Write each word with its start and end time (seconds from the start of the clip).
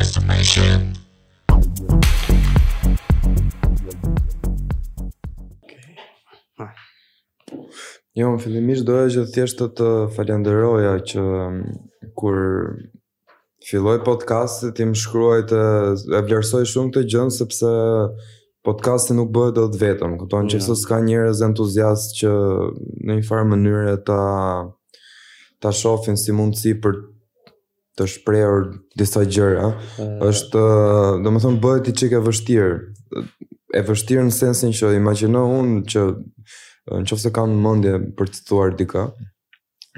Jo, 0.00 0.06
më 8.16 8.38
fillimisht 8.40 8.88
doja 8.88 9.04
që 9.12 9.24
thjesht 9.34 9.60
të 9.76 9.88
falenderoja 10.16 10.94
që 11.10 11.20
um, 11.20 11.58
kur 12.16 12.36
filloj 13.68 13.98
podcast-i 14.08 14.84
më 14.88 14.96
shkruaj 15.02 15.42
të 15.52 15.60
e 15.60 16.16
vlerësoj 16.30 16.64
shumë 16.72 16.92
këtë 16.96 17.10
gjënë 17.18 17.36
sepse 17.42 17.72
podcast-i 18.64 19.12
nuk 19.20 19.28
bëhet 19.36 19.54
të 19.60 19.68
vetëm, 19.84 20.12
kupton 20.22 20.44
që 20.48 20.56
s'ka 20.64 20.96
yeah. 20.96 21.06
njerëz 21.10 21.38
entuziast 21.50 22.08
që 22.22 22.32
në 23.04 23.12
një 23.20 23.24
farë 23.28 23.46
mënyrë 23.52 23.94
ta 24.08 24.22
ta 25.60 25.68
shohin 25.76 26.16
si 26.16 26.32
mundsi 26.32 26.72
për 26.80 26.92
të 28.00 28.06
shprehur 28.08 28.70
disa 28.96 29.22
gjëra, 29.28 29.68
uh, 29.74 30.10
është 30.30 30.62
domethënë 31.26 31.60
bëhet 31.62 31.90
i 31.92 31.96
çike 32.00 32.20
vështirë. 32.24 33.24
E 33.76 33.82
vështirë 33.86 34.24
në 34.28 34.34
sensin 34.34 34.72
që 34.76 34.94
imagjino 34.96 35.42
unë 35.60 35.82
që 35.92 36.04
nëse 37.04 37.32
kam 37.36 37.52
mendje 37.62 37.98
për 38.18 38.32
të 38.32 38.46
thuar 38.48 38.72
diçka, 38.80 39.04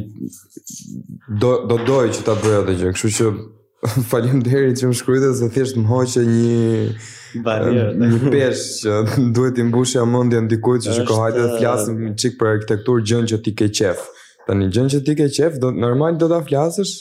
do 1.40 1.50
do 1.68 1.76
doj 1.88 2.12
që 2.16 2.22
ta 2.28 2.36
bëj 2.44 2.58
atë 2.60 2.76
gjë, 2.80 2.92
kështu 2.96 3.14
që 3.18 3.32
falim 4.10 4.40
deri 4.44 4.72
që 4.74 4.88
më 4.90 4.96
shkrujtë 4.98 5.28
se 5.38 5.48
thjesht 5.54 5.76
më 5.78 5.84
hoqë 5.86 6.22
një 6.28 7.42
barierë, 7.44 8.08
një 8.10 8.32
pesh 8.32 8.62
që 8.80 8.94
duhet 9.36 9.60
i 9.62 9.66
mbushë 9.68 10.00
e 10.02 10.06
mëndje 10.14 10.40
në 10.44 10.50
dikujtë 10.52 10.86
që 10.86 10.90
është... 10.94 11.02
që 11.02 11.10
kohajtë 11.10 11.44
dhe 11.44 11.52
flasëm 11.60 11.94
uh, 11.94 12.08
një 12.08 12.16
qik 12.22 12.38
për 12.40 12.50
arkitektur 12.54 13.04
gjën 13.10 13.28
që 13.32 13.40
ti 13.46 13.54
ke 13.60 13.68
qef 13.80 14.02
të 14.48 14.56
një 14.58 14.70
gjën 14.74 14.90
që 14.94 15.02
ti 15.06 15.14
ke 15.20 15.28
qef 15.38 15.60
do, 15.62 15.70
normal 15.86 16.18
do 16.18 16.30
të 16.32 16.40
flasësh 16.50 16.96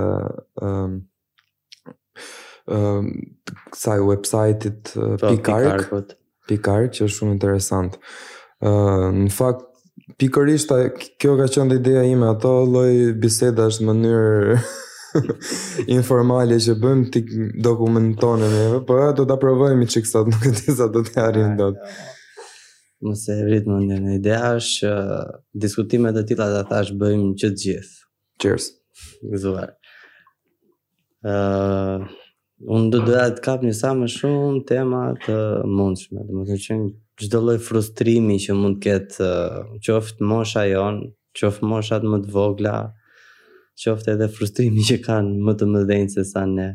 Um, 0.64 0.96
um, 2.70 3.12
sa 3.76 3.98
website-it 4.00 4.94
uh, 4.96 5.18
pikark. 5.22 5.28
Po, 5.28 5.36
Pikarkut 5.44 6.16
pikar 6.50 6.88
që 6.94 7.06
është 7.06 7.20
shumë 7.20 7.36
interesant. 7.38 7.96
Uh, 8.60 9.10
në 9.16 9.32
fakt 9.34 9.66
pikërisht 10.20 10.74
kjo 11.22 11.38
ka 11.40 11.48
qenë 11.54 11.78
ideja 11.80 12.04
ime, 12.10 12.30
ato 12.34 12.56
lloj 12.66 13.18
bisedash 13.22 13.80
në 13.84 13.88
mënyrë 13.90 14.60
informale 15.98 16.58
që 16.62 16.76
bëjmë 16.82 17.10
ti 17.14 17.24
dokumentonin 17.70 18.52
neve, 18.56 18.80
po 18.88 19.00
do 19.18 19.26
ta 19.30 19.38
provojmë 19.42 19.88
çik 19.94 20.10
sa 20.10 20.26
nuk 20.28 20.44
e 20.46 20.52
di 20.56 20.74
sa 20.76 20.90
do 20.94 21.06
të 21.08 21.24
arrijmë 21.28 21.58
dot. 21.60 21.84
Mos 23.06 23.22
e 23.32 23.36
vrit 23.46 23.68
mendja, 23.72 23.96
në 24.04 24.18
ideja 24.20 24.56
është 24.58 24.80
që 24.82 25.20
diskutimet 25.66 26.18
e 26.20 26.26
tilla 26.28 26.50
ta 26.58 26.66
thash 26.74 26.92
bëjmë 27.00 27.34
çdo 27.40 27.54
të 27.54 27.66
gjithë. 27.66 27.94
Cheers. 28.44 28.70
Gëzuar. 29.32 29.76
Ëh, 31.24 31.30
uh 31.30 32.18
unë 32.68 32.90
do 32.92 33.00
doja 33.08 33.30
të 33.38 33.42
kap 33.46 33.62
një 33.64 33.74
sa 33.76 33.94
më 33.96 34.08
shumë 34.14 34.64
tema 34.68 35.04
të 35.24 35.36
mundshme, 35.70 36.26
do 36.28 36.44
të 36.44 36.58
thonë 36.68 36.92
që 37.20 37.28
çdo 37.28 37.42
lloj 37.44 37.58
frustrimi 37.66 38.38
që 38.40 38.56
mund 38.56 38.80
të 38.80 38.84
ketë, 38.86 39.30
qoftë 39.86 40.26
mosha 40.28 40.66
jon, 40.68 41.02
qoftë 41.36 41.68
moshat 41.70 42.06
më 42.08 42.22
të 42.26 42.34
vogla, 42.36 42.76
qoftë 43.80 44.16
edhe 44.18 44.28
frustrimi 44.36 44.84
që 44.88 44.98
kanë 45.06 45.36
më 45.48 45.56
të 45.60 45.70
mëdhenj 45.74 46.10
se 46.18 46.24
sa 46.28 46.44
ne. 46.52 46.70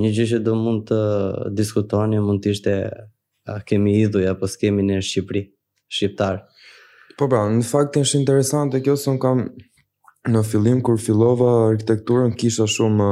Një 0.00 0.12
gjë 0.16 0.26
që 0.34 0.42
do 0.48 0.56
mund 0.56 0.88
të 0.88 1.00
diskutoni 1.56 2.20
mund 2.24 2.44
të 2.44 2.52
ishte 2.56 2.74
a 3.48 3.60
kemi 3.64 3.96
idhuj 4.04 4.26
apo 4.32 4.48
s'kemi 4.48 4.84
në 4.84 5.00
Shqipëri, 5.08 5.42
shqiptar. 5.88 6.42
Po 7.18 7.28
pra, 7.28 7.44
në 7.50 7.64
fakt 7.66 7.96
është 8.00 8.20
interesante 8.22 8.80
kjo 8.84 8.96
se 9.00 9.08
un 9.10 9.18
kam 9.20 9.44
në 10.28 10.42
fillim 10.44 10.82
kur 10.84 11.00
fillova 11.00 11.48
arkitekturën 11.70 12.36
kisha 12.38 12.66
shumë 12.68 13.06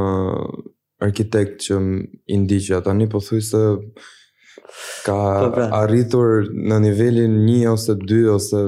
arkitekt 1.02 1.62
që 1.66 1.76
i 2.26 2.38
ndiqja 2.44 2.80
tani 2.84 3.08
po 3.12 3.20
thoj 3.20 3.40
se 3.44 3.62
ka 5.06 5.16
po 5.54 5.64
arritur 5.80 6.46
në 6.52 6.78
nivelin 6.88 7.34
një 7.44 7.72
ose 7.72 7.94
dy 8.08 8.22
ose 8.32 8.62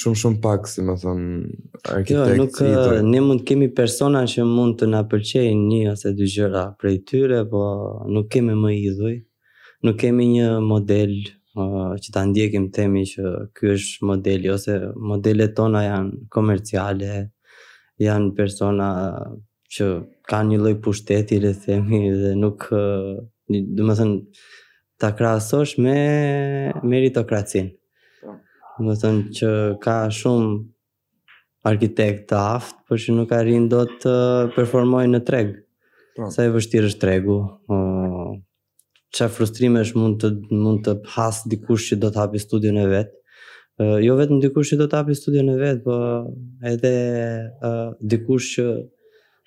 shumë 0.00 0.20
shumë 0.22 0.38
pak 0.42 0.68
si 0.70 0.82
më 0.86 0.94
thënë, 1.02 1.24
arkitekt 1.96 2.34
jo, 2.34 2.42
nuk, 2.42 2.60
ne 3.10 3.20
mund 3.24 3.42
kemi 3.48 3.68
persona 3.74 4.22
që 4.32 4.44
mund 4.46 4.76
të 4.78 4.88
na 4.92 5.02
përqej 5.10 5.46
një 5.58 5.80
ose 5.94 6.12
dy 6.18 6.28
gjëra 6.34 6.66
prej 6.78 6.98
tyre 7.10 7.42
po 7.50 7.62
nuk 8.14 8.28
kemi 8.32 8.54
më 8.58 8.74
idhuj, 8.90 9.16
nuk 9.86 9.98
kemi 10.00 10.28
një 10.36 10.50
model 10.66 11.16
uh, 11.58 11.94
që 11.98 12.08
ta 12.14 12.22
ndjekim 12.30 12.70
temi 12.76 13.02
që 13.12 13.24
kjo 13.58 13.74
është 13.76 14.08
modeli 14.10 14.52
ose 14.54 14.78
modelet 15.10 15.56
tona 15.58 15.82
janë 15.88 16.22
komerciale 16.38 17.14
janë 18.02 18.32
persona 18.38 18.90
që 19.70 19.90
ka 20.30 20.38
një 20.46 20.60
lloj 20.62 20.76
pushteti 20.84 21.40
le 21.42 21.50
të 21.54 21.60
themi 21.66 22.00
dhe 22.14 22.30
nuk 22.38 22.68
do 22.70 23.82
të 23.82 23.94
thënë 23.98 24.44
ta 25.00 25.08
krahasosh 25.18 25.72
me 25.82 25.96
meritokracinë. 26.86 27.70
Po. 28.22 28.36
Do 28.84 28.92
të 28.94 29.00
thënë 29.02 29.24
që 29.38 29.50
ka 29.84 29.96
shumë 30.20 30.52
arkitekt 31.70 32.28
të 32.30 32.36
aftë, 32.54 32.78
por 32.88 33.00
që 33.04 33.14
nuk 33.18 33.34
arrin 33.40 33.66
do 33.72 33.82
të 34.02 34.12
performojnë 34.54 35.16
në 35.16 35.22
treg. 35.30 35.50
Pa. 35.58 36.28
Po. 36.28 36.30
Sa 36.36 36.46
e 36.46 36.54
vështirë 36.54 36.92
është 36.92 37.02
tregu, 37.02 37.40
që 39.16 39.26
frustrimesh 39.34 39.96
mund 39.98 40.20
të, 40.22 40.30
mund 40.62 40.84
të 40.86 40.94
has 41.16 41.42
dikush 41.50 41.88
që 41.90 41.98
do 42.04 42.12
të 42.14 42.22
hapi 42.22 42.38
studion 42.42 42.78
e 42.78 42.86
vetë, 42.92 43.16
jo 44.04 44.14
vetë 44.18 44.36
në 44.36 44.42
dikush 44.46 44.74
që 44.74 44.78
do 44.78 44.86
të 44.90 45.00
hapi 45.00 45.16
studion 45.18 45.50
e 45.50 45.56
vetë, 45.58 45.82
po 45.84 45.98
edhe 46.70 46.94
dikush 48.14 48.52
që 48.54 48.66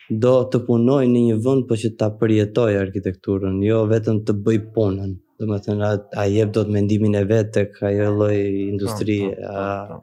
do 0.09 0.31
të 0.52 0.59
punoj 0.68 1.03
në 1.08 1.22
një 1.28 1.36
vend 1.46 1.68
po 1.69 1.75
që 1.80 1.94
ta 2.00 2.09
përjetoj 2.19 2.72
arkitekturën, 2.80 3.59
jo 3.64 3.84
vetëm 3.91 4.24
të 4.28 4.36
bëj 4.46 4.58
punën. 4.75 5.14
Do 5.41 5.46
të 5.50 5.59
thënë 5.66 5.91
a 6.19 6.25
jep 6.30 6.52
dot 6.56 6.69
mendimin 6.72 7.16
e 7.19 7.24
vet 7.30 7.53
tek 7.56 7.78
ajo 7.90 8.09
lloj 8.18 8.36
industrie, 8.68 9.31
a 9.47 10.00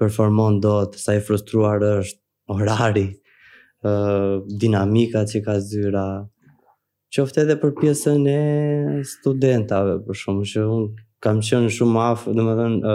performon 0.00 0.60
dot 0.60 0.96
sa 1.00 1.14
i 1.16 1.20
frustruar 1.22 1.84
është 1.92 2.20
orari, 2.54 3.06
ë 3.86 3.92
dinamika 4.64 5.26
që 5.30 5.44
ka 5.44 5.58
zyra. 5.64 6.06
Qoftë 7.12 7.42
edhe 7.44 7.58
për 7.60 7.74
pjesën 7.80 8.28
e 8.32 8.40
studentave, 9.04 9.98
për 10.06 10.16
shkakun 10.22 10.46
që 10.54 10.64
unë 10.74 11.08
kam 11.22 11.38
qenë 11.46 11.68
shumë 11.70 12.00
afë, 12.02 12.32
dhe 12.34 12.44
më 12.48 12.54
thënë, 12.60 12.92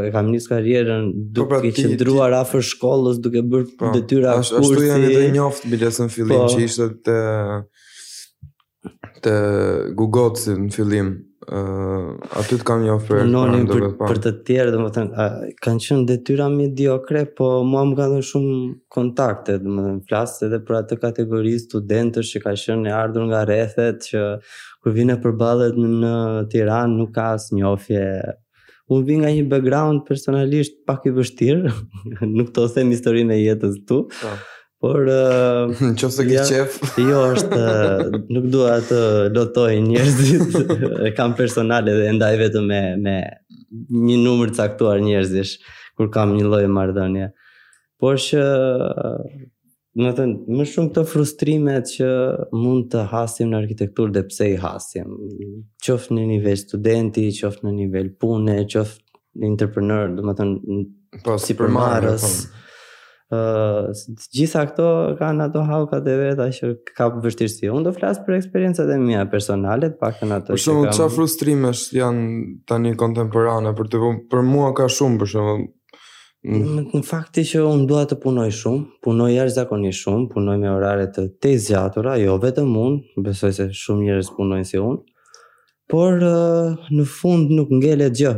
e 0.00 0.08
kam 0.14 0.26
nis 0.34 0.48
karjerën, 0.50 1.04
po, 1.36 1.44
pra, 1.50 1.58
duke 1.62 1.68
i 1.70 1.72
qëndruar 1.76 2.32
afër 2.40 2.62
shkollës, 2.66 3.16
duke 3.22 3.40
bërë 3.46 3.66
pra, 3.78 3.92
detyra 3.94 4.30
ashtu 4.40 4.56
kursi. 4.64 4.74
Ashtu 4.74 4.84
janë 4.88 5.06
edhe 5.12 5.28
njoftë, 5.36 5.64
bilesën 5.76 6.08
fillim, 6.10 6.34
po, 6.34 6.48
që 6.50 6.60
ishte 6.66 6.86
të, 7.06 7.18
të 9.26 9.34
gugotësi 10.02 10.52
në 10.64 10.70
fillim, 10.74 11.08
uh, 11.50 12.08
aty 12.40 12.58
të 12.60 12.66
kam 12.68 12.82
një 12.84 12.92
ofertë 12.96 13.64
për, 13.70 13.84
për 14.00 14.20
të 14.24 14.32
tjerë 14.46 14.72
domethënë 14.74 15.10
uh, 15.12 15.48
kanë 15.64 15.82
qenë 15.88 16.06
detyra 16.08 16.46
mediokre 16.52 17.24
po 17.36 17.50
mua 17.66 17.82
më 17.88 17.96
kanë 17.98 18.14
dhënë 18.14 18.28
shumë 18.28 18.54
kontakte 18.94 19.56
domethënë 19.62 20.04
flas 20.08 20.36
edhe 20.46 20.60
për 20.68 20.78
atë 20.82 21.00
kategori 21.04 21.54
studentësh 21.64 22.34
që 22.36 22.44
kanë 22.44 22.62
qenë 22.66 22.92
e 22.92 22.94
ardhur 23.00 23.26
nga 23.32 23.42
rrethet 23.48 24.06
që 24.10 24.22
kur 24.80 24.96
vinë 24.96 25.18
për 25.22 25.34
në, 25.40 25.90
në 26.04 26.14
Tiranë 26.54 26.96
nuk 27.02 27.14
ka 27.18 27.32
asnjë 27.36 28.06
Unë 28.90 29.04
vi 29.06 29.16
nga 29.20 29.28
një 29.30 29.42
background 29.46 30.00
personalisht 30.02 30.80
pak 30.88 31.04
i 31.06 31.12
vështirë, 31.14 31.70
nuk 32.34 32.48
të 32.50 32.64
othem 32.66 32.88
historinë 32.90 33.36
e 33.36 33.36
jetës 33.44 33.76
tu, 33.86 34.00
po. 34.10 34.32
Por 34.80 35.00
uh, 35.12 35.80
nëse 35.92 36.24
ke 36.24 36.38
qef, 36.48 36.76
jo 37.04 37.18
është 37.34 37.64
nuk 38.32 38.44
dua 38.52 38.78
të 38.88 39.00
lotoj 39.36 39.74
njerëzit. 39.76 40.54
kam 41.18 41.34
personale 41.36 41.92
dhe 41.98 42.06
ndaj 42.16 42.30
vetëm 42.46 42.64
me 42.70 42.78
me 43.04 43.16
një 44.08 44.16
numër 44.22 44.54
të 44.54 44.58
caktuar 44.62 45.02
njerëzish 45.04 45.52
kur 46.00 46.08
kam 46.14 46.32
një 46.38 46.46
lloj 46.48 46.62
marrëdhënie. 46.76 47.26
Por 48.00 48.16
që 48.24 48.46
më 50.00 50.14
thënë, 50.20 50.38
më 50.48 50.66
shumë 50.72 50.94
të 50.96 51.04
frustrimet 51.12 51.92
që 51.98 52.08
mund 52.62 52.88
të 52.94 53.04
hasim 53.12 53.52
në 53.52 53.60
arkitekturë 53.60 54.16
dhe 54.16 54.24
pse 54.30 54.48
i 54.54 54.56
hasim. 54.64 55.12
Qoftë 55.84 56.16
në 56.16 56.24
nivel 56.32 56.56
studenti, 56.62 57.28
qoftë 57.42 57.68
në 57.68 57.76
nivel 57.82 58.08
pune, 58.24 58.56
qoftë 58.72 59.42
në 59.44 59.52
entrepreneur, 59.52 60.08
do 60.16 60.24
më 60.30 60.38
thënë, 60.40 60.84
po, 61.28 61.36
si 61.42 61.58
përmarës, 61.60 62.26
për 62.30 62.50
po. 62.56 62.66
Uh, 63.30 63.92
gjitha 64.34 64.64
këto 64.72 64.84
kanë 65.20 65.44
ato 65.44 65.60
haukat 65.62 66.02
e 66.10 66.14
veta 66.18 66.48
që 66.50 66.70
ka 66.96 67.06
vështirësi. 67.22 67.68
Unë 67.70 67.86
do 67.86 67.92
flas 67.94 68.18
për 68.26 68.40
eksperiencat 68.40 68.90
e 68.90 68.96
mia 68.98 69.20
personale, 69.30 69.92
të 69.92 70.00
paktën 70.00 70.32
ato. 70.34 70.56
Për 70.56 70.62
shembull, 70.64 70.88
çfarë 70.96 71.14
frustrimesh 71.14 71.84
janë 71.94 72.40
tani 72.72 72.92
kontemporane 72.98 73.70
për 73.78 73.90
të 73.92 74.00
për 74.34 74.42
mua 74.50 74.72
ka 74.80 74.88
shumë 74.90 75.20
për 75.22 75.32
shemb 75.36 75.68
Në 76.40 77.02
fakt 77.06 77.36
që 77.44 77.62
unë 77.68 77.86
dua 77.90 78.02
të 78.08 78.16
punoj 78.22 78.48
shumë, 78.58 78.84
punoj 79.04 79.26
jashtëzakonisht 79.30 80.06
shumë, 80.06 80.22
punoj 80.34 80.54
me 80.62 80.70
orare 80.72 81.04
të 81.14 81.26
të 81.42 81.50
zgjatura, 81.66 82.14
jo 82.18 82.38
vetëm 82.42 82.70
un, 82.82 82.96
besoj 83.26 83.50
se 83.58 83.66
shumë 83.82 84.06
njerëz 84.08 84.30
punojnë 84.38 84.70
si 84.70 84.80
unë. 84.80 85.36
Por 85.92 86.16
në 86.24 87.04
fund 87.18 87.52
nuk 87.58 87.70
ngelet 87.82 88.16
gjë. 88.22 88.34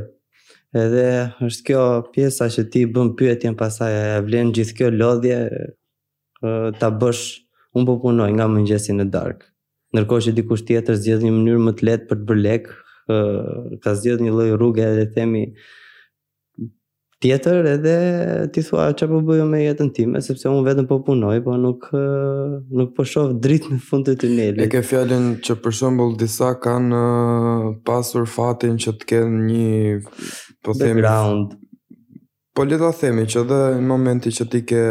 Edhe 0.73 1.07
është 1.45 1.65
kjo 1.67 1.81
pjesa 2.15 2.47
që 2.49 2.63
ti 2.73 2.83
bën 2.89 3.11
pyetjen 3.19 3.57
pasaj 3.61 3.93
e 4.05 4.21
vlen 4.25 4.53
gjithë 4.57 4.77
kjo 4.79 4.89
lodhje 4.95 5.39
ta 6.81 6.89
bësh 7.03 7.25
un 7.77 7.85
po 7.89 7.99
punoj 8.01 8.31
nga 8.39 8.47
mëngjesi 8.49 8.97
në 8.97 9.07
darkë. 9.13 9.47
Ndërkohë 9.93 10.25
që 10.27 10.35
dikush 10.39 10.65
tjetër 10.71 10.97
zgjedh 11.03 11.27
një 11.27 11.35
mënyrë 11.37 11.63
më 11.67 11.75
të 11.77 11.87
lehtë 11.91 12.09
për 12.09 12.21
të 12.23 12.27
bërë 12.31 12.45
lek, 12.47 12.67
ka 13.85 13.95
zgjedh 14.01 14.25
një 14.25 14.33
lloj 14.39 14.49
rruge 14.57 14.89
dhe 14.99 15.05
themi 15.19 15.45
tjetër 17.23 17.67
edhe 17.77 17.97
ti 18.53 18.63
thua 18.67 18.89
çfarë 18.99 19.11
po 19.15 19.21
bëj 19.29 19.43
me 19.51 19.61
jetën 19.63 19.91
time 19.95 20.21
sepse 20.27 20.49
unë 20.51 20.65
vetëm 20.69 20.89
po 20.91 20.97
punoj, 21.07 21.37
po 21.47 21.55
nuk 21.65 21.87
nuk 22.79 22.91
po 22.97 23.07
shoh 23.07 23.31
dritë 23.45 23.75
në 23.77 23.83
fund 23.91 24.09
të 24.09 24.15
tunelit. 24.25 24.63
E 24.65 24.71
ke 24.73 24.81
fjalën 24.89 25.29
që 25.47 25.57
për 25.63 25.77
shembull 25.79 26.17
disa 26.21 26.53
kanë 26.65 27.03
pasur 27.87 28.27
fatin 28.37 28.79
që 28.83 28.97
të 29.01 29.11
kenë 29.13 29.43
një 29.51 30.01
po 30.65 30.75
them 30.81 30.99
background. 30.99 31.55
Po 32.57 32.67
le 32.69 32.81
ta 32.83 32.91
themi 33.05 33.29
që 33.31 33.47
edhe 33.47 33.63
në 33.79 33.87
momenti 33.93 34.35
që 34.37 34.49
ti 34.53 34.65
ke 34.73 34.83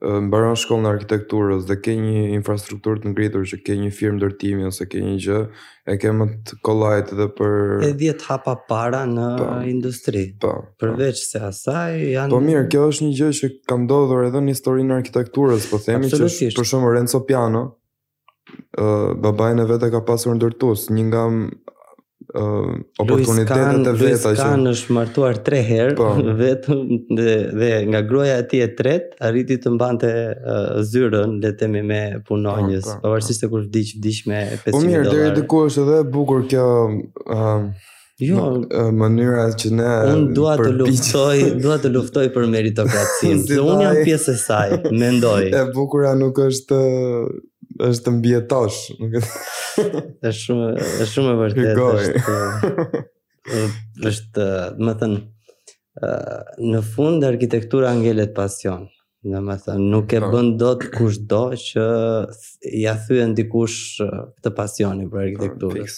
mbaron 0.00 0.54
shkollën 0.56 0.86
e 0.86 0.90
arkitekturës 0.94 1.64
dhe 1.68 1.74
ke 1.82 1.92
një 1.98 2.20
infrastrukturë 2.38 3.00
të 3.02 3.08
ngritur 3.12 3.46
që 3.50 3.56
ke 3.66 3.74
një 3.80 3.88
firmë 3.98 4.16
ndërtimi 4.20 4.66
ose 4.68 4.84
ke 4.86 5.00
një 5.02 5.14
gjë, 5.24 5.38
e 5.90 5.96
ke 5.98 6.12
më 6.14 6.26
të 6.46 6.58
kollajt 6.68 7.10
edhe 7.16 7.26
për 7.40 7.56
e 7.88 7.88
vjet 8.04 8.22
hapa 8.28 8.54
para 8.68 9.00
në 9.10 9.26
pa, 9.38 9.42
po. 9.42 9.56
industri. 9.72 10.22
Po, 10.40 10.52
po. 10.68 10.74
Përveç 10.84 11.24
se 11.30 11.42
asaj 11.50 11.96
janë 12.14 12.30
Po 12.30 12.38
mirë, 12.44 12.68
kjo 12.70 12.84
është 12.92 13.08
një 13.08 13.16
gjë 13.20 13.30
që 13.40 13.50
ka 13.72 13.80
ndodhur 13.86 14.28
edhe 14.28 14.44
në 14.46 14.54
historinë 14.54 14.94
e 14.94 15.00
arkitekturës, 15.02 15.66
po 15.72 15.82
themi 15.82 16.12
që 16.12 16.22
është, 16.28 16.52
për 16.60 16.70
shembull 16.70 16.94
Renzo 16.94 17.24
Piano 17.26 17.64
ë 18.78 18.86
uh, 18.86 19.16
babain 19.26 19.58
e 19.60 19.66
vet 19.68 19.82
e 19.82 19.90
ka 19.96 20.04
pasur 20.08 20.38
ndërtues, 20.38 20.86
një 20.94 21.08
nga 21.10 21.24
uh, 22.34 22.72
oportunitetet 22.96 23.86
e 23.86 23.90
veta 23.90 24.28
Luis 24.28 24.38
Kahn 24.38 24.66
është 24.72 24.96
martuar 24.96 25.38
tre 25.46 25.60
herë 25.64 25.96
po. 25.98 26.08
vetëm 26.42 26.86
dhe, 27.16 27.34
dhe 27.58 27.70
nga 27.90 28.02
groja 28.06 28.36
e 28.42 28.46
tij 28.50 28.64
e 28.66 28.70
tretë 28.80 29.20
arriti 29.28 29.56
të 29.62 29.72
mbante 29.76 30.10
uh, 30.36 30.70
zyrën 30.90 31.38
dhe 31.42 31.54
temi 31.60 31.82
me 31.86 32.02
punonjës 32.28 32.86
po, 32.86 32.94
po, 32.94 33.00
pavarësisht 33.06 33.46
se 33.46 33.52
kur 33.52 33.66
vdiq 33.68 33.94
vdiq 34.00 34.20
me 34.30 34.40
500 34.64 34.64
dollarë. 34.64 34.72
Po 34.72 34.80
mirë, 34.86 35.04
deri 35.12 35.28
diku 35.38 35.62
është 35.68 35.84
edhe 35.86 36.00
e 36.04 36.08
bukur 36.16 36.48
kjo 36.52 36.66
uh, 37.28 37.54
Jo, 38.18 38.48
në 38.66 38.80
mënyra 38.98 39.42
që 39.62 39.68
ne 39.78 39.90
un 40.10 40.22
dua 40.34 40.56
të 40.58 40.72
luftoj, 40.80 41.36
dua 41.64 41.76
të 41.78 41.92
luftoj 41.94 42.24
për 42.34 42.48
meritokracinë. 42.50 43.44
se 43.46 43.60
un 43.62 43.84
jam 43.84 43.98
pjesë 44.08 44.32
e 44.32 44.40
saj, 44.40 44.74
mendoj. 44.90 45.44
E 45.60 45.60
bukura 45.74 46.16
nuk 46.18 46.40
është 46.48 46.80
është 47.86 48.04
të 48.06 48.12
mbjetosh. 48.18 48.80
është 50.20 50.36
shumë 50.44 50.68
është 50.74 51.08
shumë 51.14 51.32
e 51.32 51.40
vërtetë 51.42 51.88
është. 51.88 53.16
është, 54.08 54.30
do 54.34 54.88
të 54.88 54.94
them, 55.00 55.16
në 56.70 56.82
fund 56.94 57.26
arkitektura 57.28 57.92
angelet 57.94 58.34
pasion. 58.36 58.86
Në 59.28 59.40
më 59.44 59.54
thënë, 59.64 59.86
nuk 59.92 60.12
e 60.14 60.20
po. 60.22 60.28
bën 60.30 60.48
do 60.60 60.68
të 60.78 60.88
kush 60.94 61.16
do 61.30 61.40
që 61.58 61.86
ja 62.80 62.92
thyë 63.02 63.24
ndikush 63.32 63.78
të 64.46 64.52
pasioni 64.56 65.08
për 65.10 65.22
arkitekturës. 65.24 65.96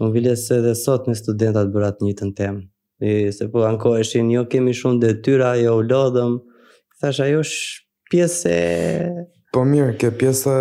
Më 0.00 0.08
vile 0.14 0.32
se 0.40 0.58
dhe 0.64 0.72
sot 0.78 1.04
në 1.08 1.14
studentat 1.20 1.68
bërat 1.74 2.00
një 2.02 2.14
të 2.18 2.30
në 2.30 2.34
temë. 2.40 2.64
se 3.36 3.48
po 3.52 3.64
anko 3.68 3.96
eshin, 3.98 4.30
jo 4.30 4.44
kemi 4.48 4.72
shumë 4.74 5.00
detyra, 5.02 5.56
jo 5.60 5.76
u 5.76 5.82
lodhëm. 5.82 6.32
Thash, 7.00 7.20
ajo 7.20 7.38
është 7.44 7.78
pjesë 8.10 8.56
Po 9.54 9.62
mirë, 9.64 9.92
ke 10.02 10.08
pjesa 10.18 10.52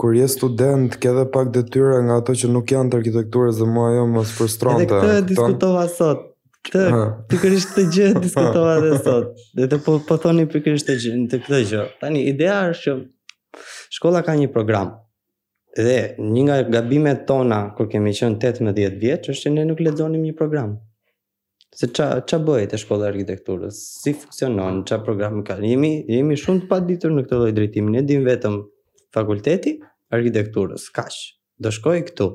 kur 0.00 0.14
je 0.16 0.24
student, 0.32 0.94
ke 0.96 1.10
edhe 1.10 1.26
pak 1.32 1.50
detyra 1.52 1.98
nga 2.06 2.14
ato 2.22 2.32
që 2.40 2.48
nuk 2.54 2.70
janë 2.72 2.92
të 2.94 2.98
arkitekturës 2.98 3.58
dhe 3.60 3.66
mua 3.68 3.90
ajo 3.90 4.06
më 4.14 4.22
sfrustronte. 4.30 4.84
Edhe 4.86 5.00
këtë 5.00 5.26
diskutova 5.28 5.82
sot. 5.92 6.22
Këtë 6.64 7.02
pikërisht 7.34 7.74
të 7.76 7.84
gjë 7.92 8.08
diskutova 8.24 8.78
dhe 8.80 8.94
sot. 9.04 9.44
Edhe 9.66 9.80
po 9.84 9.98
po 10.08 10.16
thoni 10.22 10.46
pikërisht 10.54 10.88
të 10.88 10.96
gjë, 11.04 11.14
të 11.34 11.42
këtë 11.44 11.60
gjë. 11.74 11.82
Tani 12.00 12.24
ideja 12.30 12.56
është 12.70 12.82
që 12.86 13.66
shkolla 13.98 14.24
ka 14.24 14.38
një 14.40 14.48
program. 14.56 14.94
Dhe 15.76 16.00
një 16.24 16.46
nga 16.48 16.58
gabimet 16.78 17.26
tona 17.28 17.60
kur 17.76 17.92
kemi 17.92 18.16
qenë 18.16 18.40
18 18.48 19.00
vjeç 19.04 19.32
është 19.34 19.50
që 19.50 19.56
ne 19.58 19.68
nuk 19.68 19.84
lexonim 19.84 20.24
një 20.24 20.32
program. 20.40 20.78
Se 21.78 21.88
qa, 21.90 22.06
qa 22.30 22.38
bëhet 22.46 22.74
e 22.74 22.78
shkolla 22.78 23.08
arkitekturës? 23.10 23.80
Si 24.04 24.12
funksionon? 24.14 24.82
Qa 24.86 25.00
program 25.02 25.40
ka? 25.46 25.56
Jemi, 25.68 25.96
jemi 26.10 26.36
shumë 26.38 26.62
të 26.64 26.68
paditur 26.70 27.14
në 27.16 27.24
këtë 27.26 27.40
dojë 27.42 27.54
drejtimi. 27.58 27.94
Ne 27.96 28.04
dim 28.06 28.22
vetëm 28.28 28.60
fakulteti 29.16 29.72
arkitekturës. 30.14 30.86
Kash, 30.94 31.32
do 31.58 31.72
shkoj 31.74 31.96
këtu. 32.12 32.28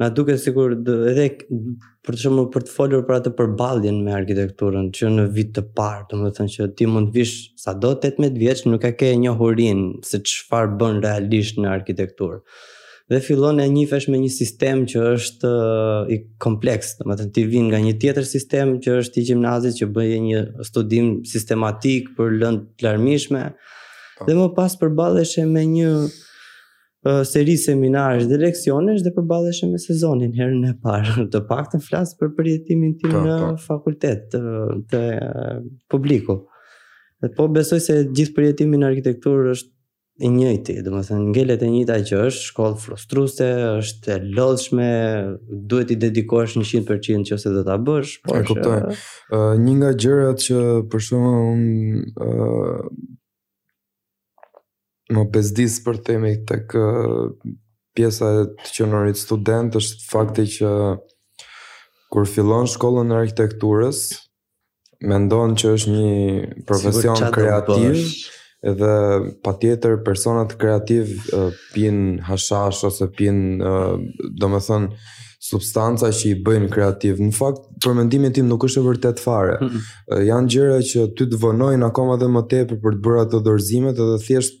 Na 0.00 0.08
duke 0.08 0.38
sigur 0.40 0.72
dhe 0.86 0.94
edhe 1.10 1.26
për 1.44 2.16
të 2.16 2.22
shumë 2.24 2.46
për 2.54 2.64
të 2.66 2.72
folur 2.72 3.04
për 3.10 3.18
atë 3.18 3.32
përbaldjen 3.42 3.98
me 4.06 4.14
arkitekturën, 4.16 4.88
që 4.96 5.10
në 5.18 5.26
vit 5.36 5.52
të 5.58 5.66
parë, 5.78 6.08
të 6.08 6.22
më 6.22 6.32
thënë 6.38 6.52
që 6.54 6.70
ti 6.80 6.88
mund 6.88 7.12
vish 7.14 7.36
sa 7.60 7.76
do 7.76 7.92
të 7.92 8.14
të 8.16 8.22
të 8.22 8.32
të 8.32 8.32
të 8.38 8.94
të 8.96 9.32
të 9.36 10.12
se 10.12 10.24
qëfar 10.24 10.78
të 10.80 10.94
realisht 11.04 11.60
në 11.60 11.76
të 11.84 12.00
dhe 13.10 13.20
fillon 13.20 13.60
e 13.60 13.68
njifesh 13.68 14.08
me 14.10 14.18
një 14.22 14.30
sistem 14.32 14.84
që 14.90 15.02
është 15.14 15.50
i 16.14 16.18
kompleks, 16.44 16.94
të 16.98 17.06
më 17.08 17.16
të 17.20 17.26
ti 17.36 17.44
vinë 17.50 17.70
nga 17.72 17.80
një 17.86 17.94
tjetër 18.02 18.28
sistem 18.28 18.74
që 18.84 18.98
është 19.02 19.20
i 19.22 19.26
gjimnazit 19.30 19.78
që 19.80 19.88
bëje 19.96 20.18
një 20.26 20.42
studim 20.68 21.08
sistematik 21.28 22.12
për 22.18 22.36
lënd 22.42 22.66
të 22.76 22.86
larmishme, 22.88 23.46
po. 24.18 24.28
dhe 24.28 24.36
më 24.38 24.46
pas 24.58 24.78
përbaleshe 24.80 25.46
me 25.56 25.64
një 25.72 25.90
uh, 26.04 27.24
seri 27.32 27.56
seminarës 27.64 28.28
dhe 28.30 28.38
leksionës 28.44 29.02
dhe 29.06 29.14
përbaleshe 29.18 29.68
me 29.72 29.80
sezonin 29.82 30.32
herën 30.38 30.64
e 30.70 30.72
parë, 30.86 31.26
të 31.34 31.42
pak 31.50 31.72
të 31.74 31.82
flasë 31.90 32.20
për 32.22 32.34
përjetimin 32.38 32.96
tim 33.02 33.16
po, 33.18 33.24
në 33.26 33.40
po. 33.48 33.52
fakultet 33.66 34.30
të, 34.36 34.46
të 34.94 35.02
publiku. 35.90 36.38
Dhe 37.22 37.28
po 37.38 37.46
besoj 37.54 37.78
se 37.82 38.00
gjithë 38.18 38.34
përjetimin 38.38 38.80
në 38.82 38.88
arkitektur 38.94 39.52
është 39.54 39.70
e 40.20 40.28
njëjti, 40.28 40.74
dhe 40.84 40.90
më 40.92 41.00
thënë, 41.08 41.26
ngellet 41.32 41.62
e 41.64 41.68
njëta 41.72 41.96
që 42.08 42.14
është 42.28 42.44
shkollë 42.50 42.80
frustruste, 42.84 43.46
është 43.80 44.10
e 44.12 44.16
lodhshme, 44.36 44.90
duhet 45.70 45.90
i 45.94 45.96
dedikosh 46.02 46.58
100% 46.58 47.24
që 47.30 47.38
do 47.44 47.52
dhe 47.56 47.62
ta 47.68 47.76
bësh, 47.86 48.12
por 48.26 48.42
e, 48.42 48.44
kuptoj. 48.48 48.80
Uh, 48.84 49.54
një 49.64 49.74
nga 49.78 49.90
gjërat 50.04 50.42
që 50.46 50.64
përshumë 50.92 51.32
unë 51.52 52.28
uh, 52.28 52.90
më 55.16 55.24
bezdis 55.34 55.78
për 55.86 56.02
temi 56.10 56.34
të 56.48 56.60
kë 56.70 56.86
pjesa 57.96 58.28
e 58.42 58.44
të 58.68 59.16
student 59.20 59.80
është 59.80 60.06
fakti 60.12 60.44
që 60.58 60.68
kur 62.12 62.28
fillon 62.28 62.68
shkollën 62.68 63.08
e 63.12 63.16
arkitekturës, 63.24 64.04
mendon 65.08 65.56
që 65.56 65.72
është 65.78 65.96
një 65.96 66.14
profesion 66.68 67.24
kreativ, 67.32 67.96
edhe 68.62 68.92
pa 69.42 69.52
tjetër 69.58 69.98
personat 70.06 70.54
kreativ 70.58 71.06
uh, 71.34 71.50
hashash 72.28 72.84
ose 72.84 73.06
pin 73.16 73.60
uh, 73.62 73.98
do 74.40 74.48
me 74.48 74.60
thënë 74.66 74.92
substanca 75.42 76.06
që 76.14 76.28
i 76.30 76.34
bëjnë 76.46 76.68
kreativ. 76.70 77.18
Në 77.18 77.32
fakt, 77.34 77.60
për 77.82 77.94
mendimin 77.98 78.30
tim 78.36 78.46
nuk 78.46 78.62
është 78.68 78.78
e 78.80 78.84
vërtet 78.86 79.18
fare. 79.20 79.56
Mm 79.60 79.88
Janë 80.28 80.48
gjëra 80.52 80.76
që 80.86 81.06
ty 81.18 81.26
të 81.32 81.38
vonojnë 81.42 81.86
akoma 81.86 82.14
dhe 82.20 82.28
më 82.30 82.42
tepër 82.50 82.78
për 82.84 82.94
të 82.94 83.00
bërë 83.06 83.22
ato 83.24 83.40
dorëzimet, 83.42 83.98
edhe 83.98 84.18
thjesht 84.22 84.60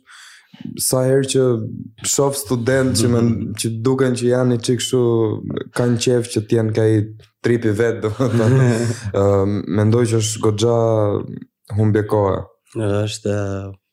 sa 0.84 1.04
herë 1.06 1.28
që 1.32 1.44
shoh 2.12 2.32
student 2.40 2.96
që 2.98 3.10
men, 3.14 3.28
që 3.60 3.70
duken 3.86 4.16
që 4.18 4.26
janë 4.32 4.58
qikë 4.66 4.84
shu 4.88 5.02
kanë 5.76 6.00
qef 6.04 6.30
që 6.34 6.42
të 6.48 6.58
jenë 6.58 6.74
kaj 6.78 6.90
trip 7.44 7.68
i 7.70 7.74
vet, 7.82 8.00
domethënë. 8.02 8.72
Ëm 9.22 9.54
mendoj 9.78 10.04
që 10.10 10.22
është 10.24 10.42
goxha 10.48 10.76
humbje 11.78 12.04
kohë. 12.10 12.42
Është 13.04 13.38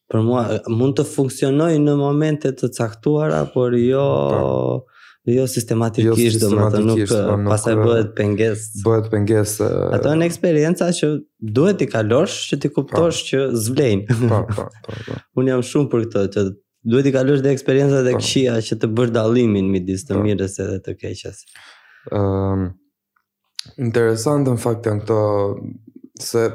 për 0.10 0.24
mua 0.25 0.44
mund 0.74 0.98
të 0.98 1.04
funksionoj 1.08 1.72
në 1.82 1.94
momente 2.00 2.51
të 2.58 2.72
caktuara, 2.75 3.44
por 3.54 3.75
jo 3.78 4.01
pa. 4.32 4.98
jo 5.30 5.46
sistematikisht, 5.51 6.42
jo 6.42 6.48
domethënë 6.50 6.88
nuk, 6.89 7.01
pra, 7.06 7.20
nuk 7.38 7.50
pastaj 7.54 7.75
bëhet 7.78 8.12
pengesë. 8.18 8.82
Bëhet 8.88 9.12
pengesë. 9.13 9.68
Ato 9.98 10.13
janë 10.16 10.30
eksperjenca 10.32 10.89
që 11.00 11.12
duhet 11.60 11.86
i 11.86 11.89
kalosh 11.92 12.39
që 12.50 12.62
ti 12.63 12.72
kuptosh 12.74 13.22
pa. 13.22 13.28
që 13.30 13.46
zvlejnë. 13.68 14.20
Po, 14.25 14.42
po, 14.56 14.68
po. 14.88 15.20
Un 15.39 15.51
jam 15.54 15.63
shumë 15.72 15.92
për 15.94 16.08
këtë 16.08 16.28
që 16.38 16.46
duhet 16.94 17.12
i 17.12 17.13
kalosh 17.20 17.46
dhe 17.46 17.54
eksperjencat 17.54 18.01
e 18.10 18.16
pra. 18.16 18.24
këqija 18.24 18.58
që 18.70 18.80
të 18.82 18.94
bësh 18.98 19.13
dallimin 19.20 19.70
midis 19.75 20.08
të 20.10 20.18
pra. 20.18 20.25
mirës 20.25 20.58
edhe 20.66 20.82
të 20.88 20.98
keqes. 21.04 21.44
Ëm 22.10 22.18
um, 22.18 22.30
ehm, 22.39 22.70
interesant 23.89 24.50
në 24.50 24.58
fakt 24.63 24.88
janë 24.89 25.04
këto 25.06 25.22
se 26.20 26.48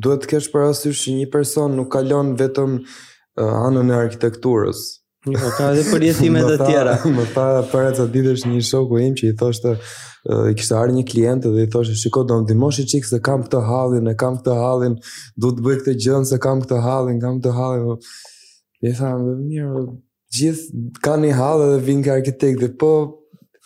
duhet 0.00 0.24
të 0.24 0.30
kesh 0.34 0.50
parasysh 0.52 1.02
që 1.06 1.14
një 1.20 1.28
person 1.32 1.74
nuk 1.76 1.90
kalon 1.94 2.34
vetëm 2.40 2.78
uh, 2.80 3.66
anën 3.66 3.92
e 3.92 3.96
arkitekturës. 4.04 4.82
Jo, 5.30 5.38
ka 5.56 5.68
edhe 5.70 5.84
përjetime 5.90 6.40
të 6.48 6.56
tjera. 6.66 6.96
Më 7.16 7.26
tha 7.34 7.46
para 7.72 7.92
ca 7.96 8.06
ditësh 8.14 8.46
një 8.50 8.62
shoku 8.66 8.98
im 9.04 9.16
që 9.18 9.30
i 9.32 9.36
thoshte 9.38 9.76
i 9.76 9.80
uh, 10.30 10.48
kishte 10.58 10.76
ardhur 10.78 10.96
një 10.98 11.04
klient 11.10 11.46
dhe 11.46 11.64
i 11.66 11.70
thoshte 11.70 11.96
shiko 11.98 12.24
do 12.28 12.36
të 12.38 12.46
ndihmosh 12.48 12.80
i 12.82 12.86
çik 12.92 13.06
se 13.08 13.18
kam 13.24 13.44
këtë 13.46 13.62
hallin, 13.68 14.06
e 14.12 14.16
kam 14.18 14.38
këtë 14.40 14.58
hallin, 14.60 14.96
do 15.38 15.50
të 15.56 15.66
bëj 15.66 15.80
këtë 15.80 15.96
gjën 16.04 16.28
se 16.30 16.38
kam 16.44 16.62
këtë 16.62 16.78
hallin, 16.84 17.18
kam 17.22 17.38
këtë 17.40 17.56
hallin. 17.56 17.98
Dhe 18.82 18.94
thamë, 18.98 19.34
më 19.40 19.48
mirë 19.48 19.82
gjithë 20.36 21.00
kanë 21.06 21.26
një 21.26 21.34
hall 21.38 21.66
edhe 21.68 21.82
vinë 21.88 22.06
ka 22.06 22.14
arkitekti, 22.20 22.70
po 22.80 22.92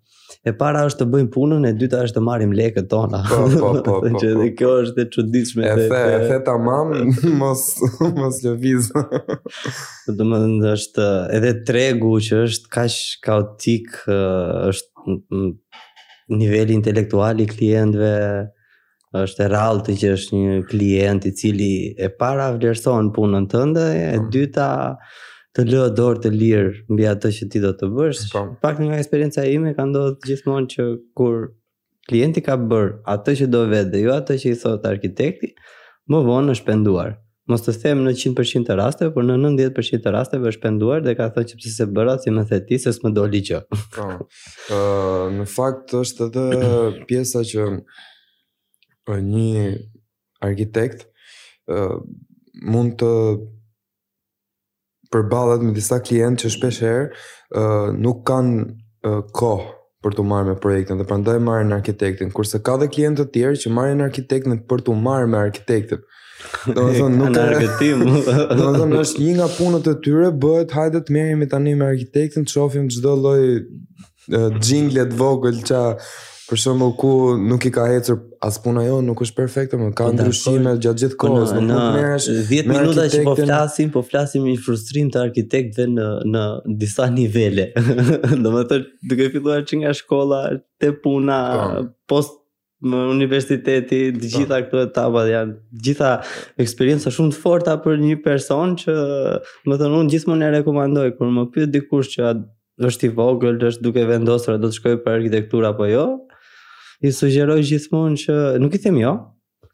E 0.47 0.53
para 0.55 0.85
është 0.87 1.01
të 1.03 1.07
bëjmë 1.13 1.31
punën, 1.35 1.65
e 1.67 1.71
dyta 1.79 1.99
është 2.07 2.15
të 2.15 2.21
marrim 2.29 2.53
lekët 2.55 2.87
tona. 2.93 3.19
Po, 3.27 3.49
po, 3.51 3.61
po. 3.61 3.81
po, 3.87 3.95
po. 4.05 4.11
Që 4.23 4.35
po. 4.39 4.45
kjo 4.61 4.75
është 4.85 5.03
e 5.03 5.07
çuditshme 5.17 5.65
e 5.67 5.73
the, 5.91 6.03
e 6.15 6.21
the 6.31 6.39
tamam, 6.47 6.93
mos 7.41 7.65
mos 8.21 8.39
lëviz. 8.47 8.93
Po, 8.95 9.35
Do 10.07 10.15
të 10.15 10.29
thonë 10.31 10.71
është 10.77 11.09
edhe 11.41 11.55
tregu 11.67 12.13
që 12.29 12.43
është 12.45 12.71
kaq 12.77 13.01
kaotik, 13.27 13.99
është 14.07 15.19
niveli 16.39 16.77
intelektual 16.79 17.41
i 17.43 17.49
klientëve 17.51 18.15
është 19.25 19.43
e 19.43 19.49
rallë 19.55 19.97
që 20.05 20.11
është 20.15 20.39
një 20.39 20.57
klient 20.69 21.27
i 21.27 21.33
cili 21.41 21.73
e 22.05 22.11
para 22.21 22.51
vlerëson 22.55 23.11
punën 23.17 23.47
tënde, 23.51 23.87
e 24.05 24.11
mm. 24.21 24.27
dyta 24.35 24.69
të 25.59 25.65
lë 25.67 25.85
dorë 25.99 26.21
të 26.23 26.31
lirë 26.39 26.75
mbi 26.93 27.07
atë 27.11 27.31
që 27.35 27.47
ti 27.51 27.59
do 27.63 27.73
të 27.75 27.89
bësh. 27.91 28.27
Po. 28.31 28.43
Pak 28.63 28.79
nga 28.79 28.99
eksperjenca 29.03 29.43
ime 29.51 29.73
ka 29.75 29.89
ndodhur 29.91 30.15
gjithmonë 30.23 30.71
që 30.71 30.85
kur 31.19 31.41
klienti 32.09 32.41
ka 32.47 32.55
bërë 32.71 32.93
atë 33.15 33.35
që 33.41 33.49
do 33.51 33.65
vetë 33.73 33.91
dhe 33.95 34.03
jo 34.05 34.13
atë 34.15 34.37
që 34.45 34.53
i 34.53 34.59
thotë 34.63 34.93
arkitekti, 34.95 35.51
më 36.11 36.21
vonë 36.29 36.55
është 36.55 36.63
shpenduar. 36.63 37.17
Mos 37.51 37.63
të 37.65 37.73
them 37.83 38.03
në 38.05 38.13
100% 38.15 38.67
të 38.69 38.77
rasteve, 38.79 39.11
por 39.17 39.25
në 39.25 39.39
90% 39.49 40.03
të 40.05 40.13
rasteve 40.15 40.51
është 40.53 40.61
shpenduar 40.61 41.03
dhe 41.05 41.15
ka 41.19 41.29
thënë 41.35 41.51
që 41.51 41.59
pse 41.63 41.73
se 41.79 41.87
bëra 41.97 42.17
si 42.23 42.31
më 42.37 42.45
the 42.53 42.59
ti 42.69 42.79
se 42.79 42.93
s'më 42.95 43.13
doli 43.17 43.41
gjë. 43.51 43.61
Po. 43.99 44.09
në 45.35 45.49
fakt 45.57 45.95
është 45.99 46.29
edhe 46.29 46.49
pjesa 47.11 47.43
që 47.49 47.71
një 49.11 49.71
arkitekt 50.45 51.07
ë 51.67 51.93
mund 52.69 52.99
të 53.01 53.13
përballet 55.13 55.63
me 55.67 55.73
disa 55.77 55.99
klientë 56.05 56.45
që 56.45 56.51
shpesh 56.57 56.81
herë 56.85 57.09
uh, 57.09 57.97
nuk 58.07 58.25
kanë 58.29 58.63
uh, 59.09 59.21
kohë 59.37 59.75
për 60.07 60.15
të 60.15 60.25
marrë 60.31 60.49
me 60.53 60.57
projektin 60.63 61.01
dhe 61.01 61.07
prandaj 61.09 61.39
marrin 61.43 61.73
arkitektin, 61.75 62.29
kurse 62.35 62.61
ka 62.65 62.77
dhe 62.79 62.87
klientë 62.93 63.25
të 63.25 63.33
tjerë 63.35 63.61
që 63.65 63.73
marrin 63.75 64.05
arkitektin 64.05 64.61
për 64.71 64.85
të 64.87 64.95
marrë 65.09 65.31
me 65.33 65.41
arkitektin. 65.41 66.05
Do 66.75 66.85
të 66.85 66.93
thonë 67.01 67.19
nuk 67.19 67.33
ka 67.35 67.47
arkitektim. 67.49 68.05
do 68.61 68.69
të 68.77 68.85
është 69.01 69.25
një 69.25 69.33
nga 69.41 69.49
punët 69.57 69.89
e 69.93 69.97
tyre 70.05 70.29
bëhet 70.45 70.75
hajde 70.77 71.01
të 71.09 71.17
merremi 71.17 71.49
tani 71.51 71.75
me 71.81 71.89
arkitektin, 71.97 72.45
të 72.47 72.55
shohim 72.55 72.87
çdo 72.95 73.17
lloj 73.25 73.41
uh, 73.57 74.51
jingle 74.69 75.09
të 75.11 75.19
vogël 75.19 75.59
ç'a 75.69 75.83
Për 76.49 76.59
shumë, 76.63 76.87
ku 76.97 77.09
nuk 77.45 77.65
i 77.69 77.71
ka 77.73 77.85
hecër 77.91 78.17
as 78.47 78.57
puna 78.65 78.81
jo, 78.87 78.99
nuk 79.05 79.21
është 79.21 79.37
perfekte, 79.37 79.77
më 79.81 79.91
ka 79.99 80.07
po, 80.09 80.15
ndryshime 80.17 80.71
gjatë 80.81 81.01
gjithë 81.03 81.17
kohës, 81.21 81.51
më 81.53 81.59
po, 81.59 81.65
nuk 81.67 81.81
arkitektin. 81.83 82.71
10 82.71 82.71
minuta 82.71 83.05
që 83.13 83.21
po 83.27 83.35
flasim, 83.37 83.89
po 83.97 84.03
flasim 84.07 84.47
i 84.49 84.55
frustrim 84.65 85.11
të 85.13 85.21
arkitektve 85.27 85.85
në, 85.93 86.07
në 86.33 86.45
disa 86.81 87.09
nivele. 87.13 87.67
Do 87.83 88.53
më 88.55 88.63
tërë, 88.71 88.89
duke 89.11 89.27
filluar 89.35 89.67
që 89.69 89.81
nga 89.83 89.93
shkolla, 89.99 90.41
te 90.81 90.93
puna, 91.05 91.39
pa. 91.59 91.67
Po. 91.67 92.17
post 92.17 92.39
në 92.89 93.03
universiteti, 93.13 93.99
të 94.17 94.31
gjitha 94.39 94.61
këto 94.69 94.85
etapa 94.87 95.25
janë 95.29 95.57
gjitha 95.85 96.13
eksperjenca 96.65 97.11
shumë 97.13 97.35
të 97.35 97.41
forta 97.43 97.75
për 97.83 97.99
një 98.05 98.21
person 98.25 98.77
që, 98.85 98.95
më 99.69 99.79
thënë, 99.83 99.99
unë 100.05 100.15
gjithmonë 100.15 100.47
e 100.49 100.55
rekomandoj 100.61 101.11
kur 101.19 101.35
më 101.35 101.45
pyet 101.57 101.75
dikush 101.75 102.15
që 102.15 102.33
është 102.89 103.11
i 103.11 103.13
vogël, 103.19 103.59
është 103.69 103.83
duke 103.85 104.07
vendosur 104.09 104.55
a 104.55 104.63
do 104.63 104.71
të 104.71 104.79
shkojë 104.79 105.03
për 105.03 105.19
arkitekturë 105.19 105.73
apo 105.73 105.89
jo, 105.91 106.07
i 107.03 107.13
sugjeroj 107.15 107.63
gjithmonë 107.69 108.19
që 108.25 108.37
nuk 108.63 108.75
i 108.75 108.81
them 108.83 108.97
jo. 109.03 109.13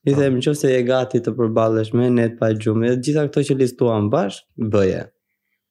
I 0.05 0.13
ah. 0.13 0.15
Po. 0.17 0.21
them 0.21 0.35
nëse 0.37 0.69
je 0.71 0.81
gati 0.85 1.21
të 1.25 1.33
përballesh 1.39 1.95
me 1.97 2.11
net 2.13 2.35
pa 2.41 2.51
gjumë, 2.53 2.91
të 2.99 3.09
gjitha 3.09 3.23
këto 3.31 3.43
që 3.49 3.57
listuam 3.63 4.11
bash, 4.13 4.43
bëje. 4.61 5.07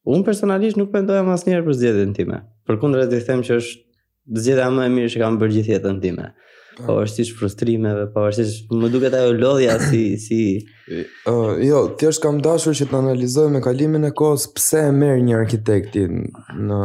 Unë 0.09 0.25
personalisht 0.27 0.79
nuk 0.79 0.89
mendoja 0.95 1.21
asnjëherë 1.35 1.65
për 1.67 1.77
zgjedhjen 1.81 2.15
time. 2.17 2.39
Përkundër, 2.67 3.13
i 3.13 3.27
them 3.27 3.43
që 3.45 3.59
është 3.61 4.39
zgjedhja 4.45 4.71
më 4.73 4.87
e 4.89 4.93
mirë 4.97 5.11
që 5.13 5.21
kam 5.21 5.37
bërë 5.41 5.55
gjithë 5.57 5.75
jetën 5.75 5.99
time 6.03 6.31
pavarësisht 6.77 7.35
frustrimeve, 7.37 8.05
pavarësisht 8.13 8.71
më 8.73 8.89
duket 8.93 9.15
ajo 9.17 9.33
lodhja 9.37 9.75
si 9.81 10.01
si 10.21 10.39
ë 10.53 11.03
uh, 11.29 11.53
jo, 11.63 11.79
ti 11.99 12.07
është 12.09 12.23
kam 12.25 12.39
dashur 12.43 12.75
që 12.79 12.87
të 12.91 12.97
analizoj 12.99 13.47
me 13.53 13.61
kalimin 13.63 14.03
e 14.07 14.11
kohës 14.19 14.47
pse 14.55 14.81
e 14.89 14.91
merr 14.95 15.21
një 15.27 15.37
arkitekt 15.43 15.97
në 16.01 16.81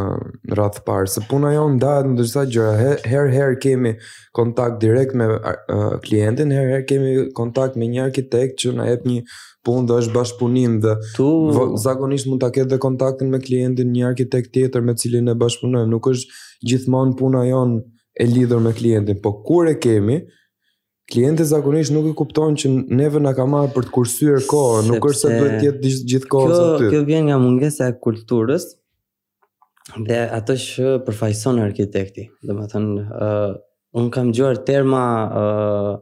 radh 0.59 0.79
të 0.79 0.85
parë, 0.87 1.11
se 1.17 1.25
puna 1.31 1.53
jonë 1.57 1.79
ndahet 1.81 2.09
në 2.13 2.19
disa 2.21 2.45
gjëra. 2.55 2.89
Her 3.11 3.31
her 3.35 3.55
kemi 3.65 3.95
kontakt 4.39 4.79
direkt 4.85 5.17
me 5.19 5.29
uh, 5.35 5.93
klientin, 6.07 6.53
her 6.55 6.69
her 6.75 6.85
kemi 6.89 7.29
kontakt 7.37 7.77
me 7.77 7.91
një 7.91 8.05
arkitekt 8.09 8.59
që 8.63 8.75
na 8.79 8.89
jep 8.93 9.07
një 9.09 9.23
punë 9.67 9.89
dhe 9.91 9.97
është 10.03 10.15
bashkëpunim 10.15 10.79
dhe 10.81 10.95
tu... 11.17 11.29
zakonisht 11.83 12.29
mund 12.29 12.41
ta 12.41 12.49
ketë 12.55 12.71
dhe 12.75 12.79
kontaktin 12.81 13.31
me 13.33 13.41
klientin 13.43 13.91
një 13.93 14.07
arkitekt 14.15 14.55
tjetër 14.55 14.85
me 14.87 14.95
cilin 14.97 15.29
e 15.33 15.37
bashkëpunojmë. 15.41 15.91
Nuk 15.91 16.09
është 16.13 16.43
gjithmonë 16.71 17.17
puna 17.21 17.43
jonë 17.51 17.83
e 18.19 18.25
lidhur 18.27 18.59
me 18.61 18.73
klientin, 18.73 19.21
po 19.23 19.33
kur 19.47 19.69
e 19.71 19.75
kemi, 19.79 20.19
klienti 21.13 21.45
zakonisht 21.51 21.93
nuk 21.95 22.09
e 22.11 22.15
kupton 22.19 22.57
që 22.61 22.71
neve 22.99 23.23
na 23.23 23.33
ka 23.37 23.47
marrë 23.53 23.71
për 23.77 23.87
të 23.89 23.95
kursyer 23.95 24.43
kohë, 24.51 24.81
Sepse... 24.83 24.93
nuk 24.93 25.07
është 25.11 25.23
se 25.23 25.37
duhet 25.37 25.55
të 25.63 25.69
jetë 25.69 25.93
gjithkohë 26.13 26.53
aty. 26.57 26.83
Kjo 26.83 26.91
kjo 26.97 27.05
vjen 27.13 27.29
nga 27.31 27.39
mungesa 27.45 27.89
e 27.93 27.97
kulturës 28.07 28.67
dhe 30.11 30.19
ato 30.41 30.59
që 30.65 30.97
përfaqëson 31.07 31.63
arkitekti. 31.69 32.27
Domethënë, 32.51 32.97
ë 32.99 33.31
uh, 33.31 33.55
un 33.99 34.11
kam 34.15 34.33
dëgjuar 34.35 34.61
terma 34.69 35.05
ë 35.15 35.45
uh, 35.45 35.95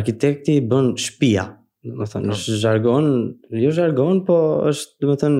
arkitekti 0.00 0.58
bën 0.66 0.94
shtëpia 0.98 1.46
do 1.86 1.96
të 2.02 2.06
thonë, 2.12 2.34
është 2.34 2.56
jargon, 2.60 3.06
jo 3.62 3.70
jargon, 3.76 4.20
po 4.26 4.36
është 4.70 5.00
do 5.00 5.06
jo 5.06 5.12
po 5.12 5.18
të 5.22 5.30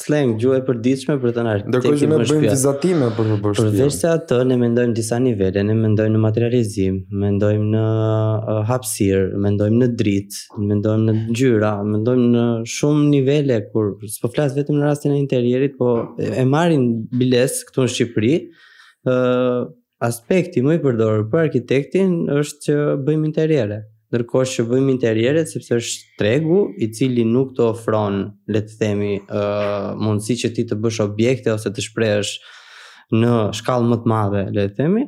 slang 0.00 0.32
gjuhë 0.42 0.58
e 0.58 0.62
përditshme 0.66 1.16
për 1.22 1.34
të 1.36 1.44
na. 1.46 1.54
Do 1.62 1.80
të 1.82 1.92
kemi 1.96 1.98
të 2.00 2.18
bëjmë 2.32 2.40
vizatime 2.46 3.10
për 3.16 3.28
të 3.30 3.36
bërë. 3.44 3.58
Përveç 3.60 3.98
se 4.00 4.08
atë 4.10 4.38
ne 4.50 4.58
mendojmë 4.62 4.96
disa 4.96 5.20
nivele, 5.22 5.64
ne 5.68 5.76
mendojmë 5.78 6.16
në 6.16 6.22
materializim, 6.24 6.98
mendojmë 7.24 7.68
në 7.76 7.82
uh, 7.82 8.54
hapësirë, 8.70 9.28
mendojmë 9.46 9.82
në 9.84 9.90
dritë, 10.00 10.40
mendojmë 10.72 11.06
në 11.10 11.16
ngjyra, 11.28 11.74
mendojmë 11.92 12.30
në 12.36 12.46
shumë 12.76 13.04
nivele 13.12 13.60
kur 13.74 13.94
s'po 14.16 14.32
flas 14.34 14.56
vetëm 14.58 14.80
në 14.80 14.88
rastin 14.90 15.14
e 15.16 15.20
interjerit, 15.22 15.76
po 15.78 15.92
e, 16.18 16.32
e 16.42 16.46
marrin 16.48 16.88
biles 17.12 17.62
këtu 17.68 17.86
në 17.86 17.94
Shqipëri. 17.94 18.34
ë 19.06 19.14
uh, 19.14 19.70
Aspekti 20.02 20.58
më 20.66 20.72
i 20.74 20.78
përdorur 20.82 21.28
për 21.30 21.44
arkitektin 21.44 22.14
është 22.40 22.64
që 22.66 22.76
bëjmë 23.06 23.28
interiere 23.28 23.76
ndërkohë 24.12 24.48
që 24.52 24.64
bëjmë 24.68 24.92
interierët 24.92 25.48
sepse 25.48 25.78
është 25.78 26.16
tregu 26.20 26.58
i 26.84 26.90
cili 26.92 27.24
nuk 27.24 27.54
të 27.56 27.64
ofron 27.70 28.18
le 28.52 28.60
të 28.60 28.74
themi 28.80 29.12
ë 29.22 29.22
uh, 29.24 29.88
mundësi 29.96 30.36
që 30.42 30.50
ti 30.58 30.66
të 30.68 30.76
bësh 30.84 31.00
objekte 31.06 31.52
ose 31.56 31.72
të 31.72 31.84
shprehësh 31.88 32.34
në 33.16 33.32
shkallë 33.56 33.88
më 33.92 33.98
të 34.04 34.12
madhe 34.12 34.44
le 34.56 34.66
të 34.68 34.76
themi 34.82 35.06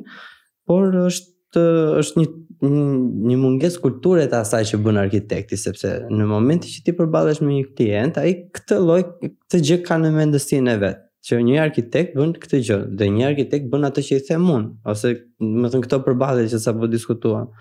por 0.67 0.89
është 1.03 1.67
është 2.01 2.21
një 2.23 2.31
një 2.65 3.35
mungesë 3.37 3.81
kulturore 3.83 4.25
të 4.31 4.37
asaj 4.41 4.61
që 4.71 4.77
bën 4.85 4.97
arkitekti 5.05 5.57
sepse 5.59 5.89
në 6.09 6.25
momentin 6.29 6.71
që 6.71 6.83
ti 6.87 6.93
përballesh 6.97 7.41
me 7.45 7.57
një 7.59 7.65
klient 7.77 8.17
ai 8.21 8.31
këtë 8.57 8.77
lloj 8.81 9.01
këtë 9.11 9.59
gjë 9.69 9.77
ka 9.85 9.97
në 10.01 10.13
mendësinë 10.15 10.73
e 10.73 10.79
vet 10.85 11.01
që 11.29 11.39
një 11.45 11.59
arkitekt 11.65 12.15
bën 12.17 12.31
këtë 12.41 12.61
gjë 12.69 12.79
dhe 13.01 13.09
një 13.19 13.27
arkitekt 13.29 13.67
bën 13.71 13.89
atë 13.91 14.05
që 14.09 14.19
i 14.21 14.25
themun 14.31 14.69
ose 14.95 15.11
do 15.17 15.65
të 15.65 15.73
thënë 15.75 15.85
këto 15.85 15.99
përballje 16.07 16.47
që 16.55 16.61
sapo 16.63 16.89
diskutuan 16.95 17.51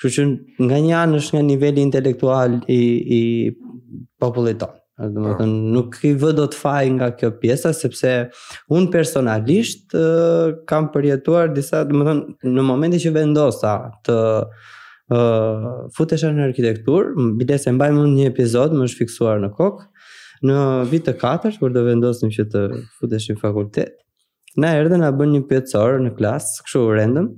Kështu 0.00 0.14
që 0.14 0.64
nga 0.68 0.78
një 0.82 0.94
anë 1.02 1.18
është 1.20 1.36
nga 1.36 1.42
niveli 1.48 1.82
intelektual 1.86 2.56
i 2.72 2.78
i 3.18 3.20
popullit 4.20 4.58
tonë. 4.62 4.80
Do 5.14 5.18
të 5.22 5.26
po. 5.26 5.32
thonë 5.40 5.70
nuk 5.74 5.96
i 6.06 6.10
vë 6.22 6.30
dot 6.38 6.54
faj 6.58 6.82
nga 6.96 7.08
kjo 7.18 7.32
pjesa 7.42 7.72
sepse 7.74 8.10
un 8.74 8.84
personalisht 8.94 9.94
uh, 9.98 10.52
kam 10.70 10.88
përjetuar 10.94 11.50
disa, 11.54 11.80
do 11.86 11.98
të 11.98 12.06
thonë 12.08 12.54
në 12.56 12.64
momentin 12.70 13.02
që 13.02 13.12
vendosa 13.16 13.72
të 14.06 14.18
uh, 14.44 15.68
futesha 15.96 16.30
në 16.34 16.46
arkitekturë, 16.50 17.34
bile 17.40 17.58
mbajmë 17.74 17.98
mbaj 17.98 18.08
një 18.14 18.28
episod 18.32 18.74
më 18.78 18.86
është 18.88 19.02
fiksuar 19.02 19.42
në 19.44 19.50
kokë 19.58 19.90
në 20.44 20.60
vit 20.90 21.04
të 21.06 21.14
katërt 21.22 21.58
kur 21.62 21.70
do 21.72 21.82
vendosnim 21.86 22.30
që 22.34 22.46
të 22.52 22.62
futeshim 22.98 23.38
fakultet. 23.40 23.94
Na 24.60 24.72
erdhen 24.78 25.00
na 25.02 25.08
bën 25.16 25.30
një 25.34 25.40
pjesor 25.48 25.96
në 26.04 26.12
klas, 26.18 26.50
kështu 26.66 26.82
random 26.94 27.30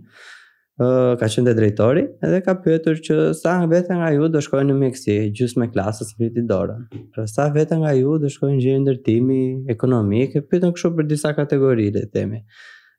ka 0.76 1.24
qenë 1.30 1.52
drejtori 1.56 2.02
edhe 2.26 2.42
ka 2.44 2.52
pyetur 2.60 2.98
që 3.06 3.16
sa 3.38 3.54
vete 3.70 3.96
nga 3.96 4.10
ju 4.12 4.26
do 4.28 4.42
shkojnë 4.44 4.74
në 4.74 4.78
mjekësi 4.82 5.14
gjysmë 5.38 5.70
klasës 5.72 6.10
priti 6.18 6.42
dorën. 6.50 6.82
Pra, 7.14 7.24
sa 7.30 7.48
vete 7.54 7.78
nga 7.80 7.94
ju 7.96 8.18
do 8.20 8.28
shkojnë 8.28 8.60
gjë 8.60 8.78
ndërtimi 8.84 9.40
ekonomik, 9.72 10.36
e 10.36 10.44
pyetën 10.50 10.74
kështu 10.76 10.92
për 10.98 11.08
disa 11.12 11.32
kategori 11.38 11.88
të 11.96 12.04
themi. 12.12 12.42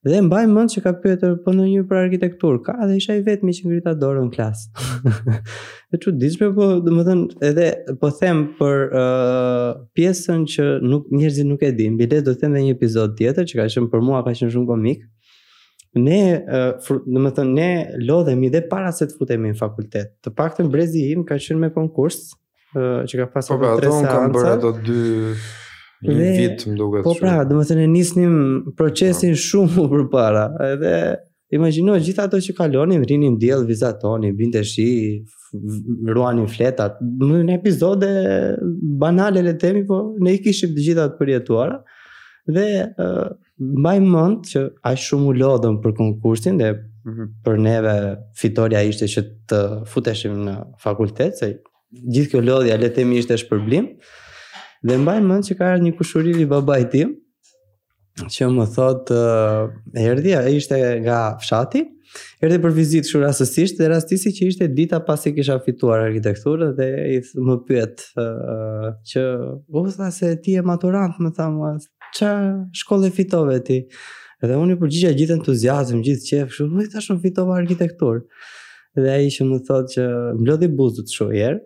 Dhe 0.07 0.21
mbaj 0.23 0.41
mend 0.49 0.69
që 0.71 0.81
ka 0.85 0.91
pyetur 1.03 1.33
po 1.43 1.51
ndonjë 1.53 1.79
një 1.83 1.85
për 1.89 1.97
arkitektur, 1.99 2.57
ka 2.65 2.75
dhe 2.87 2.95
isha 3.01 3.15
i 3.17 3.21
vetmi 3.25 3.53
që 3.57 3.65
ngrita 3.65 3.93
dorën 4.01 4.25
në 4.29 4.33
klasë. 4.33 5.11
e 5.93 5.99
çuditshme 6.03 6.49
po, 6.57 6.67
domethënë 6.85 7.43
edhe 7.49 7.67
po 8.01 8.09
them 8.21 8.43
për 8.59 8.85
uh, 9.03 9.69
pjesën 9.97 10.45
që 10.55 10.65
nuk 10.85 11.09
njerëzit 11.13 11.49
nuk 11.49 11.65
e 11.67 11.71
din, 11.81 11.97
bile 11.99 12.21
do 12.25 12.33
të 12.33 12.45
them 12.45 12.55
edhe 12.55 12.69
një 12.69 12.77
episod 12.77 13.17
tjetër 13.19 13.49
që 13.51 13.59
ka 13.61 13.67
qenë 13.75 13.91
për 13.93 14.05
mua 14.07 14.23
ka 14.23 14.33
qenë 14.37 14.53
shumë 14.53 14.69
komik, 14.69 15.03
ne 15.95 16.21
do 16.47 17.21
të 17.21 17.33
thonë 17.37 17.53
ne 17.53 17.69
lodhemi 18.07 18.49
dhe 18.53 18.61
para 18.69 18.91
se 18.93 19.07
të 19.07 19.17
futemi 19.19 19.51
në 19.53 19.59
fakultet. 19.59 20.13
Të 20.23 20.33
paktën 20.37 20.67
brezi 20.71 21.05
im 21.13 21.23
ka 21.25 21.37
qenë 21.39 21.61
me 21.67 21.69
konkurs 21.73 22.31
që 22.77 23.15
ka 23.21 23.29
pasur 23.33 23.61
tre 23.79 23.91
seanca. 23.91 24.19
Po 24.27 24.31
pra, 24.31 24.33
bërë 24.35 24.51
ato 24.57 24.73
dy 24.81 24.97
një 26.07 26.33
vit 26.41 26.67
më 26.69 26.75
duket. 26.77 27.05
Po 27.07 27.15
pra, 27.19 27.37
do 27.47 27.61
të 27.61 27.71
thonë 27.71 27.87
nisnim 27.91 28.37
procesin 28.77 29.33
no. 29.33 29.39
Po. 29.39 29.45
shumë 29.47 29.87
përpara. 29.95 30.45
Edhe 30.71 30.93
imagjino 31.55 31.95
gjithë 32.03 32.25
ato 32.27 32.41
që 32.43 32.55
kalonin, 32.57 33.03
rinin 33.07 33.37
diell, 33.39 33.63
vizatonin, 33.69 34.35
binte 34.37 34.63
shi, 34.67 34.89
ruanin 36.11 36.47
fletat. 36.51 36.99
Në 37.03 37.43
një 37.47 37.59
episode 37.61 38.09
banale 39.01 39.41
le 39.47 39.55
të 39.55 39.63
themi, 39.63 39.85
po 39.87 40.03
ne 40.19 40.35
i 40.35 40.41
kishim 40.43 40.75
të 40.75 40.89
gjitha 40.89 41.07
të 41.13 41.21
përjetuara 41.21 41.79
dhe 42.55 42.67
mbaj 43.59 43.99
mend 44.05 44.43
që 44.51 44.61
aq 44.91 44.99
shumë 45.03 45.31
u 45.31 45.35
lodhëm 45.41 45.77
për 45.83 45.93
konkursin 45.97 46.59
dhe 46.61 46.71
për 47.45 47.59
neve 47.63 47.93
fitoria 48.37 48.81
ishte 48.85 49.07
që 49.07 49.23
të 49.49 49.61
futeshim 49.87 50.41
në 50.43 50.55
fakultet, 50.83 51.39
se 51.39 51.53
gjithë 52.11 52.31
kjo 52.33 52.41
lodhja 52.43 52.75
le 52.79 52.89
të 52.89 52.97
themi 52.99 53.21
ishte 53.21 53.37
shpërblim. 53.39 53.89
Dhe 54.85 54.97
mbaj 55.01 55.21
mend 55.23 55.47
që 55.47 55.55
ka 55.57 55.69
ardhur 55.71 55.85
një 55.85 55.95
kushuriri 55.97 56.45
babait 56.51 56.89
tim 56.91 57.15
që 58.17 58.47
më 58.51 58.65
thot 58.73 59.11
uh, 59.13 59.69
erdhi, 60.01 60.33
ai 60.35 60.55
ishte 60.57 60.75
nga 61.05 61.17
fshati, 61.39 61.83
erdhi 62.43 62.57
për 62.63 62.73
vizitë 62.75 63.11
shumë 63.13 63.27
rastësisht 63.27 63.77
dhe 63.79 63.89
rastisi 63.93 64.31
që 64.35 64.49
ishte 64.51 64.67
dita 64.73 64.99
pasi 65.05 65.35
kisha 65.37 65.59
fituar 65.63 66.01
arkitekturën 66.09 66.75
dhe 66.79 66.89
i 67.13 67.19
më 67.45 67.57
pyet 67.69 68.07
uh, 68.19 68.91
që 69.11 69.25
u 69.77 69.85
tha 69.95 70.09
se 70.17 70.33
ti 70.43 70.57
je 70.57 70.65
maturant, 70.65 71.13
më 71.23 71.33
tha 71.37 71.45
mua, 71.53 71.75
që 72.15 72.33
shkollë 72.79 73.11
fitove 73.15 73.57
ti? 73.67 73.79
Edhe 74.43 74.57
unë 74.61 74.75
i 74.75 74.79
përgjigja 74.83 75.15
gjithë 75.17 75.35
entuziasm, 75.39 76.01
gjithë 76.05 76.27
qefë, 76.29 76.53
shumë, 76.53 76.87
më 76.93 77.01
i 77.17 77.21
fitove 77.23 77.55
arkitektur. 77.57 78.21
Dhe 78.97 79.09
a 79.13 79.17
i 79.21 79.31
që 79.33 79.47
më 79.49 79.59
thotë 79.65 79.95
që 79.95 80.05
mblodhi 80.41 80.69
buzë 80.77 81.03
të 81.07 81.15
shumë 81.17 81.39
jërë, 81.39 81.59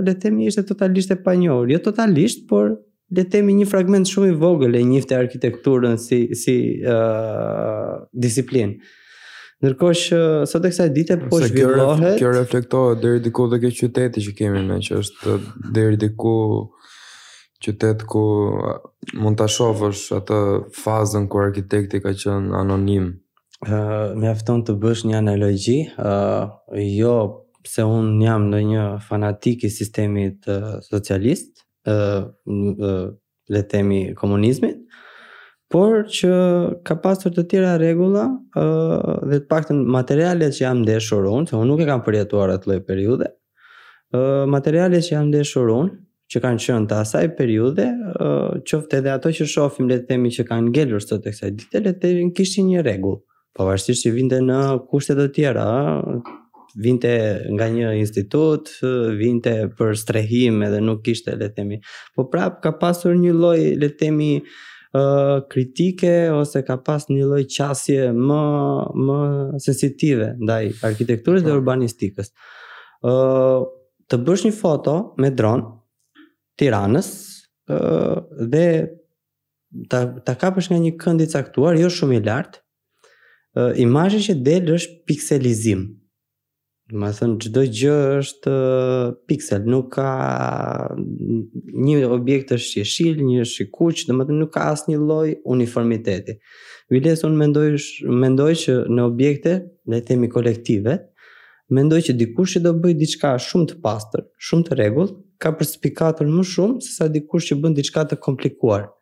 le 0.06 0.10
të 0.16 0.22
themi 0.24 0.48
ishte 0.50 0.64
totalisht 0.70 1.14
e 1.14 1.20
panjohur, 1.26 1.70
jo 1.70 1.78
totalisht, 1.86 2.48
por 2.50 2.72
le 3.14 3.22
të 3.22 3.30
themi 3.36 3.54
një 3.60 3.68
fragment 3.70 4.10
shumë 4.10 4.32
i 4.34 4.38
vogël 4.42 4.74
e 4.78 4.82
njëfte 4.94 5.18
arkitekturën 5.20 6.00
si 6.02 6.20
si 6.42 6.56
uh, 6.82 8.02
disiplinë. 8.14 8.98
Ndërkohë 9.62 9.98
që 10.02 10.22
sot 10.50 10.66
e 10.72 10.88
ditë 10.98 11.20
po 11.30 11.40
zhvillohet. 11.44 12.16
Kjo, 12.18 12.32
kjo 12.32 12.38
reflektohet 12.40 13.02
deri 13.04 13.20
diku 13.28 13.46
te 13.54 13.60
kjo 13.62 13.72
qyteti 13.84 14.24
që 14.26 14.34
kemi 14.40 14.64
ne, 14.66 14.80
që 14.88 14.98
është 15.04 15.36
deri 15.78 16.00
diku 16.04 16.34
qytet 17.62 18.08
ku 18.10 18.24
mund 19.22 19.38
ta 19.38 19.46
shohësh 19.46 20.08
atë 20.18 20.40
fazën 20.82 21.28
ku 21.30 21.44
arkitekti 21.46 22.02
ka 22.02 22.16
qenë 22.24 22.58
anonim 22.66 23.12
mjafton 24.16 24.64
të 24.66 24.74
bësh 24.82 25.04
një 25.06 25.18
analogji, 25.20 25.92
uh, 26.00 26.48
jo 26.82 27.14
se 27.68 27.84
unë 27.86 28.26
jam 28.26 28.48
në 28.50 28.62
një 28.72 28.86
fanatik 29.06 29.64
i 29.64 29.70
sistemit 29.70 30.48
uh, 30.50 30.80
socialist, 30.82 31.66
uh, 31.86 32.26
uh, 32.26 33.12
le 33.52 33.64
temi 33.68 34.14
komunizmit, 34.18 34.80
por 35.72 36.08
që 36.10 36.32
ka 36.84 36.96
pasur 37.04 37.32
të 37.36 37.46
tjera 37.52 37.76
regula 37.80 38.26
uh, 38.32 39.26
dhe 39.30 39.40
të 39.44 39.48
pak 39.50 39.70
të 39.70 39.78
materialet 39.88 40.54
që 40.58 40.66
jam 40.66 40.82
ndeshur 40.86 41.28
unë, 41.30 41.52
se 41.52 41.56
unë 41.56 41.70
nuk 41.70 41.82
e 41.86 41.90
kam 41.92 42.02
përjetuar 42.06 42.56
atë 42.58 42.72
loj 42.74 42.82
periude, 42.88 43.30
uh, 44.16 44.48
materialet 44.50 45.06
që 45.06 45.14
jam 45.20 45.30
ndeshur 45.30 45.70
unë, 45.76 46.00
që 46.32 46.40
kanë 46.40 46.64
qënë 46.64 46.88
të 46.94 47.00
asaj 47.04 47.28
periude, 47.36 47.86
uh, 48.16 48.58
qëfte 48.66 49.04
dhe 49.06 49.12
ato 49.14 49.30
që 49.36 49.46
shofim 49.54 49.90
le 49.92 50.00
temi 50.08 50.32
që 50.34 50.48
kanë 50.50 50.72
gjelur 50.76 51.04
sot 51.04 51.28
e 51.28 51.36
kësaj 51.36 51.52
dite, 51.60 51.84
të 51.88 51.98
temi 52.02 52.32
kishin 52.38 52.72
një 52.74 52.86
regullë 52.88 53.22
pavarësisht 53.58 54.06
që 54.06 54.12
vinte 54.16 54.40
në 54.44 54.60
kushtet 54.90 55.20
të 55.20 55.28
tjera, 55.36 55.68
vinte 56.80 57.12
nga 57.52 57.68
një 57.72 57.94
institut, 58.00 58.70
vinte 59.20 59.56
për 59.78 59.96
strehim 60.00 60.62
edhe 60.68 60.80
nuk 60.84 61.02
kishte 61.06 61.34
le 61.36 61.50
të 61.50 61.56
themi. 61.58 61.82
Po 62.16 62.28
prap 62.32 62.62
ka 62.64 62.72
pasur 62.80 63.18
një 63.20 63.34
lloj 63.36 63.58
le 63.82 63.90
të 63.92 63.98
themi 64.00 64.30
uh, 64.40 65.42
kritike 65.52 66.14
ose 66.32 66.62
ka 66.68 66.78
pas 66.86 67.08
një 67.12 67.28
lloj 67.28 67.42
qasje 67.52 68.12
më 68.16 68.42
më 69.10 69.20
sensitive 69.68 70.32
ndaj 70.40 70.64
arkitekturës 70.92 71.44
dhe 71.44 71.52
po. 71.52 71.60
urbanistikës. 71.60 72.32
ë 73.02 73.10
uh, 73.12 73.68
të 74.12 74.18
bësh 74.28 74.44
një 74.48 74.56
foto 74.60 74.94
me 75.22 75.30
dron 75.34 75.64
Tiranës 76.60 77.08
ë 77.68 77.78
uh, 77.78 78.44
dhe 78.52 78.66
ta 79.90 80.00
ta 80.26 80.34
kapësh 80.36 80.68
nga 80.72 80.78
një 80.80 80.92
kënd 81.02 81.24
i 81.26 81.32
caktuar, 81.34 81.80
jo 81.80 81.88
shumë 81.90 82.18
i 82.20 82.22
lartë, 82.28 82.58
uh, 83.54 83.72
imazhi 83.80 84.20
që 84.28 84.36
del 84.46 84.74
është 84.78 85.02
pikselizim. 85.10 85.82
Do 86.92 87.00
të 87.00 87.12
thonë 87.18 87.38
çdo 87.46 87.62
gjë 87.80 87.96
është 88.22 88.52
uh, 88.52 89.14
piksel, 89.30 89.66
nuk 89.72 89.92
ka 89.96 90.10
një 91.86 92.02
objekt 92.12 92.52
është 92.56 92.82
jeshil, 92.84 93.22
një 93.24 93.46
është 93.46 93.64
i 93.66 93.70
kuq, 93.76 94.04
do 94.10 94.18
të 94.18 94.26
thonë 94.28 94.40
nuk 94.42 94.52
ka 94.56 94.68
asnjë 94.74 95.00
lloj 95.00 95.30
uniformiteti. 95.56 96.36
Vilesun 96.92 97.38
mendoj 97.40 97.70
mendoj 98.20 98.50
që 98.66 98.78
në 98.92 99.06
objekte, 99.08 99.54
le 99.90 100.02
të 100.02 100.10
themi 100.10 100.28
kolektive, 100.34 100.98
mendoj 101.72 102.02
që 102.10 102.18
dikush 102.20 102.58
që 102.58 102.66
do 102.68 102.74
bëj 102.84 102.98
diçka 103.00 103.36
shumë 103.40 103.70
të 103.72 103.78
pastër, 103.86 104.26
shumë 104.48 104.68
të 104.68 104.76
rregullt, 104.82 105.14
ka 105.42 105.54
përspikatur 105.56 106.28
më 106.28 106.44
shumë 106.52 106.84
sesa 106.84 107.08
dikush 107.14 107.48
që 107.54 107.62
bën 107.64 107.78
diçka 107.78 108.04
të 108.12 108.18
komplikuar. 108.26 108.90
Ëh, 108.90 108.98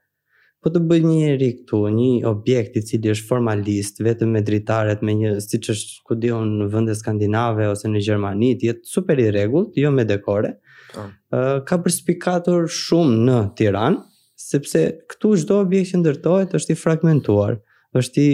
po 0.64 0.70
të 0.74 0.80
bëj 0.90 1.04
një 1.08 1.18
erë 1.34 1.48
këtu, 1.62 1.80
një 1.96 2.08
objekt 2.28 2.76
i 2.76 2.82
cili 2.86 3.12
është 3.14 3.28
formalist, 3.30 4.02
vetëm 4.04 4.34
me 4.36 4.42
dritaret 4.46 5.04
me 5.08 5.14
një 5.16 5.34
siç 5.44 5.70
është 5.74 5.96
ku 6.10 6.18
diun 6.20 6.52
në 6.64 6.68
vënde 6.74 6.96
skandinave 7.00 7.68
ose 7.72 7.92
në 7.92 8.02
Gjermani, 8.08 8.52
ti 8.60 8.72
super 8.88 9.20
i 9.24 9.30
rregullt, 9.36 9.78
jo 9.80 9.92
me 9.96 10.04
dekore. 10.10 10.56
Po. 10.94 11.06
Ëh 11.38 11.62
ka 11.70 11.80
përspikatur 11.86 12.68
shumë 12.76 13.18
në 13.30 13.40
Tiranë, 13.60 14.04
sepse 14.40 14.84
këtu 15.14 15.34
çdo 15.44 15.60
objekt 15.64 15.94
që 15.94 16.00
ndërtohet 16.02 16.56
është 16.60 16.76
i 16.76 16.80
fragmentuar, 16.84 17.60
është 18.00 18.24
i 18.26 18.32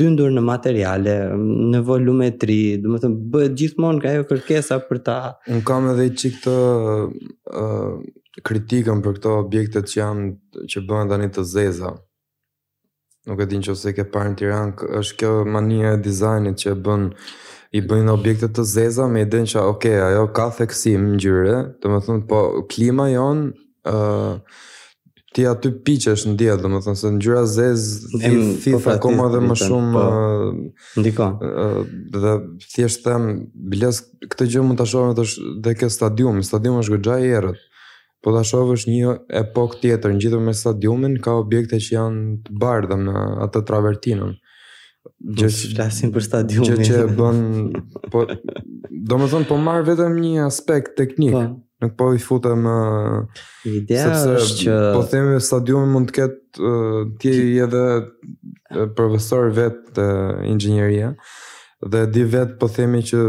dyndur 0.00 0.30
në 0.36 0.42
materiale, 0.46 1.14
në 1.72 1.80
volumetri, 1.88 2.58
do 2.82 2.92
të 2.94 3.00
thonë 3.06 3.16
bëhet 3.34 3.56
gjithmonë 3.58 4.02
ka 4.04 4.12
ajo 4.12 4.26
kërkesa 4.30 4.78
për 4.90 5.00
ta. 5.08 5.16
Unë 5.50 5.64
kam 5.66 5.88
edhe 5.90 6.06
çik 6.20 6.36
të 6.44 6.52
uh, 6.54 7.96
kritikën 8.42 9.02
për 9.04 9.16
këto 9.18 9.34
objekte 9.44 9.82
që 9.86 9.96
janë 10.00 10.66
që 10.72 10.82
bëhen 10.88 11.10
tani 11.10 11.28
të 11.32 11.44
zeza. 11.46 11.92
Nuk 13.28 13.40
e 13.40 13.46
din 13.48 13.62
që 13.64 13.72
ose 13.76 13.92
ke 13.96 14.04
parë 14.12 14.32
në 14.34 14.38
Tiran, 14.40 14.72
është 15.00 15.18
kjo 15.22 15.30
mania 15.48 15.94
e 15.96 16.00
dizajnit 16.04 16.58
që 16.60 16.74
bën, 16.84 17.06
i 17.74 17.80
bëjnë 17.82 18.12
objekte 18.12 18.50
të 18.54 18.64
zeza, 18.68 19.06
me 19.10 19.22
i 19.24 19.28
din 19.32 19.46
që, 19.48 19.60
oke, 19.62 19.78
okay, 19.78 20.02
ajo 20.10 20.26
ka 20.36 20.50
theksim 20.58 21.08
në 21.14 21.22
gjyre, 21.22 21.56
të 21.82 21.90
më 21.90 22.02
thënë, 22.06 22.24
po 22.30 22.42
klima 22.70 23.08
jonë, 23.10 23.48
uh, 23.90 24.60
ti 25.34 25.48
aty 25.50 25.72
piqesh 25.86 26.28
në 26.28 26.34
më 26.38 26.58
domethënë 26.62 26.98
se 27.00 27.08
ngjyra 27.10 27.40
zez 27.50 27.86
po 28.12 28.18
pra, 28.20 28.28
ti 28.30 28.52
thith 28.66 29.00
koma 29.02 29.24
dhe 29.32 29.40
më 29.42 29.56
shumë 29.64 29.92
po, 29.94 30.98
ndikon. 31.00 31.32
dhe 32.14 32.34
thjesht 32.70 33.02
them 33.02 33.24
këtë 34.30 34.46
gjë 34.52 34.62
mund 34.62 34.78
ta 34.78 34.86
shohim 34.86 35.10
edhe 35.10 35.24
dhe 35.64 35.72
ke 35.74 35.88
stadium, 35.90 36.38
stadium 36.46 36.78
është 36.78 36.94
goxha 36.96 37.18
i 37.24 37.34
errët. 37.40 37.58
Po 38.24 38.32
ta 38.32 38.40
shoh 38.48 38.70
është 38.72 38.88
një 38.90 39.10
epok 39.42 39.74
tjetër, 39.82 40.14
ngjitur 40.16 40.40
me 40.40 40.54
stadiumin, 40.56 41.18
ka 41.20 41.34
objekte 41.42 41.76
që 41.76 41.90
janë 41.92 42.36
të 42.46 42.54
bardha 42.62 42.96
me 42.96 43.24
atë 43.44 43.60
travertinën. 43.68 44.30
Po 45.04 45.12
gjë 45.42 45.50
që 45.58 45.70
flasin 45.74 46.12
për 46.14 46.24
stadiumin. 46.24 46.70
Gjë 46.70 46.88
që 46.88 47.02
bën 47.18 47.42
po 48.14 48.24
domethënë 49.12 49.48
po 49.50 49.58
marr 49.60 49.84
vetëm 49.90 50.16
një 50.22 50.46
aspekt 50.46 50.96
teknik. 51.02 51.36
Pa. 51.36 51.44
Po. 51.52 51.60
Nuk 51.84 51.92
po 52.00 52.08
i 52.16 52.22
futem 52.22 52.64
ideja 53.68 54.18
është 54.38 54.60
që 54.62 54.78
po 54.94 55.02
themi 55.12 55.34
se 55.36 55.44
stadiumi 55.50 55.90
mund 55.92 56.08
të 56.08 56.20
ketë 56.20 56.76
ti 57.20 57.34
edhe 57.66 57.84
profesor 58.96 59.50
vetë 59.58 60.08
inxhinieria 60.54 61.12
dhe 61.92 62.06
di 62.14 62.24
vetë 62.32 62.56
po 62.62 62.70
themi 62.78 63.02
që 63.04 63.26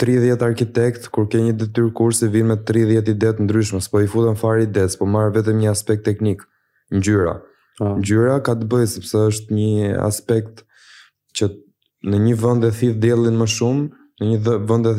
30 0.00 0.40
arkitekt 0.42 1.04
kur 1.12 1.28
ke 1.28 1.42
një 1.44 1.52
detyrë 1.60 1.90
kurse 1.98 2.28
vin 2.32 2.48
me 2.48 2.56
30 2.72 3.10
ide 3.12 3.26
të 3.36 3.44
ndryshme, 3.44 3.82
s'po 3.84 4.00
i 4.00 4.08
futën 4.08 4.38
fare 4.42 4.64
ide, 4.64 4.86
s'po 4.88 5.04
marr 5.06 5.32
vetëm 5.34 5.58
një 5.60 5.70
aspekt 5.74 6.06
teknik, 6.08 6.40
ngjyra. 6.94 7.34
Ah. 7.84 7.94
Ngjyra 8.00 8.38
ka 8.46 8.54
të 8.56 8.68
bëjë 8.72 8.90
sepse 8.94 9.24
është 9.32 9.58
një 9.60 9.94
aspekt 10.08 10.64
që 11.36 11.50
në 12.08 12.22
një 12.26 12.36
vend 12.40 12.64
e 12.64 12.72
thith 12.80 12.96
diellin 13.02 13.36
më 13.42 13.50
shumë, 13.58 13.86
në 14.20 14.26
një 14.30 14.56
vend 14.72 14.88
e 14.88 14.94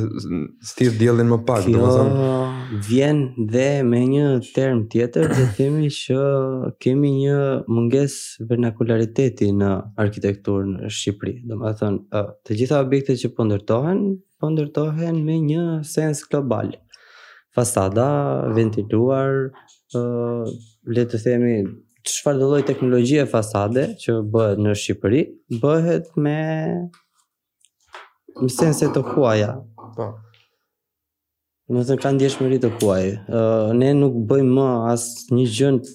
thith 0.75 0.99
diellin 1.01 1.33
më 1.33 1.41
pak, 1.49 1.65
domethënë. 1.65 2.31
Kjo 2.71 2.77
vjen 2.87 3.23
dhe 3.51 3.67
me 3.83 4.03
një 4.09 4.27
term 4.55 4.85
tjetër, 4.93 5.33
dhe 5.33 5.47
themi 5.57 5.89
që 5.91 6.17
kemi 6.83 7.11
një 7.23 7.39
mungesë 7.73 8.45
vernakulariteti 8.49 9.49
në 9.63 9.71
arkitekturën 10.05 10.77
në 10.77 10.91
Shqipëri. 10.95 11.39
Domethënë, 11.49 12.25
të 12.45 12.61
gjitha 12.61 12.83
objektet 12.85 13.21
që 13.25 13.33
po 13.37 13.49
ndërtohen 13.49 14.05
po 14.41 14.49
ndërtohen 14.51 15.15
me 15.25 15.35
një 15.45 15.63
sens 15.87 16.23
global. 16.29 16.73
Fasada, 17.55 18.07
ventiluar, 18.55 19.47
uh, 19.99 20.51
le 20.95 21.05
të 21.11 21.19
themi 21.23 21.53
çfarë 22.09 22.39
do 22.41 22.47
lloj 22.51 22.63
teknologjie 22.69 23.27
fasade 23.29 23.83
që 24.01 24.17
bëhet 24.33 24.61
në 24.65 24.71
Shqipëri, 24.83 25.21
bëhet 25.61 26.09
me 26.23 26.37
me 28.41 28.49
sensë 28.55 28.89
të 28.95 29.03
huaja. 29.11 29.51
Po. 29.97 30.07
Në 31.71 31.83
të 31.89 31.97
kanë 32.03 32.19
djeshmëri 32.23 32.57
të 32.63 32.69
kuaj. 32.79 33.03
Uh, 33.27 33.69
ne 33.79 33.91
nuk 33.99 34.15
bëjmë 34.29 34.55
më 34.57 34.69
asë 34.93 35.35
një 35.37 35.43
gjënd 35.57 35.91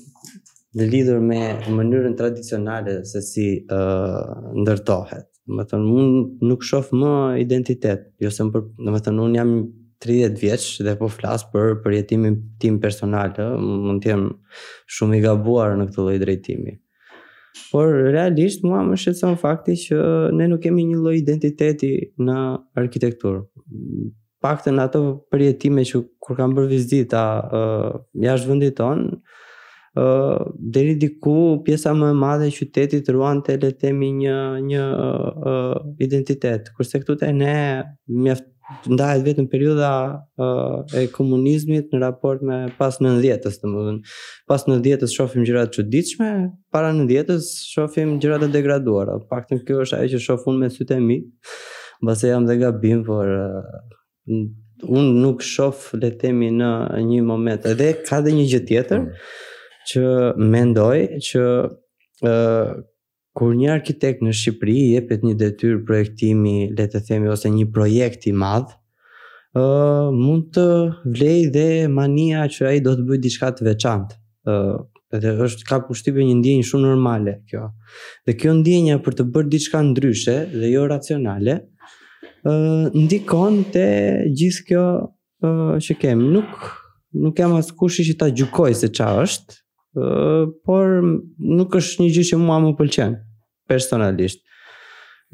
dhe 0.78 0.86
lidhur 0.92 1.18
me 1.24 1.40
mënyrën 1.80 2.14
tradicionale 2.20 3.00
se 3.10 3.20
si 3.24 3.48
uh, 3.72 4.36
ndërtohet. 4.62 5.26
Më 5.48 5.64
të 5.70 5.78
në 5.78 6.04
nuk 6.50 6.64
shof 6.66 6.88
më 6.90 7.10
identitet. 7.44 8.08
Jo 8.22 8.30
se 8.34 8.44
më 8.46 8.52
për... 8.56 8.64
më 8.94 9.00
të 9.06 9.12
në 9.14 9.24
unë 9.26 9.38
jam 9.38 9.52
30 10.04 10.40
vjeqë 10.42 10.84
dhe 10.88 10.94
po 11.00 11.08
flasë 11.12 11.52
për 11.52 11.70
përjetimin 11.84 12.34
tim 12.62 12.80
personal. 12.82 13.30
ë, 13.38 13.46
më 13.60 13.78
mund 13.86 14.02
të 14.02 14.10
jem 14.10 14.26
shumë 14.96 15.18
i 15.18 15.22
gabuar 15.24 15.76
në 15.78 15.86
këtë 15.90 16.06
loj 16.08 16.16
drejtimi. 16.22 16.74
Por 17.70 17.88
realisht 18.12 18.66
mua 18.66 18.82
më 18.84 18.98
shqetëson 19.00 19.38
fakti 19.40 19.76
që 19.86 20.00
ne 20.36 20.48
nuk 20.50 20.60
kemi 20.66 20.84
një 20.90 20.98
loj 21.00 21.20
identiteti 21.22 21.92
në 22.26 22.34
arkitekturë. 22.82 23.40
Pak 24.44 24.66
të 24.66 24.74
në 24.74 24.84
ato 24.90 25.00
përjetime 25.32 25.86
që 25.88 26.02
kur 26.22 26.36
kam 26.36 26.52
bërë 26.54 26.68
vizita 26.74 27.22
uh, 27.48 27.92
jashtë 28.20 28.50
vëndit 28.50 28.76
tonë, 28.78 29.16
deri 30.54 30.94
diku 31.00 31.62
pjesa 31.64 31.92
më 31.96 32.10
e 32.12 32.16
madhe 32.22 32.46
e 32.50 32.52
qytetit 32.56 33.06
ruante 33.14 33.54
le 33.56 33.70
të 33.72 33.78
themi 33.80 34.10
një 34.22 34.36
një 34.68 34.82
uh, 34.92 35.78
identitet. 36.04 36.68
Kurse 36.76 37.00
këtu 37.00 37.16
te 37.22 37.30
ne 37.32 37.54
mjaft 38.24 38.44
ndahet 38.90 39.22
vetëm 39.22 39.46
periudha 39.46 39.90
uh, 40.42 40.78
e 40.98 41.06
komunizmit 41.14 41.92
në 41.94 42.00
raport 42.02 42.42
me 42.42 42.58
pas 42.78 42.96
90-s, 42.98 43.60
domethënë. 43.62 44.12
Pas 44.50 44.66
90-s 44.68 45.14
shohim 45.14 45.44
gjëra 45.46 45.62
të 45.70 45.76
çuditshme, 45.78 46.30
para 46.74 46.90
90-s 46.90 47.70
shohim 47.70 48.16
gjëra 48.20 48.40
të 48.42 48.50
degraduara. 48.58 49.20
Paktën 49.30 49.62
kjo 49.64 49.84
është 49.86 50.00
ajo 50.02 50.12
që 50.16 50.22
shoh 50.26 50.48
unë 50.50 50.64
me 50.64 50.72
sytë 50.74 50.98
e 50.98 51.04
mi. 51.06 51.20
Mbase 52.02 52.34
jam 52.34 52.48
dhe 52.50 52.58
gabim, 52.60 53.04
por 53.06 53.22
uh, 53.22 54.34
unë 54.34 55.08
nuk 55.22 55.46
shoh 55.46 55.86
le 56.00 56.10
të 56.10 56.24
themi 56.26 56.50
në 56.58 56.74
një 57.06 57.22
moment. 57.30 57.70
Edhe 57.70 57.94
ka 58.02 58.18
dhe 58.26 58.34
një 58.36 58.50
gjë 58.52 58.66
tjetër. 58.72 59.06
Mm 59.08 59.44
që 59.88 60.04
mendoj 60.52 60.98
që 61.26 61.42
ë 62.26 62.34
kur 63.36 63.52
një 63.52 63.68
arkitekt 63.74 64.22
në 64.24 64.32
Shqipëri 64.32 64.74
i 64.80 64.92
jepet 64.94 65.24
një 65.26 65.34
detyrë 65.42 65.82
projektimi, 65.84 66.56
le 66.72 66.84
të 66.88 67.02
themi 67.04 67.28
ose 67.28 67.50
një 67.52 67.66
projekt 67.74 68.24
i 68.30 68.32
madh, 68.32 68.70
ë 69.52 69.64
mund 70.16 70.46
të 70.56 70.64
vlej 71.16 71.42
dhe 71.52 71.64
mania 71.92 72.46
që 72.54 72.68
ai 72.70 72.78
do 72.86 72.94
të 72.96 73.04
bëjë 73.10 73.22
diçka 73.26 73.50
të 73.58 73.66
veçantë. 73.72 74.16
ë 74.46 74.78
dhe 75.22 75.30
është 75.46 75.64
ka 75.68 75.76
kushtime 75.86 76.24
një 76.26 76.34
ndjenjë 76.36 76.64
shumë 76.68 76.82
normale 76.90 77.32
kjo. 77.48 77.60
Dhe 78.26 78.34
kjo 78.40 78.52
ndjenjë 78.58 78.96
për 79.04 79.14
të 79.18 79.24
bërë 79.34 79.50
diçka 79.52 79.80
ndryshe 79.86 80.34
dhe 80.54 80.68
jo 80.72 80.82
racionale, 80.90 81.54
ë 82.50 82.54
ndikon 83.04 83.60
te 83.74 83.86
gjithë 84.40 84.66
kjo 84.68 84.86
ë 85.46 85.52
që 85.84 85.96
kemi. 86.00 86.28
Nuk 86.34 86.56
nuk 87.22 87.38
jam 87.38 87.54
askush 87.60 88.00
që 88.08 88.16
ta 88.24 88.28
gjykoj 88.40 88.72
se 88.80 88.88
ç'a 88.98 89.08
është, 89.24 89.62
por 90.64 91.00
nuk 91.38 91.74
është 91.78 92.02
një 92.02 92.08
gjë 92.16 92.24
që 92.30 92.38
mua 92.42 92.58
më 92.64 92.72
pëlqen 92.78 93.14
personalisht. 93.68 94.42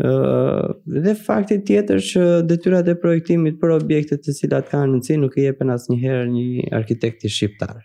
Ëh 0.03 1.03
dhe 1.05 1.15
fakti 1.25 1.59
tjetër 1.69 1.99
që 2.01 2.23
detyrat 2.49 2.89
e 2.89 2.95
projektimit 3.03 3.59
për 3.61 3.75
objektet 3.77 4.23
të 4.25 4.35
cilat 4.39 4.69
kanë 4.73 4.99
në 5.03 5.19
nuk 5.25 5.37
i 5.39 5.45
jepen 5.49 5.71
asnjëherë 5.75 6.31
një 6.37 6.69
arkitekti 6.79 7.29
shqiptar. 7.29 7.83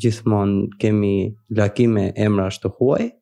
Gjithmonë 0.00 0.68
kemi 0.80 1.14
lakime 1.58 2.10
emrash 2.16 2.60
të 2.62 2.72
huaj. 2.78 3.12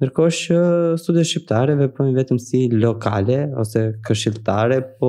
Ndërkosh 0.00 0.38
që 0.48 0.58
studet 0.96 1.26
shqiptare 1.28 1.74
veprojnë 1.76 2.14
vetëm 2.16 2.38
si 2.40 2.62
lokale 2.80 3.40
ose 3.60 3.80
këshilltare, 4.06 4.78
po 4.96 5.08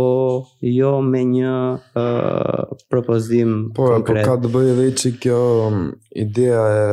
jo 0.68 0.90
me 1.08 1.22
një 1.30 1.54
uh, 1.78 2.82
propozim 2.92 3.54
po, 3.72 3.86
po 3.86 3.94
konkret. 4.02 4.28
Po, 4.28 4.34
ka 4.36 4.42
të 4.44 4.52
bëjë 4.52 4.74
edhe 4.76 4.88
që 5.02 5.12
kjo 5.24 5.38
um, 5.70 5.80
idea 6.20 6.64
e 6.72 6.90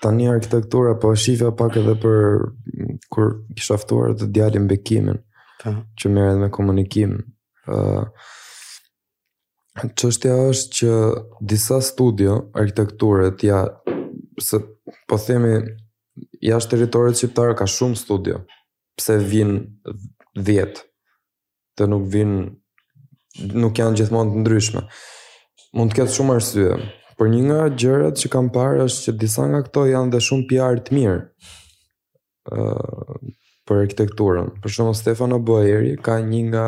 tani 0.00 0.30
arkitektura, 0.32 0.94
po 1.02 1.10
shifja 1.12 1.50
pak 1.60 1.76
edhe 1.82 1.92
për 2.00 2.24
mm, 2.40 2.96
kur 3.12 3.34
kisha 3.52 3.76
ftuar 3.84 4.16
të 4.16 4.30
djalin 4.38 4.70
bekimin, 4.72 5.20
Ta. 5.60 5.74
Po. 5.74 5.74
që 6.00 6.14
merret 6.16 6.40
me 6.40 6.48
komunikim. 6.56 7.14
Uh, 7.68 8.06
Qështja 9.92 10.38
është 10.48 10.80
që 10.80 10.96
disa 11.52 11.82
studio 11.84 12.40
arkitekture 12.58 13.28
ja, 13.44 13.60
se 14.40 14.56
po 15.08 15.20
themi 15.20 15.58
jashtë 16.44 16.72
territorit 16.76 17.16
shqiptar 17.20 17.52
ka 17.58 17.66
shumë 17.68 17.98
studio. 18.00 18.40
Pse 18.98 19.16
vin 19.24 19.60
10? 20.38 20.80
Të 21.76 21.88
nuk 21.88 22.06
vin 22.12 22.32
nuk 23.62 23.78
janë 23.80 24.00
gjithmonë 24.00 24.32
të 24.34 24.42
ndryshme. 24.44 24.82
Mund 25.78 25.92
të 25.92 26.00
ketë 26.00 26.14
shumë 26.16 26.34
arsye, 26.38 26.66
por 27.18 27.30
një 27.30 27.42
nga 27.46 27.60
gjërat 27.78 28.16
që 28.22 28.32
kam 28.32 28.48
parë 28.54 28.86
është 28.88 29.04
që 29.06 29.16
disa 29.20 29.46
nga 29.52 29.60
këto 29.68 29.84
janë 29.92 30.14
dhe 30.14 30.22
shumë 30.26 30.48
PR 30.50 30.80
të 30.84 30.96
mirë. 30.98 31.20
ë 32.56 32.64
për 33.70 33.84
arkitekturën. 33.84 34.48
Për 34.64 34.72
shembull 34.74 34.96
Stefano 34.98 35.36
Boeri 35.46 35.92
ka 36.02 36.16
një 36.26 36.40
nga 36.50 36.66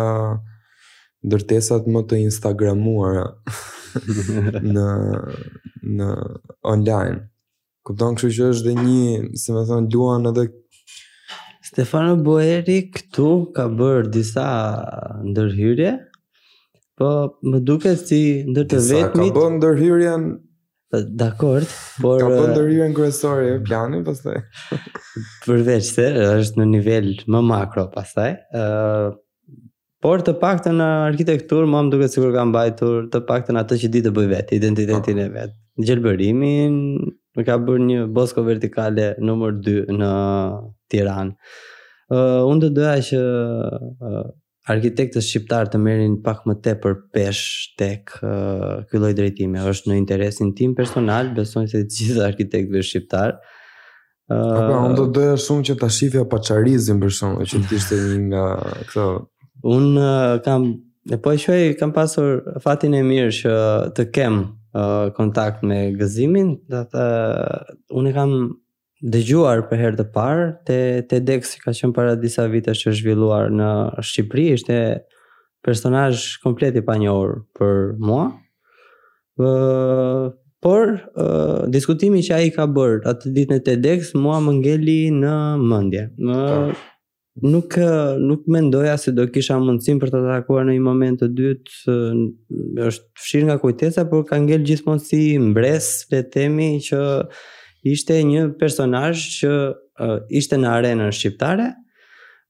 ndërtesat 1.27 1.89
më 1.91 2.03
të 2.09 2.19
instagramuara 2.29 3.25
në 4.77 4.87
në 5.99 6.09
online. 6.73 7.25
Kupton, 7.87 8.14
kështu 8.14 8.29
që 8.37 8.49
është 8.53 8.68
dhe 8.68 8.83
një, 8.87 9.23
si 9.42 9.51
më 9.55 9.62
thonë, 9.68 9.88
luan 9.95 10.29
edhe... 10.31 10.47
Stefano 11.73 12.14
Boeri 12.27 12.79
këtu 12.95 13.27
ka 13.57 13.64
bërë 13.81 14.11
disa 14.14 14.45
ndërhyrje, 15.27 15.92
po 17.01 17.09
më 17.49 17.61
duke 17.66 17.95
si 17.99 18.18
ndër 18.53 18.66
të 18.71 18.81
vetmit... 18.88 19.25
Disa 19.25 19.35
ka 19.35 19.38
bërë 19.38 19.55
ndërhyrjen... 19.57 20.27
Po, 20.95 21.01
dakord, 21.23 21.73
por... 22.05 22.21
Ka 22.23 22.29
bërë 22.31 22.42
eh, 22.42 22.51
ndërhyrjen 22.55 22.95
kërësori, 22.99 23.49
plani, 23.66 24.03
pasaj. 24.07 24.37
Përveç 25.47 25.88
se, 25.97 26.07
është 26.42 26.61
në 26.62 26.66
nivel 26.77 27.11
më 27.35 27.40
makro, 27.51 27.88
pasaj. 27.99 28.37
Uh, 28.55 28.62
eh, 28.62 29.11
Por 30.03 30.18
të 30.27 30.33
paktën 30.40 30.75
në 30.81 30.87
arkitekturë 31.12 31.68
më 31.71 31.79
më 31.87 31.90
duket 31.92 32.11
sikur 32.11 32.33
ka 32.35 32.42
mbajtur 32.51 33.05
të 33.12 33.21
paktën 33.29 33.59
atë 33.61 33.77
që 33.85 33.90
di 33.95 34.01
të 34.03 34.11
bëj 34.16 34.25
vetë, 34.33 34.57
identitetin 34.59 35.21
e 35.23 35.27
vet. 35.31 35.53
Gjelbërimin, 35.79 36.81
më 37.37 37.42
ka 37.49 37.55
bërë 37.64 37.85
një 37.88 38.01
bosko 38.14 38.42
vertikale 38.47 39.12
nëmër 39.25 39.53
2 39.64 39.97
në 39.99 40.11
Tiran. 40.92 41.31
Uh, 42.12 42.42
unë 42.49 42.66
të 42.66 42.71
doja 42.77 42.99
që 43.09 43.21
uh, 43.23 44.27
arkitektës 44.73 45.31
shqiptarë 45.31 45.71
të 45.73 45.79
merin 45.83 46.18
pak 46.25 46.42
më 46.47 46.59
te 46.64 46.75
për 46.83 46.99
pesh 47.14 47.73
tek 47.81 48.14
uh, 48.21 48.83
kylloj 48.92 49.14
drejtime. 49.18 49.64
është 49.73 49.88
në 49.90 49.97
interesin 50.03 50.55
tim 50.55 50.75
personal, 50.77 51.33
besoj 51.38 51.64
se 51.73 51.81
gjithë 51.88 52.23
arkitektëve 52.29 52.85
shqiptarë. 52.90 53.40
Uh, 54.31 54.37
Apo, 54.37 54.81
unë 54.90 54.97
të 55.01 55.09
doja 55.16 55.37
shumë 55.47 55.66
që 55.71 55.77
ta 55.81 55.88
shifja 55.90 56.23
pa 56.31 56.38
qarizim 56.49 57.01
për 57.03 57.16
shumë, 57.18 57.47
që 57.49 57.62
të 57.66 57.77
ishte 57.81 58.03
një 58.11 58.21
nga 58.31 58.45
këto... 58.92 59.09
Unë 59.77 59.99
uh, 59.99 60.38
kam... 60.45 60.73
E 61.12 61.16
po 61.18 61.33
e 61.35 61.38
shuaj, 61.42 61.73
kam 61.81 61.90
pasur 61.90 62.45
fatin 62.62 62.92
e 62.95 63.01
mirë 63.03 63.33
që 63.35 63.53
të 63.97 64.05
kem 64.14 64.37
Uh, 64.73 65.11
kontakt 65.13 65.61
me 65.69 65.91
gëzimin, 66.01 66.55
dhe 66.73 66.79
të 66.89 67.03
unë 68.01 68.13
kam 68.17 68.31
dëgjuar 69.13 69.61
për 69.69 69.81
herë 69.83 69.99
të 69.99 70.07
parë, 70.15 70.47
të 70.65 70.77
të 71.11 71.19
dekë 71.29 71.59
ka 71.61 71.75
qënë 71.77 71.93
para 71.99 72.15
disa 72.23 72.47
vite 72.49 72.73
që 72.73 72.93
është 72.95 73.17
në 73.59 73.69
Shqipëri, 74.11 74.47
ishte 74.57 74.73
e 74.73 74.95
personaj 75.61 76.41
kompleti 76.47 76.81
pa 76.89 76.97
një 76.97 77.11
orë 77.13 77.37
për 77.59 77.77
mua, 78.01 78.25
uh, 79.45 80.33
por 80.65 80.95
uh, 81.21 81.69
diskutimi 81.69 82.25
që 82.25 82.33
a 82.33 82.41
i 82.49 82.55
ka 82.57 82.65
bërë 82.65 83.05
atë 83.13 83.35
ditë 83.37 83.53
në 83.53 83.61
TEDx, 83.69 84.15
mua 84.17 84.41
më 84.47 84.57
ngeli 84.63 85.01
në 85.21 85.37
mëndje. 85.69 86.07
Më, 86.17 86.41
nuk 87.40 87.77
nuk 88.18 88.47
mendoja 88.47 88.97
se 88.99 89.12
do 89.12 89.25
kisha 89.33 89.57
mundësinë 89.57 90.01
për 90.03 90.11
ta 90.12 90.21
takuar 90.25 90.66
në 90.68 90.75
një 90.77 90.83
moment 90.85 91.21
të 91.23 91.29
dytë 91.38 92.79
është 92.88 93.21
fshir 93.23 93.47
nga 93.47 93.57
kujtesa 93.62 94.05
por 94.11 94.27
ka 94.29 94.37
ngel 94.42 94.64
gjithmonë 94.68 95.01
si 95.07 95.21
mbres 95.40 96.09
le 96.12 96.21
të 96.23 96.33
themi 96.35 96.68
që 96.85 96.99
ishte 97.88 98.18
një 98.29 98.45
personazh 98.61 99.23
që 99.38 99.49
uh, 99.53 100.18
ishte 100.29 100.59
në 100.61 100.75
arenën 100.77 101.12
shqiptare 101.16 101.71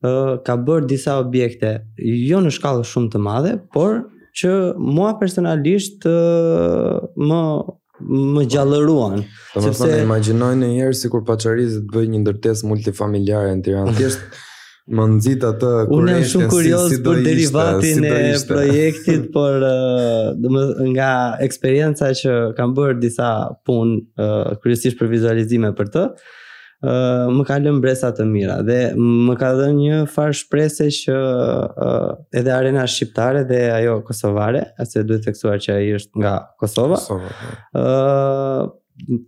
uh, 0.02 0.42
ka 0.44 0.56
bër 0.66 0.88
disa 0.90 1.14
objekte 1.22 1.78
jo 2.02 2.42
në 2.42 2.50
shkallë 2.58 2.82
shumë 2.90 3.12
të 3.14 3.22
madhe 3.22 3.54
por 3.72 4.02
që 4.40 4.50
mua 4.82 5.14
personalisht 5.22 6.08
uh, 6.10 6.98
më 7.22 7.42
më 8.02 8.48
gjallëruan 8.50 9.20
sepse 9.62 9.86
imagjinoj 10.02 10.56
ndonjëherë 10.58 10.96
sikur 11.04 11.22
të 11.28 11.60
bëjë 11.94 12.08
një 12.16 12.22
ndërtesë 12.24 12.66
multifamiliare 12.66 13.52
në 13.54 13.62
Tiranë 13.68 13.94
thjesht 14.00 14.32
më 14.90 15.04
nxit 15.14 15.44
atë 15.46 15.70
kurrë. 15.88 16.00
Unë 16.00 16.14
jam 16.16 16.24
shumë 16.32 16.48
kurioz 16.50 16.84
si, 16.90 16.96
si 16.98 17.02
për 17.06 17.20
derivatin 17.26 18.00
si 18.02 18.12
e 18.12 18.36
projektit, 18.50 19.26
por 19.34 19.62
do 19.62 20.52
të 20.58 20.90
nga 20.94 21.12
eksperjenca 21.46 22.10
që 22.18 22.36
kam 22.58 22.74
bërë 22.76 23.00
disa 23.04 23.28
punë 23.66 24.28
kryesisht 24.62 24.98
për 24.98 25.12
vizualizime 25.12 25.70
për 25.78 25.92
të, 25.94 26.04
më 26.82 27.44
ka 27.46 27.60
lënë 27.62 27.78
bresa 27.78 28.08
të 28.10 28.24
mira 28.26 28.56
dhe 28.66 28.76
më 28.98 29.36
ka 29.38 29.52
dhënë 29.54 29.76
një 29.78 29.98
farë 30.10 30.34
shpresë 30.40 30.88
që 30.96 31.18
edhe 32.40 32.50
arena 32.56 32.82
shqiptare 32.90 33.44
dhe 33.46 33.60
ajo 33.78 34.00
kosovare, 34.08 34.64
ashtu 34.82 35.04
duhet 35.06 35.22
të 35.22 35.28
theksuar 35.30 35.62
që 35.62 35.76
ai 35.76 35.92
është 36.00 36.24
nga 36.24 36.34
Kosova. 36.58 36.98
Kosova. 36.98 37.34
ë 37.70 37.80
po 38.66 38.70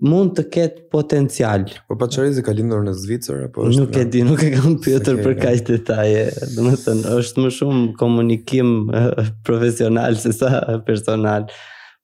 mund 0.05 0.35
të 0.39 0.45
ketë 0.55 0.83
potencial. 0.93 1.65
Po 1.89 1.97
pa 1.99 2.09
çorizë 2.13 2.45
ka 2.47 2.53
lindur 2.55 2.83
në 2.87 2.93
Zvicër 3.01 3.47
apo 3.49 3.67
është 3.69 3.83
Nuk 3.83 3.97
e 4.01 4.05
di, 4.13 4.23
nuk 4.27 4.43
e 4.47 4.51
kam 4.55 4.77
pyetur 4.85 5.21
për 5.25 5.39
kaq 5.41 5.63
detaje. 5.71 6.27
thënë, 6.57 7.15
është 7.19 7.45
më 7.45 7.53
shumë 7.59 7.85
komunikim 8.01 8.75
profesional 9.49 10.17
se 10.21 10.33
sa 10.37 10.81
personal. 10.87 11.49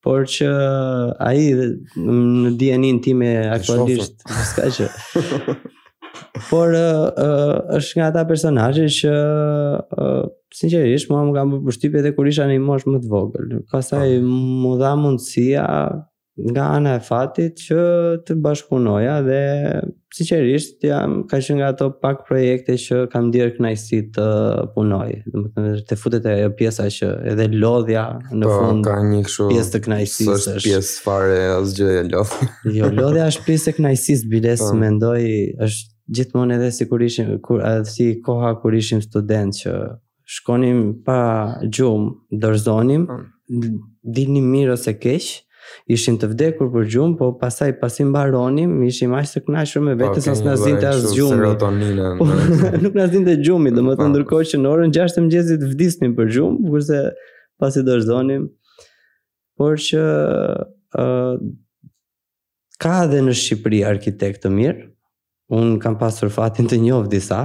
Por 0.01 0.23
që 0.33 0.49
ai 1.21 1.51
në 1.53 2.55
dna 2.57 2.77
në 2.81 2.93
time 3.05 3.33
aktualisht 3.53 4.17
s'ka 4.53 4.69
gjë. 4.79 5.59
Por 6.49 6.73
uh, 6.73 7.77
është 7.77 7.99
nga 7.99 8.07
ata 8.09 8.23
personazhe 8.29 8.87
që 8.97 9.11
uh, 9.13 10.23
sinqerisht 10.57 11.11
mua 11.13 11.27
më 11.29 11.35
kam 11.37 11.53
bërë 11.53 11.67
përshtypje 11.69 12.01
edhe 12.01 12.13
kur 12.17 12.29
isha 12.31 12.47
në 12.49 12.57
një 12.57 12.65
moshë 12.65 12.95
më 12.95 13.03
të 13.05 13.11
vogël. 13.13 13.53
Pastaj 13.73 14.17
oh. 14.17 14.25
Po. 14.25 14.39
më 14.65 14.73
dha 14.81 14.95
mundësia 15.01 15.67
nga 16.49 16.65
ana 16.77 16.93
e 16.99 17.01
fatit 17.05 17.59
që 17.67 17.81
të 18.27 18.37
bashkunoja 18.43 19.17
dhe 19.27 19.41
sinqerisht 20.17 20.85
jam 20.87 21.21
ka 21.31 21.39
qenë 21.43 21.57
nga 21.59 21.69
ato 21.75 21.89
pak 22.03 22.25
projekte 22.29 22.77
që 22.81 23.01
kam 23.13 23.29
dhënë 23.35 23.55
kënaqësi 23.57 24.01
të 24.17 24.27
punoj. 24.75 25.11
Domethënë 25.33 25.85
të 25.91 25.99
futet 26.01 26.27
ajo 26.33 26.51
pjesa 26.59 26.87
që 26.97 27.09
edhe 27.33 27.49
lodhja 27.61 28.05
në 28.33 28.47
po, 28.49 28.57
fund 28.57 28.85
ka 28.87 28.97
një 29.09 29.23
kështu 29.29 29.49
pjesë 29.53 29.75
të 29.75 29.83
kënaqësisë. 29.87 30.39
Është 30.41 30.65
pjesë 30.67 31.05
fare 31.05 31.39
asgjë 31.59 31.91
e 32.01 32.05
lodh. 32.13 32.37
jo, 32.79 32.91
lodhja 33.01 33.29
është 33.33 33.47
pjesë 33.47 33.73
e 33.73 33.77
kënaqësisë, 33.79 34.31
biles 34.33 34.65
po. 34.69 34.79
mendoj 34.85 35.27
është 35.69 36.17
gjithmonë 36.19 36.57
edhe 36.59 36.71
sikur 36.75 37.05
ishim 37.07 37.37
kur 37.45 37.61
edhe 37.67 37.85
si 37.89 38.09
koha 38.27 38.55
kur 38.63 38.75
ishim 38.75 39.03
student 39.05 39.55
që 39.61 39.77
shkonim 40.31 40.81
pa 41.07 41.19
gjumë, 41.75 42.11
dorzonim, 42.43 43.07
po. 43.07 43.21
dinim 44.15 44.47
mirë 44.51 44.75
ose 44.79 44.93
keq, 45.03 45.31
ishim 45.91 46.17
të 46.21 46.29
vdekur 46.35 46.69
për 46.73 46.87
gjumë, 46.95 47.17
po 47.19 47.29
pasaj 47.41 47.73
pasi 47.81 48.07
baronim, 48.15 48.73
ishim 48.87 49.15
aq 49.17 49.29
të 49.35 49.43
knashur 49.49 49.85
me 49.87 49.95
vetës, 50.01 50.27
okay, 50.27 50.39
sa 50.41 50.49
na 50.49 50.57
zinte 50.61 50.89
as 50.89 51.07
gjumi. 51.15 51.53
Po, 52.19 52.29
nuk 52.85 52.97
na 52.99 53.07
zinte 53.13 53.35
gjumi, 53.43 53.73
domethënë 53.77 54.11
ndërkohë 54.15 54.49
që 54.53 54.61
në 54.63 54.73
orën 54.75 54.95
6 54.97 55.17
të 55.19 55.25
mëngjesit 55.25 55.67
vdisnim 55.73 56.17
për 56.19 56.33
gjumë, 56.37 56.71
kurse 56.73 57.03
pasi 57.61 57.87
do 57.87 57.99
Por 59.61 59.75
që 59.77 59.99
ë 60.01 61.03
uh, 61.03 61.41
ka 62.81 62.93
dhe 63.11 63.19
në 63.27 63.35
Shqipëri 63.37 63.81
arkitektë 63.85 64.49
mirë. 64.49 64.87
Un 65.53 65.75
kam 65.83 65.99
pasur 66.01 66.31
fatin 66.33 66.71
të 66.71 66.79
njoh 66.81 67.05
disa, 67.13 67.41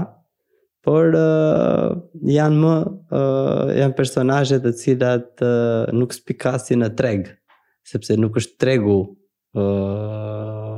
por 0.86 1.12
uh, 1.18 1.90
janë 2.24 2.62
më 2.62 2.72
uh, 3.20 3.74
janë 3.76 3.98
personazhe 3.98 4.62
të 4.64 4.72
cilat 4.80 5.44
uh, 5.44 5.92
nuk 5.98 6.16
spikasin 6.16 6.86
në 6.86 6.92
treg 6.96 7.26
sepse 7.88 8.16
nuk 8.20 8.38
është 8.40 8.56
tregu 8.64 8.96
ë 9.56 9.64
uh, 9.64 10.78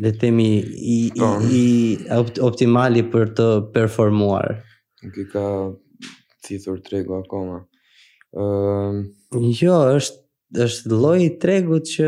le 0.00 0.12
themi 0.16 0.46
i, 0.62 0.94
i, 0.94 1.08
po. 1.18 1.28
i 1.52 1.64
optimali 2.46 3.02
për 3.12 3.32
të 3.36 3.46
performuar. 3.74 4.54
Nuk 5.04 5.16
i 5.20 5.26
ka 5.32 5.42
thithur 6.46 6.78
tregu 6.86 7.18
akoma. 7.18 7.58
ë 8.38 8.44
uh... 8.44 9.00
Jo, 9.62 9.76
është 9.98 10.18
është 10.64 10.90
lloji 10.98 11.26
i 11.28 11.34
tregut 11.38 11.84
që 11.86 12.06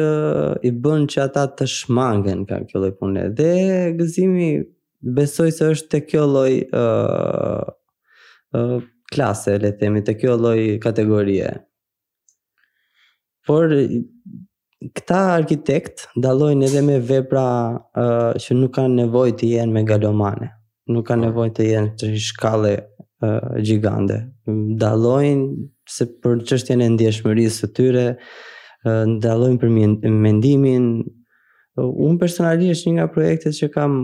i 0.67 0.73
bën 0.83 1.05
që 1.13 1.21
ata 1.23 1.45
të 1.61 1.69
shmangen 1.71 2.41
ka 2.49 2.57
kjo 2.67 2.81
lloj 2.83 2.95
pune. 2.99 3.29
Dhe 3.39 3.93
gëzimi 3.95 4.49
besoj 5.19 5.53
se 5.55 5.69
është 5.77 5.91
te 5.95 6.01
kjo 6.09 6.25
lloj 6.27 6.53
ë 6.65 6.81
uh, 6.81 7.69
uh, 8.59 8.81
klase, 9.15 9.55
le 9.63 9.71
themi, 9.79 10.03
te 10.03 10.17
kjo 10.19 10.35
lloj 10.41 10.59
kategorie 10.83 11.53
por 13.47 13.71
këta 14.97 15.21
arkitekt 15.35 16.09
dalojnë 16.19 16.67
edhe 16.69 16.83
me 16.87 16.99
vepra 17.07 17.45
uh, 17.73 18.33
që 18.43 18.57
nuk 18.59 18.75
kanë 18.77 18.97
nevojë 19.03 19.37
të 19.41 19.51
jenë 19.57 19.75
megalomane, 19.77 20.49
nuk 20.91 21.07
kanë 21.11 21.23
po. 21.23 21.29
nevojë 21.29 21.55
të 21.59 21.67
jenë 21.71 21.93
të 22.01 22.11
shkallë 22.31 22.73
uh, 22.79 23.59
gjigande. 23.67 24.21
Dalojnë 24.81 25.69
se 25.97 26.09
për 26.23 26.43
çështjen 26.49 26.83
e 26.83 26.89
ndjeshmërisë 26.97 27.63
së 27.63 27.71
tyre, 27.79 28.07
uh, 28.19 29.05
dalojnë 29.23 29.61
për 29.63 30.11
mendimin. 30.27 30.89
Uh, 31.79 31.87
unë 32.09 32.19
personalisht 32.25 32.89
një 32.89 32.97
nga 32.99 33.07
projektet 33.15 33.59
që 33.59 33.71
kam 33.77 34.01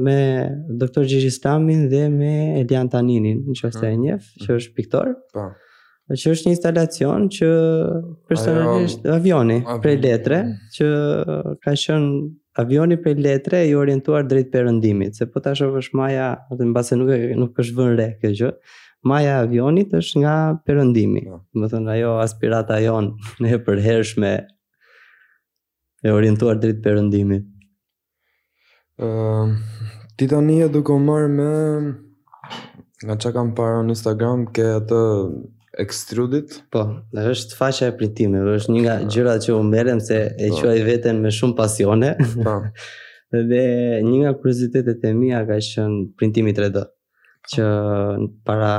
me 0.02 0.48
doktor 0.68 1.04
Stamin 1.30 1.88
dhe 1.88 2.08
me 2.08 2.60
Elian 2.64 2.88
Taninin, 2.88 3.44
në 3.48 3.54
që 3.56 3.68
është 3.70 3.84
e 3.86 3.90
mm-hmm. 3.90 4.02
njef, 4.02 4.34
që 4.44 4.56
është 4.58 4.74
piktor. 4.76 5.12
Pa. 5.32 5.40
Po. 5.40 5.48
Që 6.08 6.30
është 6.32 6.48
një 6.48 6.52
instalacion 6.54 7.24
që 7.28 7.48
personalisht 8.30 9.04
Ajo, 9.04 9.16
avioni 9.20 9.58
avi... 9.60 9.80
prej 9.84 9.96
letre, 10.00 10.38
që 10.76 10.86
ka 11.60 11.72
qënë 11.72 12.12
avioni 12.62 12.96
prej 13.02 13.18
letre 13.20 13.60
i 13.68 13.74
orientuar 13.76 14.24
drejt 14.28 14.48
përëndimit, 14.54 15.18
se 15.20 15.26
po 15.28 15.42
tash 15.44 15.66
është 15.68 15.98
maja, 16.00 16.28
në 16.56 16.70
base 16.76 16.96
nuk, 16.96 17.12
nuk 17.36 17.60
është 17.60 17.76
vën 17.76 17.92
re 18.00 18.06
kjo 18.22 18.30
gjë, 18.40 18.50
maja 19.04 19.34
avionit 19.42 19.92
është 20.00 20.22
nga 20.24 20.34
përëndimi. 20.68 21.26
Më 21.28 21.66
po. 21.66 21.70
thënë, 21.74 21.92
ajo 21.98 22.14
aspirata 22.24 22.80
jonë 22.84 23.36
në 23.44 23.52
e 23.58 23.60
përhershme 23.68 24.32
e 26.08 26.16
orientuar 26.22 26.56
drejt 26.56 26.80
përëndimit. 26.88 27.44
Ehm, 29.02 29.50
ti 30.16 30.26
tani 30.26 30.62
e 30.62 30.68
duke 30.72 30.92
marr 31.06 31.28
me 31.36 31.50
nga 33.04 33.14
çka 33.20 33.30
kam 33.36 33.50
parë 33.56 33.80
në 33.86 33.92
Instagram 33.94 34.40
ke 34.54 34.64
atë 34.80 35.00
extrudit. 35.84 36.48
Po, 36.72 36.80
dhe 37.14 37.24
është 37.34 37.58
faqa 37.60 37.84
e 37.92 37.96
printimit, 38.00 38.42
është 38.58 38.70
një 38.74 38.80
nga 38.84 38.96
po. 39.02 39.08
gjërat 39.14 39.40
që 39.44 39.50
u 39.54 39.60
merrem 39.74 40.00
se 40.08 40.18
e 40.44 40.48
po. 40.50 40.56
quaj 40.56 40.80
veten 40.88 41.16
me 41.22 41.30
shumë 41.38 41.56
pasione. 41.62 42.08
Po. 42.44 42.56
dhe 43.48 43.62
një 44.08 44.16
nga 44.24 44.32
kuriozitetet 44.40 45.00
e 45.08 45.12
mia 45.22 45.40
ka 45.48 45.58
qenë 45.58 45.96
printimi 46.18 46.52
3D 46.58 46.82
që 47.52 47.64
para 48.46 48.72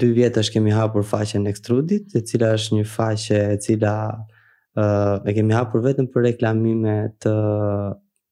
dy 0.00 0.06
vjetësh 0.16 0.48
kemi 0.54 0.72
hapur 0.74 1.04
faqen 1.06 1.44
Extrudit, 1.46 2.06
e 2.18 2.24
cila 2.26 2.48
është 2.58 2.72
një 2.78 2.84
faqe 2.96 3.40
e 3.54 3.60
cila 3.62 3.92
uh, 4.80 5.16
e 5.22 5.30
kemi 5.36 5.52
hapur 5.54 5.80
vetëm 5.86 6.06
për 6.14 6.20
reklamime 6.30 6.96
të 7.22 7.30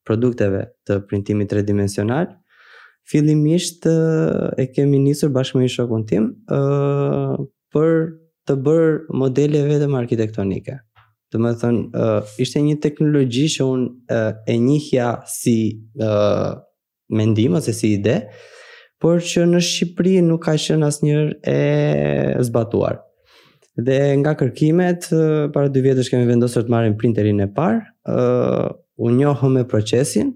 produkteve 0.07 0.63
të 0.87 1.01
printimit 1.11 1.51
tridimensional. 1.53 2.31
Fillimisht 3.11 3.87
e 3.87 4.65
kemi 4.75 4.99
nisur 5.03 5.31
bashkë 5.35 5.59
me 5.61 5.67
një 5.67 5.75
shokun 5.77 6.05
tim 6.11 6.31
ë 6.51 6.57
uh, 6.57 7.45
për 7.75 7.93
të 8.47 8.57
bërë 8.67 9.17
modele 9.23 9.63
vetëm 9.69 9.95
arkitektonike. 9.99 10.79
Do 11.35 11.39
të 11.43 11.53
thonë 11.61 11.87
uh, 11.91 12.35
ishte 12.43 12.63
një 12.63 12.79
teknologji 12.87 13.49
që 13.57 13.67
un 13.69 13.85
uh, 13.89 14.33
e 14.47 14.57
njihja 14.63 15.13
si 15.31 15.57
uh, 16.03 16.57
mendim 17.11 17.57
ose 17.59 17.75
si 17.75 17.93
ide, 17.99 18.21
por 19.03 19.21
që 19.23 19.45
në 19.51 19.61
Shqipëri 19.69 20.17
nuk 20.27 20.43
ka 20.47 20.55
qenë 20.63 20.87
asnjë 20.91 21.23
e 21.53 21.59
zbatuar. 22.49 23.03
Dhe 23.77 23.99
nga 24.23 24.33
kërkimet, 24.41 25.11
para 25.53 25.69
dy 25.69 25.83
vjetës 25.85 26.09
kemi 26.09 26.25
vendosër 26.31 26.63
të 26.65 26.73
marim 26.73 26.95
printerin 26.97 27.43
e 27.45 27.47
parë, 27.59 27.83
u 28.97 29.11
njohëm 29.13 29.53
me 29.59 29.65
procesin, 29.69 30.33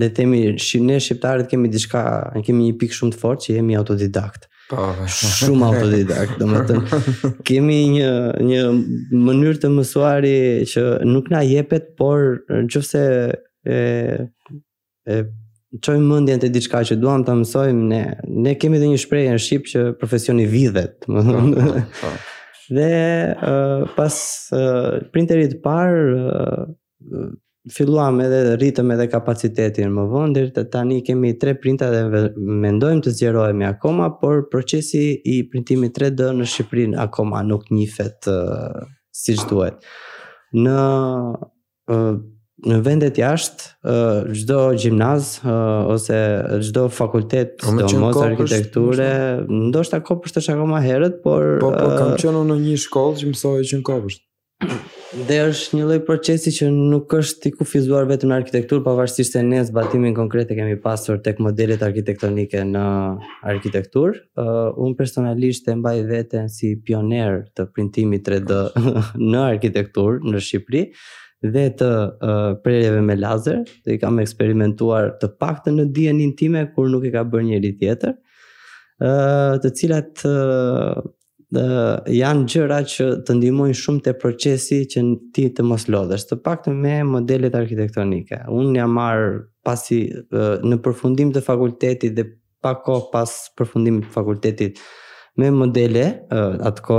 dhe 0.00 0.08
temi 0.16 0.40
ne 0.80 0.98
shqiptarët 1.02 1.48
kemi 1.50 1.68
diçka, 1.72 2.02
kemi 2.46 2.68
një 2.70 2.76
pikë 2.80 2.98
shumë 2.98 3.14
të 3.14 3.20
fortë 3.20 3.44
që 3.46 3.56
jemi 3.58 3.76
autodidakt. 3.80 4.48
Po, 4.68 4.88
shumë 5.18 5.66
autodidakt, 5.70 6.36
domethënë 6.40 7.00
kemi 7.48 7.78
një 7.98 8.10
një 8.48 8.60
mënyrë 9.28 9.60
të 9.62 9.70
mësuari 9.76 10.34
që 10.72 10.84
nuk 11.08 11.30
na 11.32 11.42
jepet, 11.46 11.92
por 12.00 12.40
nëse 12.66 13.02
e 13.76 13.80
e 15.04 15.16
çoj 15.84 15.98
mendjen 16.00 16.40
te 16.40 16.48
diçka 16.54 16.80
që 16.88 16.96
duam 17.02 17.24
ta 17.26 17.34
mësojmë 17.36 17.82
ne. 17.90 18.02
Ne 18.28 18.54
kemi 18.60 18.78
edhe 18.78 18.88
një 18.92 19.00
shprehje 19.02 19.34
në 19.34 19.42
shqip 19.46 19.66
që 19.72 19.82
profesioni 20.00 20.46
vidhet, 20.48 21.02
domethënë. 21.06 21.64
Po. 21.64 21.80
po. 22.04 22.14
Dhe 22.74 22.92
uh, 23.34 23.82
pas 23.96 24.14
uh, 24.56 24.94
printerit 25.12 25.58
par 25.64 25.90
uh, 26.14 26.70
filluam 27.74 28.18
edhe 28.20 28.40
rritëm 28.58 28.90
edhe 28.94 29.06
kapacitetin 29.12 29.92
më 29.96 30.04
vonë, 30.12 30.32
dhe 30.36 30.44
të 30.56 30.64
tani 30.72 30.98
kemi 31.06 31.32
tre 31.40 31.54
printa 31.60 31.88
dhe 31.92 32.26
mendojmë 32.60 33.04
të 33.06 33.14
zgjerojme 33.16 33.66
akoma, 33.70 34.10
por 34.20 34.44
procesi 34.52 35.04
i 35.32 35.38
printimi 35.48 35.88
3D 35.96 36.32
në 36.38 36.48
Shqiprin 36.50 36.96
akoma 37.06 37.40
nuk 37.48 37.70
njifet 37.72 38.28
uh, 38.30 38.82
si 39.16 39.36
që 39.38 39.48
duhet. 39.50 39.80
Në, 40.66 40.76
uh, 41.94 42.20
në 42.68 42.82
vendet 42.84 43.16
jashtë, 43.22 43.70
uh, 43.80 44.28
gjdo 44.36 44.60
gjimnaz, 44.84 45.32
uh, 45.46 45.88
ose 45.96 46.20
gjdo 46.68 46.84
fakultet 46.92 47.56
të 47.64 47.78
po 47.80 48.00
mos 48.04 48.20
arkitekture, 48.26 49.08
ndoshta 49.70 50.02
kopësht 50.04 50.42
është 50.44 50.58
akoma 50.58 50.84
herët, 50.84 51.22
por... 51.24 51.48
Po, 51.64 51.72
po, 51.80 51.90
kam 51.96 52.14
qënë 52.20 52.44
në 52.52 52.60
një 52.68 52.76
shkollë 52.84 53.22
që 53.24 53.32
mësoj 53.32 53.56
që 53.72 53.80
në 53.80 53.88
kopësht. 53.88 54.26
dhe 55.28 55.36
është 55.48 55.76
një 55.78 55.84
lloj 55.88 55.98
procesi 56.08 56.50
që 56.54 56.68
nuk 56.74 57.14
është 57.18 57.48
i 57.50 57.52
kufizuar 57.58 58.06
vetëm 58.10 58.30
në 58.30 58.36
arkitektur, 58.42 58.82
pavarësisht 58.86 59.36
se 59.36 59.42
ne 59.46 59.62
zbatimin 59.66 60.14
konkret 60.16 60.50
e 60.52 60.56
kemi 60.58 60.76
pasur 60.86 61.20
tek 61.24 61.40
modelet 61.46 61.82
arkitektonike 61.86 62.62
në 62.70 62.84
arkitektur. 63.52 64.16
Uh, 64.38 64.68
unë 64.86 64.96
personalisht 65.00 65.68
e 65.72 65.76
mbaj 65.80 65.96
veten 66.10 66.48
si 66.56 66.74
pioner 66.86 67.42
të 67.56 67.68
printimit 67.74 68.26
3D 68.28 68.62
në 69.20 69.44
arkitektur 69.44 70.20
në 70.24 70.42
Shqipëri 70.48 70.84
dhe 71.54 71.64
të 71.80 71.88
uh, 71.88 72.36
prerjeve 72.64 73.02
me 73.04 73.18
lazer, 73.20 73.62
dhe 73.84 73.96
i 73.96 73.98
kam 74.02 74.20
eksperimentuar 74.22 75.12
të 75.20 75.32
pak 75.42 75.60
të 75.66 75.74
në 75.78 75.88
dijenin 75.96 76.32
time, 76.40 76.62
kur 76.76 76.88
nuk 76.92 77.04
i 77.04 77.12
ka 77.12 77.24
bërë 77.28 77.50
njëri 77.50 77.74
tjetër, 77.82 78.14
uh, 79.04 79.58
të 79.62 79.72
cilat 79.82 80.24
uh, 80.30 81.04
janë 81.52 82.44
gjëra 82.50 82.78
që 82.88 83.08
të 83.26 83.34
ndihmojnë 83.36 83.76
shumë 83.76 84.00
te 84.06 84.12
procesi 84.18 84.78
që 84.90 85.00
ti 85.34 85.46
të 85.54 85.62
mos 85.68 85.88
lodhesh, 85.92 86.26
të 86.28 86.36
pak 86.46 86.64
të 86.64 86.72
me 86.76 86.94
modelet 87.04 87.54
arkitektonike. 87.58 88.38
Unë 88.48 88.78
jam 88.80 88.92
marr 88.96 89.42
pasi 89.64 90.00
në 90.30 90.80
përfundim 90.84 91.32
të 91.36 91.42
fakultetit 91.46 92.14
dhe 92.16 92.24
pak 92.64 92.84
kohë 92.86 93.10
pas 93.12 93.30
përfundimit 93.58 94.06
të 94.06 94.10
fakultetit 94.16 94.78
me 95.38 95.48
modele 95.50 96.04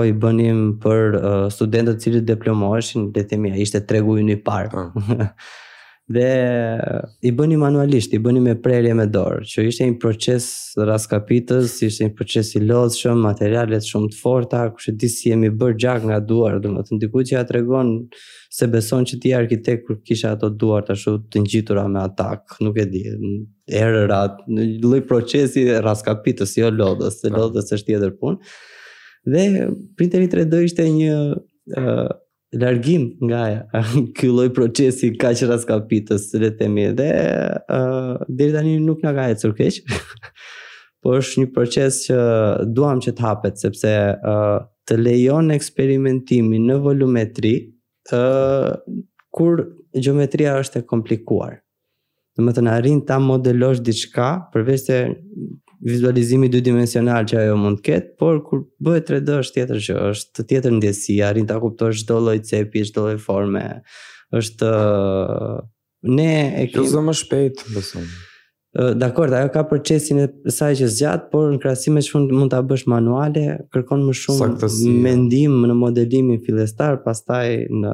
i 0.10 0.14
bënim 0.24 0.62
për 0.84 1.18
studentët 1.56 2.02
cilët 2.04 2.26
diplomoheshin, 2.28 3.10
le 3.16 3.24
të 3.24 3.30
themi, 3.30 3.52
ishte 3.64 3.82
tregu 3.88 4.18
i 4.20 4.36
parë. 4.36 4.72
Ah. 4.88 5.30
dhe 6.08 6.56
i 7.26 7.32
bëni 7.34 7.56
manualisht, 7.58 8.12
i 8.14 8.20
bëni 8.22 8.40
me 8.46 8.54
prerje 8.62 8.94
me 8.94 9.08
dorë, 9.10 9.42
që 9.50 9.64
ishte 9.72 9.88
një 9.90 9.96
proces 10.02 10.46
raskapitës, 10.86 11.80
ishte 11.88 12.06
një 12.06 12.14
proces 12.18 12.52
i 12.60 12.62
lodhshëm, 12.62 13.24
materialet 13.26 13.88
shumë 13.88 14.12
të 14.14 14.20
forta, 14.22 14.60
kush 14.76 14.92
që 14.92 14.92
di 15.02 15.10
si 15.10 15.32
jemi 15.32 15.50
bër 15.50 15.74
gjak 15.82 16.04
nga 16.06 16.20
duar, 16.22 16.60
domethënë 16.62 17.02
diku 17.02 17.24
që 17.26 17.34
ja 17.34 17.42
tregon 17.50 17.90
se 18.54 18.68
beson 18.72 19.02
që 19.10 19.20
ti 19.24 19.32
arkitekt 19.34 19.88
kur 19.88 19.98
kisha 20.06 20.36
ato 20.38 20.52
duar 20.54 20.86
të 20.86 20.94
ashtu 20.94 21.16
të 21.34 21.42
ngjitura 21.42 21.88
me 21.92 22.04
atak, 22.06 22.54
nuk 22.62 22.78
e 22.78 22.86
di. 22.92 23.02
Erëra, 23.66 24.20
në 24.46 24.68
lloj 24.84 25.00
procesi 25.10 25.66
raskapitës, 25.82 26.54
jo 26.62 26.70
lodhës, 26.70 27.18
se 27.24 27.32
po. 27.34 27.40
lodhës 27.42 27.74
është 27.80 27.90
tjetër 27.96 28.14
punë. 28.22 28.54
Dhe 29.34 29.48
printeri 29.98 30.30
3D 30.30 30.62
ishte 30.68 30.86
një 30.86 31.16
largim 32.54 33.16
nga 33.24 33.68
ajo 33.74 34.04
ky 34.18 34.28
lloj 34.30 34.52
procesi 34.54 35.12
kaq 35.18 35.42
raskapitës 35.50 35.66
kapitës, 35.66 36.26
le 36.36 36.50
të 36.50 36.58
themi 36.60 36.86
dhe 36.98 37.10
ë 37.10 37.58
uh, 37.66 38.22
deri 38.30 38.54
tani 38.54 38.76
nuk 38.80 39.04
na 39.04 39.14
ka 39.18 39.28
ecur 39.34 39.56
keq 39.56 39.82
po 41.02 41.16
është 41.20 41.42
një 41.42 41.50
proces 41.54 42.04
që 42.06 42.20
duam 42.76 43.02
që 43.04 43.16
të 43.18 43.26
hapet 43.26 43.60
sepse 43.62 43.90
ë 43.90 44.16
uh, 44.36 44.64
të 44.86 45.00
lejon 45.02 45.50
eksperimentimin 45.56 46.68
në 46.70 46.78
volumetri 46.86 47.56
ë 48.14 48.22
uh, 48.22 48.72
kur 49.36 49.66
gjeometria 49.96 50.58
është 50.62 50.84
e 50.84 50.88
komplikuar 50.88 51.60
do 52.38 52.44
të 52.46 52.58
thënë 52.58 52.72
arrin 52.78 52.98
ta 53.08 53.16
modelosh 53.24 53.80
diçka 53.82 54.26
përveç 54.54 54.82
se 54.90 54.98
vizualizimi 55.84 56.50
dydimensional 56.52 57.26
që 57.30 57.42
ajo 57.44 57.56
mund 57.60 57.80
të 57.80 57.86
ketë, 57.90 58.12
por 58.22 58.40
kur 58.48 58.62
bëhet 58.84 59.10
3D 59.10 59.36
është 59.42 59.56
tjetër 59.60 59.82
gjë, 59.88 59.96
është 60.12 60.38
të 60.40 60.46
tjetër 60.52 60.76
ndjesia, 60.78 61.24
arrin 61.30 61.48
ta 61.50 61.58
kuptosh 61.62 62.04
çdo 62.06 62.20
lloj 62.24 62.38
cepi, 62.48 62.86
çdo 62.90 63.06
lloj 63.08 63.18
forme. 63.26 63.66
Është 64.40 64.72
ne 66.16 66.32
e 66.62 66.68
jo, 66.68 66.72
kemi 66.86 67.04
më 67.10 67.14
shpejt, 67.22 67.66
besoj. 67.76 68.06
Dakor, 69.00 69.32
ajo 69.32 69.48
ka 69.54 69.62
procesin 69.70 70.18
e 70.26 70.26
saj 70.52 70.74
që 70.82 70.88
zgjat, 70.92 71.28
por 71.32 71.48
në 71.54 71.62
krahasim 71.64 71.96
me 71.96 72.02
çfarë 72.04 72.36
mund 72.36 72.52
ta 72.52 72.60
bësh 72.68 72.84
manuale, 72.92 73.46
kërkon 73.72 74.04
më 74.10 74.16
shumë 74.22 74.72
mendim 75.06 75.62
në 75.70 75.78
modelimin 75.80 76.42
fillestar, 76.44 77.00
pastaj 77.06 77.46
në 77.72 77.94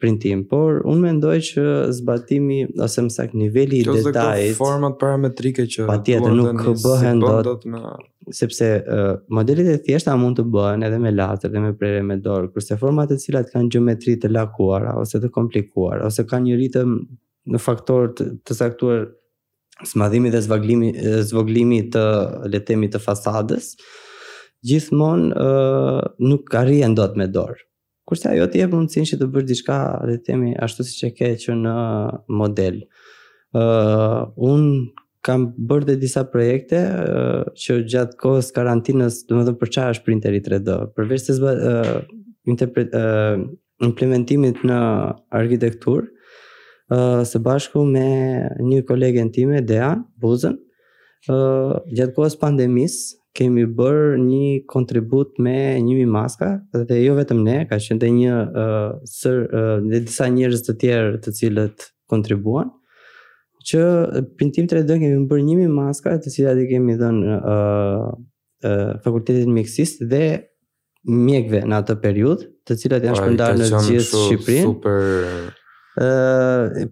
printim, 0.00 0.42
por 0.48 0.78
unë 0.88 1.02
mendoj 1.06 1.34
që 1.50 1.64
zbatimi 1.98 2.60
ose 2.82 3.04
më 3.04 3.12
saktë 3.14 3.38
niveli 3.40 3.80
i 3.82 3.86
detajit. 3.86 4.54
Kjo 4.54 4.58
format 4.58 4.96
parametrike 5.00 5.66
që 5.74 5.86
patjetër 5.90 6.36
nuk 6.38 6.64
bëhen 6.80 7.20
si 7.20 7.30
dot 7.46 7.66
me 7.70 7.82
sepse 8.36 8.68
uh, 8.80 9.12
modelet 9.34 9.68
e 9.74 9.76
thjeshta 9.84 10.14
mund 10.20 10.38
të 10.40 10.46
bëhen 10.56 10.84
edhe 10.88 11.00
me 11.02 11.12
latër 11.14 11.52
dhe 11.54 11.62
me 11.66 11.72
prerje 11.80 12.02
me 12.06 12.16
dorë, 12.24 12.48
kurse 12.54 12.78
format 12.80 13.10
të 13.12 13.20
cilat 13.26 13.52
kanë 13.54 13.72
gjeometri 13.76 14.16
të 14.22 14.32
lakuara 14.32 14.96
ose 15.02 15.20
të 15.22 15.30
komplikuara 15.34 16.08
ose 16.08 16.24
kanë 16.30 16.48
një 16.48 16.58
ritëm 16.62 16.96
në 17.54 17.62
faktor 17.64 18.12
të, 18.16 18.28
të 18.46 18.58
saktuar 18.60 19.06
smadhimi 19.88 20.30
dhe 20.32 20.40
zvaglimi 20.44 20.92
zvoglimi 21.26 21.80
të 21.94 22.04
le 22.52 22.60
të 22.70 23.00
fasadës 23.04 23.74
gjithmonë 24.68 25.32
uh, 25.32 26.06
nuk 26.28 26.56
arrihen 26.60 26.94
dot 26.98 27.16
me 27.16 27.26
dorë. 27.32 27.58
Kurse 28.10 28.32
ajo 28.34 28.46
të 28.50 28.58
jep 28.64 28.72
mundësinë 28.74 29.06
që 29.12 29.16
të 29.20 29.26
bësh 29.36 29.44
diçka, 29.46 29.74
le 30.10 30.16
të 30.18 30.24
themi, 30.26 30.50
ashtu 30.64 30.82
siç 30.82 31.04
e 31.06 31.10
ke 31.14 31.28
që 31.44 31.54
në 31.60 31.74
model. 32.40 32.80
ë 33.54 33.60
uh, 33.60 34.50
un 34.50 34.64
kam 35.26 35.44
bërë 35.70 35.86
dhe 35.92 35.96
disa 36.02 36.24
projekte 36.32 36.80
uh, 36.90 37.44
që 37.62 37.76
gjatë 37.94 38.18
kohës 38.22 38.48
karantinës, 38.56 39.20
domethënë 39.30 39.60
për 39.60 39.70
çfarë 39.76 39.94
është 39.94 40.08
printeri 40.08 40.42
3D, 40.42 40.74
përveç 40.98 41.28
se 41.28 41.36
uh, 41.38 41.92
interpret 42.50 42.96
uh, 42.98 43.44
implementimit 43.86 44.58
në 44.66 44.80
arkitekturë, 45.42 46.10
uh, 46.10 47.22
së 47.30 47.42
bashku 47.46 47.84
me 47.94 48.08
një 48.66 48.82
kolegen 48.90 49.30
time, 49.36 49.62
Dea 49.70 49.92
Buzën, 50.20 50.58
gjatë 51.28 52.14
kohës 52.16 52.36
pandemis 52.40 52.94
kemi 53.36 53.64
bërë 53.78 54.06
një 54.20 54.46
kontribut 54.70 55.36
me 55.38 55.56
njëmi 55.78 56.06
maska 56.10 56.48
dhe 56.88 57.02
jo 57.04 57.14
vetëm 57.14 57.42
ne, 57.46 57.58
ka 57.70 57.76
qënë 57.78 58.08
një 58.14 58.34
uh, 58.48 58.98
sër, 59.06 59.38
uh, 59.84 60.02
disa 60.02 60.26
njërës 60.28 60.64
të 60.66 60.74
tjerë 60.80 61.20
të 61.24 61.32
cilët 61.38 61.86
kontribuan 62.10 62.72
që 63.70 63.84
printim 64.38 64.66
3D 64.70 64.98
kemi 65.02 65.26
bërë 65.28 65.44
njëmi 65.46 65.66
maska 65.70 66.16
të 66.24 66.32
cilat 66.32 66.58
i 66.58 66.66
kemi 66.72 66.96
dhënë 66.98 67.36
uh, 67.38 68.10
uh, 68.64 68.92
fakultetit 69.04 69.46
mjekësis 69.52 69.98
dhe 70.10 70.24
mjekve 71.08 71.62
në 71.68 71.78
atë 71.84 72.00
periud 72.02 72.48
të 72.68 72.76
cilat 72.80 73.04
janë 73.04 73.16
pra, 73.16 73.24
shpëndarë 73.24 73.70
në 73.70 73.80
gjithë 73.86 74.26
Shqiprin 74.26 74.66
super 74.66 75.50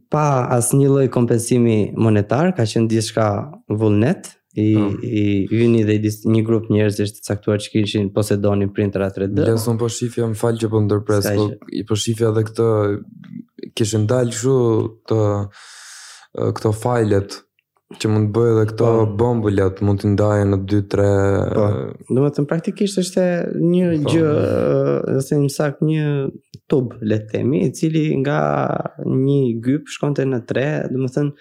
pa 0.08 0.28
asnjë 0.58 0.88
lloj 0.88 1.06
kompensimi 1.14 1.92
monetar, 1.96 2.52
ka 2.56 2.64
qenë 2.66 2.88
diçka 2.90 3.26
vullnet 3.68 4.32
i 4.58 4.72
mm. 4.76 4.96
i 5.02 5.24
hyni 5.52 5.82
dhe 5.86 5.94
i 6.00 6.10
një 6.26 6.42
grup 6.46 6.68
njerëzish 6.72 7.12
të 7.14 7.22
caktuar 7.28 7.58
që 7.62 7.70
kishin 7.72 8.08
posedonin 8.14 8.72
printera 8.74 9.10
3D. 9.12 9.44
Lëson 9.46 9.78
po 9.78 9.88
shifja, 9.88 10.26
më 10.26 10.34
fal 10.40 10.58
që 10.58 10.68
po 10.72 10.80
ndërpres, 10.86 11.28
po 11.36 11.50
i 11.78 11.84
po 11.86 11.94
shifja 11.94 12.32
edhe 12.32 12.46
këtë 12.50 12.70
kishin 13.78 14.08
dalë 14.10 14.32
kështu 14.34 14.56
të 15.08 15.20
këto 16.58 16.72
fajlet 16.78 17.42
që 17.96 18.08
mund 18.12 18.26
të 18.28 18.34
bëjë 18.36 18.50
edhe 18.52 18.64
këto 18.68 18.88
po. 18.94 19.04
bombulat 19.20 19.78
mund 19.86 20.02
të 20.02 20.10
ndajë 20.12 20.42
në 20.50 20.58
2-3 20.68 21.06
dhe 22.10 22.18
më 22.24 22.32
të 22.34 22.42
në 22.44 22.50
praktikisht 22.50 22.98
është 23.00 23.24
një 23.70 23.86
pa. 23.86 24.02
Po. 24.02 24.12
gjë 24.12 25.14
dhe 25.30 25.38
një 25.44 25.52
sak 25.54 25.80
një 25.88 26.02
tub 26.68 26.94
le 27.00 27.22
themi 27.30 27.62
i 27.64 27.70
cili 27.72 28.08
nga 28.20 28.40
një 29.08 29.38
gyp 29.64 29.88
shkonte 29.96 30.26
në 30.28 30.42
3 30.50 30.66
dhe 30.92 30.98
më 31.06 31.14
të 31.16 31.24
në 31.28 31.32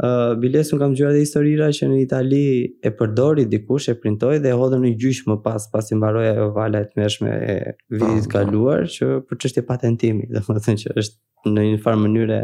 Uh, 0.00 0.32
bilesu 0.40 0.78
nga 0.78 0.86
më 0.88 0.96
gjyra 0.96 1.08
dhe 1.12 1.18
historira 1.26 1.66
që 1.76 1.86
në 1.90 1.96
Itali 2.00 2.44
e 2.80 2.90
përdori 2.96 3.42
dikush 3.52 3.90
e 3.92 3.94
printoj 4.00 4.38
dhe 4.40 4.48
e 4.48 4.54
hodhën 4.56 4.80
në 4.86 4.92
gjysh 4.96 5.26
më 5.28 5.34
pas 5.44 5.66
pas 5.72 5.90
i 5.92 5.98
mbaroj 5.98 6.22
e 6.30 6.46
valet 6.56 6.94
mërshme 6.96 7.28
e 7.44 7.56
vidit 7.92 8.24
po, 8.24 8.32
kaluar 8.38 8.86
që 8.88 9.10
për 9.28 9.40
qështje 9.42 9.66
patentimi 9.68 10.24
dhe 10.32 10.40
më 10.48 10.56
të 10.56 10.72
në 10.72 10.80
që 10.86 10.96
është 11.02 11.52
në 11.52 11.66
një 11.68 11.82
farë 11.84 12.00
mënyre 12.06 12.40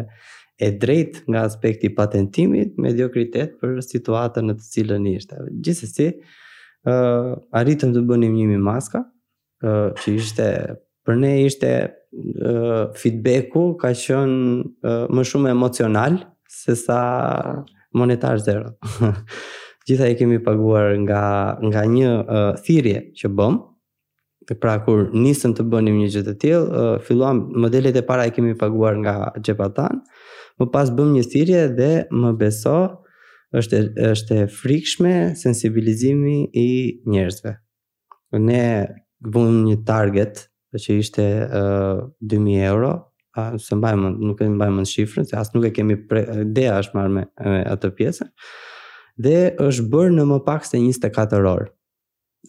e 0.57 0.70
drejt 0.70 1.22
nga 1.28 1.44
aspekti 1.44 1.88
patentimit 1.94 2.78
me 2.80 2.90
për 3.61 3.82
situatën 3.84 4.46
në 4.48 4.54
të 4.59 4.64
cilën 4.72 5.09
i 5.09 5.14
ishte. 5.16 5.36
Gjithës 5.64 5.94
si, 5.96 6.07
uh, 6.16 7.36
arritëm 7.52 7.92
të 7.94 8.04
bënim 8.09 8.32
njëmi 8.38 8.57
maska, 8.59 9.02
uh, 9.64 9.88
që 10.00 10.14
ishte, 10.16 10.46
për 11.04 11.16
ne 11.20 11.32
ishte 11.44 11.70
uh, 11.86 12.88
feedbacku 12.96 13.76
ka 13.82 13.92
shënë 13.92 14.46
uh, 14.80 15.04
më 15.12 15.26
shumë 15.30 15.52
emocional 15.52 16.18
se 16.48 16.76
sa 16.76 17.00
monetar 17.92 18.38
zero. 18.40 18.70
Gjitha 19.86 20.09
i 20.11 20.16
kemi 20.18 20.40
paguar 20.42 20.96
nga, 21.04 21.24
nga 21.62 21.84
një 21.86 22.11
uh, 22.16 22.52
thirje 22.64 23.04
që 23.18 23.28
bëm, 23.38 23.61
pra 24.62 24.76
kur 24.84 25.09
nisëm 25.12 25.52
të 25.59 25.64
bënim 25.70 25.94
një 26.00 26.09
gjithë 26.14 26.32
të 26.32 26.38
tjilë, 26.42 26.66
uh, 26.70 26.98
filluam 27.07 27.42
modelet 27.62 27.96
e 27.98 28.02
para 28.07 28.24
i 28.26 28.32
kemi 28.34 28.54
paguar 28.59 28.96
nga 28.98 29.14
gjepatanë, 29.42 30.00
më 30.59 30.66
pas 30.72 30.90
bëm 30.96 31.11
një 31.16 31.24
thirrje 31.32 31.62
dhe 31.78 31.90
më 32.16 32.30
beso 32.40 32.76
është 33.61 33.80
është 34.12 34.38
e 34.42 34.46
frikshme 34.59 35.14
sensibilizimi 35.38 36.38
i 36.52 36.68
njerëzve. 37.12 37.52
Ne 38.48 38.64
bëm 39.32 39.62
një 39.68 39.76
target 39.88 40.42
që 40.82 40.96
ishte 41.00 41.24
uh, 41.46 42.00
2000 42.20 42.62
euro, 42.68 42.90
a 43.36 43.48
se 43.61 43.76
mbajmë 43.76 44.11
nuk 44.24 44.40
e 44.40 44.48
mbajmë 44.50 44.82
në 44.82 44.88
shifrën, 44.90 45.26
se 45.28 45.36
as 45.40 45.50
nuk 45.54 45.64
e 45.68 45.72
kemi 45.76 45.94
pre, 46.09 46.22
është 46.50 46.96
marrë 46.96 47.12
me, 47.14 47.24
me 47.44 47.62
atë 47.76 47.90
pjesën. 47.98 48.30
Dhe 49.24 49.34
është 49.64 49.86
bërë 49.92 50.12
në 50.18 50.24
më 50.32 50.40
pak 50.44 50.64
se 50.68 50.80
24 50.80 51.46
orë 51.52 51.70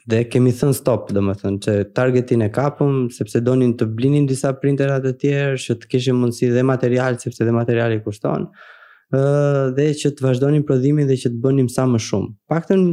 dhe 0.05 0.21
kemi 0.29 0.51
thënë 0.53 0.75
stop 0.77 1.09
do 1.15 1.21
më 1.25 1.33
thënë 1.41 1.59
që 1.65 1.75
targetin 1.97 2.43
e 2.45 2.49
kapëm 2.53 3.07
sepse 3.15 3.41
donin 3.45 3.73
të 3.79 3.87
blinin 3.97 4.27
disa 4.29 4.51
printerat 4.61 5.05
e 5.09 5.13
tjerë 5.21 5.59
që 5.65 5.77
të 5.81 5.91
kishin 5.91 6.17
mundësi 6.21 6.49
dhe 6.53 6.63
material 6.67 7.17
sepse 7.21 7.45
dhe 7.47 7.55
materiali 7.55 7.99
kushton 8.05 8.49
ë 9.15 9.69
dhe 9.77 9.87
që 10.01 10.11
të 10.17 10.25
vazhdonin 10.27 10.65
prodhimin 10.67 11.07
dhe 11.09 11.17
që 11.23 11.31
të 11.33 11.41
bënim 11.45 11.69
sa 11.71 11.85
më 11.87 12.01
shumë. 12.09 12.31
Paktën 12.51 12.87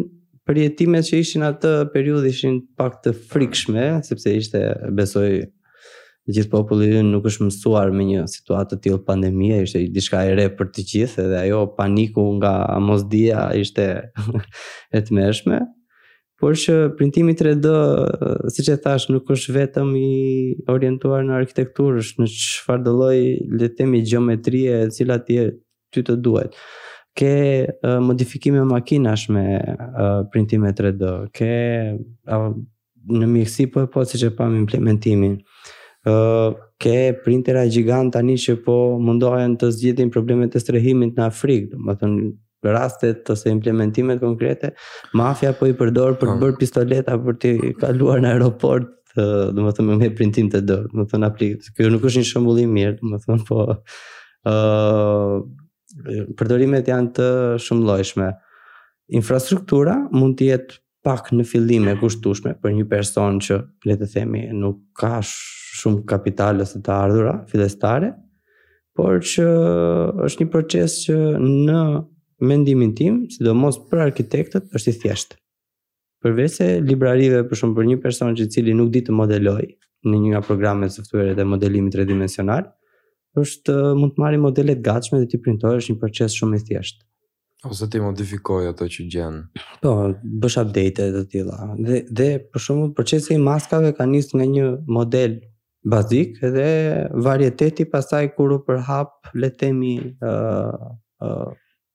për 0.46 0.60
jetimet 0.64 1.08
që 1.08 1.20
ishin 1.24 1.46
atë 1.50 1.72
periudhë 1.94 2.30
ishin 2.30 2.60
pak 2.78 3.00
të 3.04 3.16
frikshme 3.32 3.88
sepse 4.06 4.32
ishte 4.40 4.60
besoj 4.96 5.28
gjithë 6.24 6.48
populli 6.48 7.02
nuk 7.04 7.26
është 7.28 7.48
mësuar 7.50 7.90
me 7.92 8.04
një 8.12 8.22
situatë 8.32 8.76
të 8.76 8.84
tillë 8.86 9.02
pandemie, 9.04 9.58
ishte 9.66 9.82
diçka 9.92 10.22
e 10.30 10.36
re 10.38 10.46
për 10.56 10.70
të 10.72 10.84
gjithë 10.92 11.24
dhe 11.32 11.40
ajo 11.48 11.64
paniku 11.76 12.24
nga 12.38 12.54
mosdia 12.80 13.50
ishte 13.60 13.88
e 14.96 15.02
tmeshme 15.08 15.60
por 16.40 16.56
që 16.58 16.74
printimi 16.98 17.34
3D, 17.38 17.70
siç 18.52 18.68
e 18.74 18.78
thash, 18.82 19.06
nuk 19.12 19.30
është 19.30 19.54
vetëm 19.54 19.90
i 19.98 20.56
orientuar 20.72 21.22
në 21.26 21.36
arkitekturë, 21.44 22.02
është 22.02 22.22
në 22.24 22.30
çfarë 22.32 22.84
do 22.88 22.94
letemi 23.04 23.58
le 23.60 23.68
themi, 23.78 24.00
gjeometrie, 24.02 24.80
e 24.86 24.90
cila 24.90 25.20
ti 25.24 25.38
ty 25.94 26.02
të 26.02 26.16
duhet. 26.24 26.56
Ke 27.14 27.30
uh, 27.86 28.00
modifikime 28.02 28.64
makinash 28.66 29.28
me 29.30 29.44
uh, 29.62 30.24
printime 30.32 30.72
3D, 30.74 31.12
ke 31.38 31.50
uh, 32.26 32.48
në 33.14 33.28
mjekësi 33.36 33.68
po 33.70 33.84
e 33.84 33.90
po 33.94 34.02
si 34.04 34.18
që 34.18 34.32
pa 34.34 34.48
implementimin, 34.50 35.36
uh, 36.10 36.48
ke 36.82 36.96
printera 37.22 37.62
gjigant 37.70 38.10
tani 38.16 38.34
që 38.40 38.56
po 38.66 38.74
mundohen 38.98 39.54
të 39.60 39.70
zgjidhin 39.76 40.10
problemet 40.12 40.56
të 40.56 40.64
strehimit 40.64 41.14
në 41.14 41.28
Afrikë, 41.30 41.78
më 41.86 41.94
thënë 42.02 42.32
rastet 42.72 43.28
ose 43.30 43.48
implementimet 43.52 44.20
konkrete, 44.20 44.72
mafia 45.12 45.52
po 45.56 45.66
i 45.68 45.72
përdor 45.76 46.16
për 46.20 46.32
të 46.32 46.36
po. 46.36 46.40
bërë 46.44 46.60
pistoleta 46.60 47.16
për 47.24 47.38
të 47.42 47.52
kaluar 47.82 48.22
në 48.22 48.32
aeroport 48.34 48.90
dhe 49.14 49.74
thëmë 49.76 49.98
me 50.00 50.08
printim 50.18 50.48
të 50.50 50.64
dorë, 50.66 50.88
dhe 50.92 50.98
më 51.00 51.06
thëmë 51.12 51.28
aplikë, 51.28 51.74
kjo 51.76 51.90
nuk 51.92 52.06
është 52.08 52.22
një 52.22 52.30
shëmbullim 52.32 52.72
mirë, 52.74 52.94
dhe 53.00 53.10
më 53.12 53.20
thëmë 53.26 53.44
po, 53.50 53.66
uh, 54.50 55.36
përdorimet 56.38 56.88
janë 56.90 57.12
të 57.18 57.28
shumë 57.62 57.86
lojshme. 57.90 58.32
Infrastruktura 59.18 59.98
mund 60.10 60.38
të 60.40 60.48
jetë 60.52 60.80
pak 61.04 61.28
në 61.36 61.44
fillim 61.46 61.84
e 61.92 61.98
kushtushme 62.00 62.54
për 62.62 62.72
një 62.80 62.86
person 62.90 63.38
që, 63.44 63.58
le 63.90 63.96
të 64.00 64.06
themi, 64.16 64.46
nuk 64.56 64.78
ka 64.98 65.18
shumë 65.24 66.02
kapital 66.08 66.62
ose 66.64 66.80
të 66.82 66.94
ardhura 66.96 67.34
fillestare, 67.50 68.14
por 68.96 69.20
që 69.26 69.44
është 70.26 70.42
një 70.44 70.50
proces 70.52 70.94
që 71.04 71.16
në 71.42 71.80
mendimin 72.42 72.94
tim, 72.94 73.24
sidomos 73.30 73.78
për 73.90 74.00
arkitektët, 74.08 74.68
është 74.74 74.90
i 74.90 74.98
thjeshtë. 75.04 75.36
Përveç 76.24 76.50
se 76.58 76.68
librarive 76.80 77.42
për 77.48 77.58
shumë 77.60 77.76
për 77.78 77.88
një 77.90 77.98
person 78.02 78.34
që 78.36 78.46
cili 78.50 78.74
nuk 78.74 78.90
di 78.94 79.02
të 79.04 79.12
modeloj 79.14 79.62
në 80.08 80.18
një 80.20 80.30
nga 80.32 80.40
programet 80.44 80.92
sëftuere 80.92 81.34
dhe 81.36 81.44
modelimit 81.48 81.94
redimensional, 81.98 82.68
është 83.40 83.74
mund 83.98 84.14
të 84.16 84.22
marrë 84.22 84.38
modelet 84.44 84.82
gatshme 84.84 85.18
dhe 85.20 85.28
ti 85.32 85.40
printoj 85.42 85.76
është 85.78 85.94
një 85.94 86.00
proces 86.00 86.36
shumë 86.38 86.58
i 86.58 86.64
thjeshtë. 86.68 87.04
Ose 87.64 87.86
ti 87.88 88.00
modifikoj 88.00 88.66
ato 88.68 88.84
që 88.92 89.06
gjen. 89.12 89.36
Po, 89.80 89.94
bësh 90.22 90.58
update 90.60 91.06
të 91.14 91.22
tilla. 91.32 91.56
Dhe 91.86 92.02
dhe 92.18 92.26
për 92.52 92.60
shembull 92.60 92.90
procesi 92.96 93.34
i 93.34 93.40
maskave 93.40 93.94
ka 93.96 94.04
nisur 94.08 94.38
nga 94.40 94.48
një 94.50 94.66
model 94.86 95.38
bazik 95.94 96.40
dhe 96.56 96.68
varieteti 97.24 97.86
pasaj 97.88 98.26
kur 98.36 98.52
u 98.52 98.60
përhap, 98.66 99.16
le 99.34 99.48
të 99.52 99.58
themi, 99.62 99.96
ë 100.20 100.32
uh, 100.32 100.84
uh, 101.24 101.48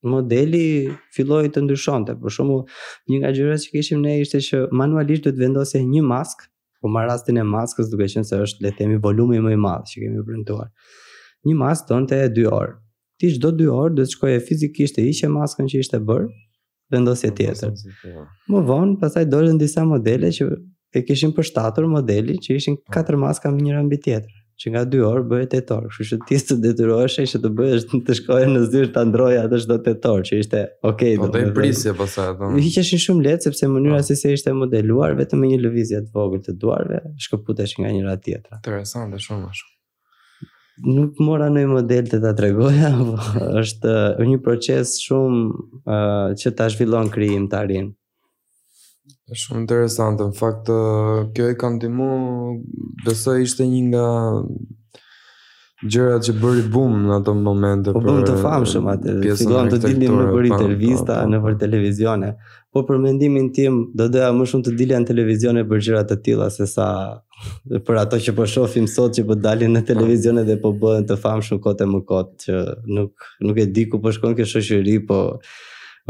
modeli 0.08 0.90
filloi 1.16 1.50
të 1.52 1.64
ndryshonte. 1.66 2.16
Për 2.22 2.36
shembull, 2.36 2.64
një 3.10 3.20
nga 3.22 3.32
gjërat 3.36 3.66
që 3.66 3.72
kishim 3.74 4.02
ne 4.06 4.20
ishte 4.24 4.42
që 4.46 4.62
manualisht 4.76 5.26
duhet 5.28 5.40
vendose 5.40 5.82
një 5.84 6.04
mask, 6.06 6.46
po 6.82 6.88
në 6.88 7.06
rastin 7.10 7.38
e 7.38 7.44
maskës 7.44 7.90
duke 7.92 8.08
qenë 8.08 8.24
se 8.28 8.40
është 8.40 8.64
le 8.66 8.72
të 8.72 8.78
themi 8.80 9.00
volumi 9.04 9.42
më 9.44 9.56
i 9.56 9.60
madh 9.60 9.90
që 9.92 10.04
kemi 10.04 10.24
printuar. 10.26 10.70
Një 11.48 11.56
mask 11.60 11.90
tonte 11.90 12.22
2 12.36 12.46
orë. 12.54 12.76
Ti 13.20 13.34
çdo 13.36 13.50
2 13.60 13.68
orë 13.76 13.96
do 13.98 14.06
të 14.08 14.14
shkoje 14.16 14.40
fizikisht 14.48 14.98
e 15.00 15.04
hiqe 15.10 15.28
maskën 15.32 15.68
që 15.72 15.82
ishte 15.84 16.00
bër, 16.08 16.28
vendosje 16.94 17.34
tjetër. 17.36 17.74
Më 18.50 18.64
vonë, 18.70 18.96
pastaj 19.02 19.26
dolën 19.32 19.60
disa 19.60 19.84
modele 19.86 20.32
që 20.40 20.48
e 20.96 21.02
kishin 21.06 21.36
përshtatur 21.36 21.86
modeli 21.92 22.38
që 22.42 22.56
ishin 22.58 22.78
po. 22.80 22.92
katër 22.96 23.16
maska 23.20 23.52
me 23.54 23.62
njëra 23.62 23.84
mbi 23.84 23.98
tjetër 24.04 24.39
që 24.60 24.72
nga 24.74 24.82
2 24.92 25.00
orë 25.08 25.24
bëhet 25.32 25.54
8 25.62 25.74
orë, 25.76 25.90
kështu 25.94 26.06
që 26.12 26.18
ti 26.30 26.38
të 26.50 26.56
detyrohesh 26.66 27.18
që 27.34 27.40
të 27.46 27.52
bëhesh 27.60 27.86
të 28.10 28.16
shkoje 28.20 28.50
në 28.52 28.62
zyrt 28.74 28.94
ta 28.98 29.06
ndroja 29.08 29.46
atë 29.48 29.60
çdo 29.64 29.78
8 29.80 30.08
orë, 30.12 30.26
që 30.30 30.40
ishte 30.44 30.64
okay 30.90 31.14
do. 31.16 31.30
Do 31.32 31.40
të 31.46 31.54
prisje 31.56 31.94
pastaj 32.00 32.28
atë. 32.34 32.40
Do... 32.42 32.50
Po. 32.50 32.64
Hiqeshin 32.66 33.04
shumë 33.08 33.28
lehtë 33.30 33.50
sepse 33.50 33.70
mënyra 33.72 34.02
po. 34.02 34.08
si 34.10 34.18
se 34.20 34.34
ishte 34.36 34.54
modeluar 34.58 35.16
vetëm 35.20 35.44
me 35.44 35.52
një 35.54 35.62
lëvizje 35.64 36.02
të 36.10 36.16
vogël 36.18 36.44
të 36.50 36.58
duarve, 36.62 37.00
shkëputesh 37.28 37.78
nga 37.80 37.94
njëra 37.96 38.18
tjetra. 38.26 38.60
Interesante 38.60 39.22
shumë 39.24 39.46
më 39.48 39.58
shumë. 39.62 39.76
Nuk 40.96 41.18
mora 41.28 41.48
në 41.52 41.66
model 41.68 42.06
të 42.12 42.22
ta 42.24 42.34
tregoja, 42.40 42.92
po, 43.00 43.16
është 43.64 43.96
një 44.28 44.42
proces 44.44 44.98
shumë 45.06 45.48
uh, 45.86 46.38
që 46.44 46.54
ta 46.60 46.68
zhvillon 46.76 47.12
krijimtarin. 47.16 47.88
arinë. 47.88 47.99
Është 49.32 49.44
shumë 49.44 49.62
interesante. 49.64 50.26
Në 50.26 50.38
fakt, 50.40 50.70
kjo 51.36 51.50
e 51.52 51.56
kanë 51.62 51.82
dimu, 51.86 52.08
besoj 53.06 53.38
ishte 53.46 53.66
një 53.70 53.82
nga 53.90 54.06
gjërat 55.94 56.26
që 56.28 56.34
bëri 56.42 56.64
boom 56.74 56.96
në 57.06 57.14
ato 57.22 57.36
momente. 57.40 57.94
Po 57.96 58.02
bëmë 58.04 58.26
të 58.28 58.34
famshëm 58.44 58.90
atë, 58.96 59.14
fillon 59.40 59.70
të 59.72 59.82
dilim 59.86 60.18
në 60.18 60.26
për 60.34 60.50
intervista, 60.50 61.20
në 61.30 61.40
për 61.46 61.60
televizione. 61.62 62.34
Po 62.76 62.84
për 62.86 63.00
mendimin 63.02 63.48
tim, 63.56 63.78
do 63.98 64.10
doja 64.14 64.32
më 64.36 64.50
shumë 64.52 64.68
të 64.68 64.74
dilja 64.82 65.00
në 65.02 65.10
televizione 65.12 65.64
për 65.70 65.86
gjërat 65.88 66.12
të 66.12 66.20
tila, 66.28 66.50
se 66.54 66.68
sa 66.74 66.90
për 67.88 68.02
ato 68.02 68.20
që 68.20 68.34
po 68.38 68.44
shofim 68.52 68.90
sot 68.92 69.16
që 69.18 69.24
po 69.30 69.38
dalin 69.46 69.72
në 69.78 69.86
televizionet 69.92 70.48
dhe 70.50 70.58
po 70.66 70.74
bëhen 70.82 71.06
të 71.10 71.16
famshëm 71.24 71.62
kote 71.64 71.88
më 71.94 72.04
kote, 72.12 72.36
që 72.44 72.62
nuk, 72.98 73.30
nuk 73.48 73.64
e 73.66 73.70
di 73.74 73.88
ku 73.90 74.02
po 74.04 74.12
shkon 74.18 74.36
kështë 74.36 74.58
shëshëri, 74.60 74.98
po 75.10 75.24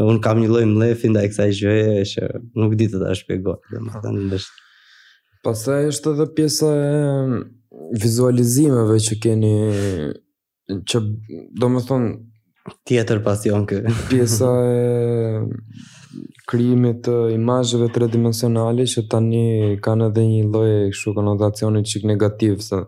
un 0.04 0.18
kam 0.22 0.40
një 0.40 0.48
lloj 0.48 0.64
mlefi 0.70 1.10
ndaj 1.12 1.26
kësaj 1.30 1.48
gjëje 1.58 2.04
që 2.14 2.28
nuk 2.60 2.74
di 2.80 2.86
të 2.92 3.00
ta 3.02 3.14
shpjegoj, 3.18 3.56
domethënë 3.76 4.32
është 4.38 4.68
Pastaj 5.46 5.84
është 5.90 6.12
edhe 6.14 6.26
pjesa 6.36 6.70
e 6.78 6.88
mm, 6.88 7.44
vizualizimeve 8.02 8.98
që 9.06 9.16
keni 9.24 9.52
që 10.90 10.98
do 11.60 11.70
më 11.74 11.80
thonë 11.88 12.74
tjetër 12.88 13.22
pasion 13.24 13.64
kë 13.68 13.78
pjesa 14.10 14.50
e 14.80 15.40
krijimit 16.50 17.00
të 17.06 17.14
imazheve 17.38 17.88
tridimensionale 17.94 18.84
që 18.92 19.06
tani 19.12 19.44
kanë 19.84 20.10
edhe 20.10 20.26
një 20.28 20.42
lloj 20.52 20.70
kështu 20.92 21.16
konotacioni 21.16 21.84
çik 21.88 22.04
negativ 22.10 22.60
se 22.66 22.82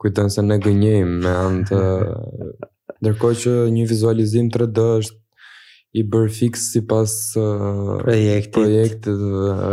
kujtojnë 0.00 0.34
se 0.36 0.44
ne 0.46 0.56
gënjejmë 0.64 1.20
me 1.26 1.36
anë 1.44 1.70
të 1.70 1.80
ndërkohë 3.02 3.40
që 3.44 3.56
një 3.76 3.84
vizualizim 3.90 4.48
3D 4.54 4.84
është 5.04 5.20
i 5.96 6.02
bërë 6.10 6.30
fix 6.32 6.68
si 6.72 6.80
pas 6.86 7.12
uh, 7.40 7.94
projektit. 8.04 8.52
projektit 8.56 9.06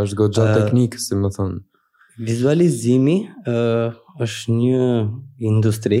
është 0.00 0.16
godja 0.18 0.42
uh, 0.46 0.52
teknikë, 0.60 1.00
si 1.00 1.16
më 1.20 1.30
thënë. 1.36 1.58
Vizualizimi 2.26 3.16
uh, 3.48 3.96
është 4.24 4.54
një 4.60 4.84
industri. 5.50 5.98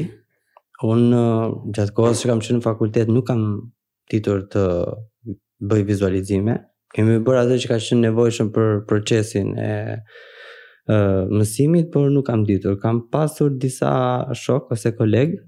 Unë 0.84 1.18
uh, 1.18 1.58
gjatë 1.76 1.94
kohës 1.96 2.22
që 2.22 2.30
kam 2.30 2.40
që 2.44 2.56
në 2.56 2.62
fakultet 2.64 3.12
nuk 3.12 3.26
kam 3.28 3.42
titur 4.12 4.46
të 4.52 4.64
bëj 5.68 5.84
vizualizime. 5.88 6.56
Kemi 6.94 7.18
bërë 7.26 7.42
atë 7.42 7.60
që 7.62 7.70
ka 7.74 7.78
qenë 7.82 8.06
nevojshëm 8.06 8.50
për 8.54 8.70
procesin 8.88 9.52
e 9.58 9.70
uh, 9.96 11.24
mësimit, 11.28 11.90
por 11.92 12.08
nuk 12.12 12.28
kam 12.30 12.46
ditur. 12.48 12.78
Kam 12.80 13.02
pasur 13.12 13.52
disa 13.58 13.92
shok 14.32 14.72
ose 14.72 14.94
kolegë 14.96 15.42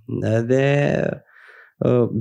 Dhe 0.51 0.67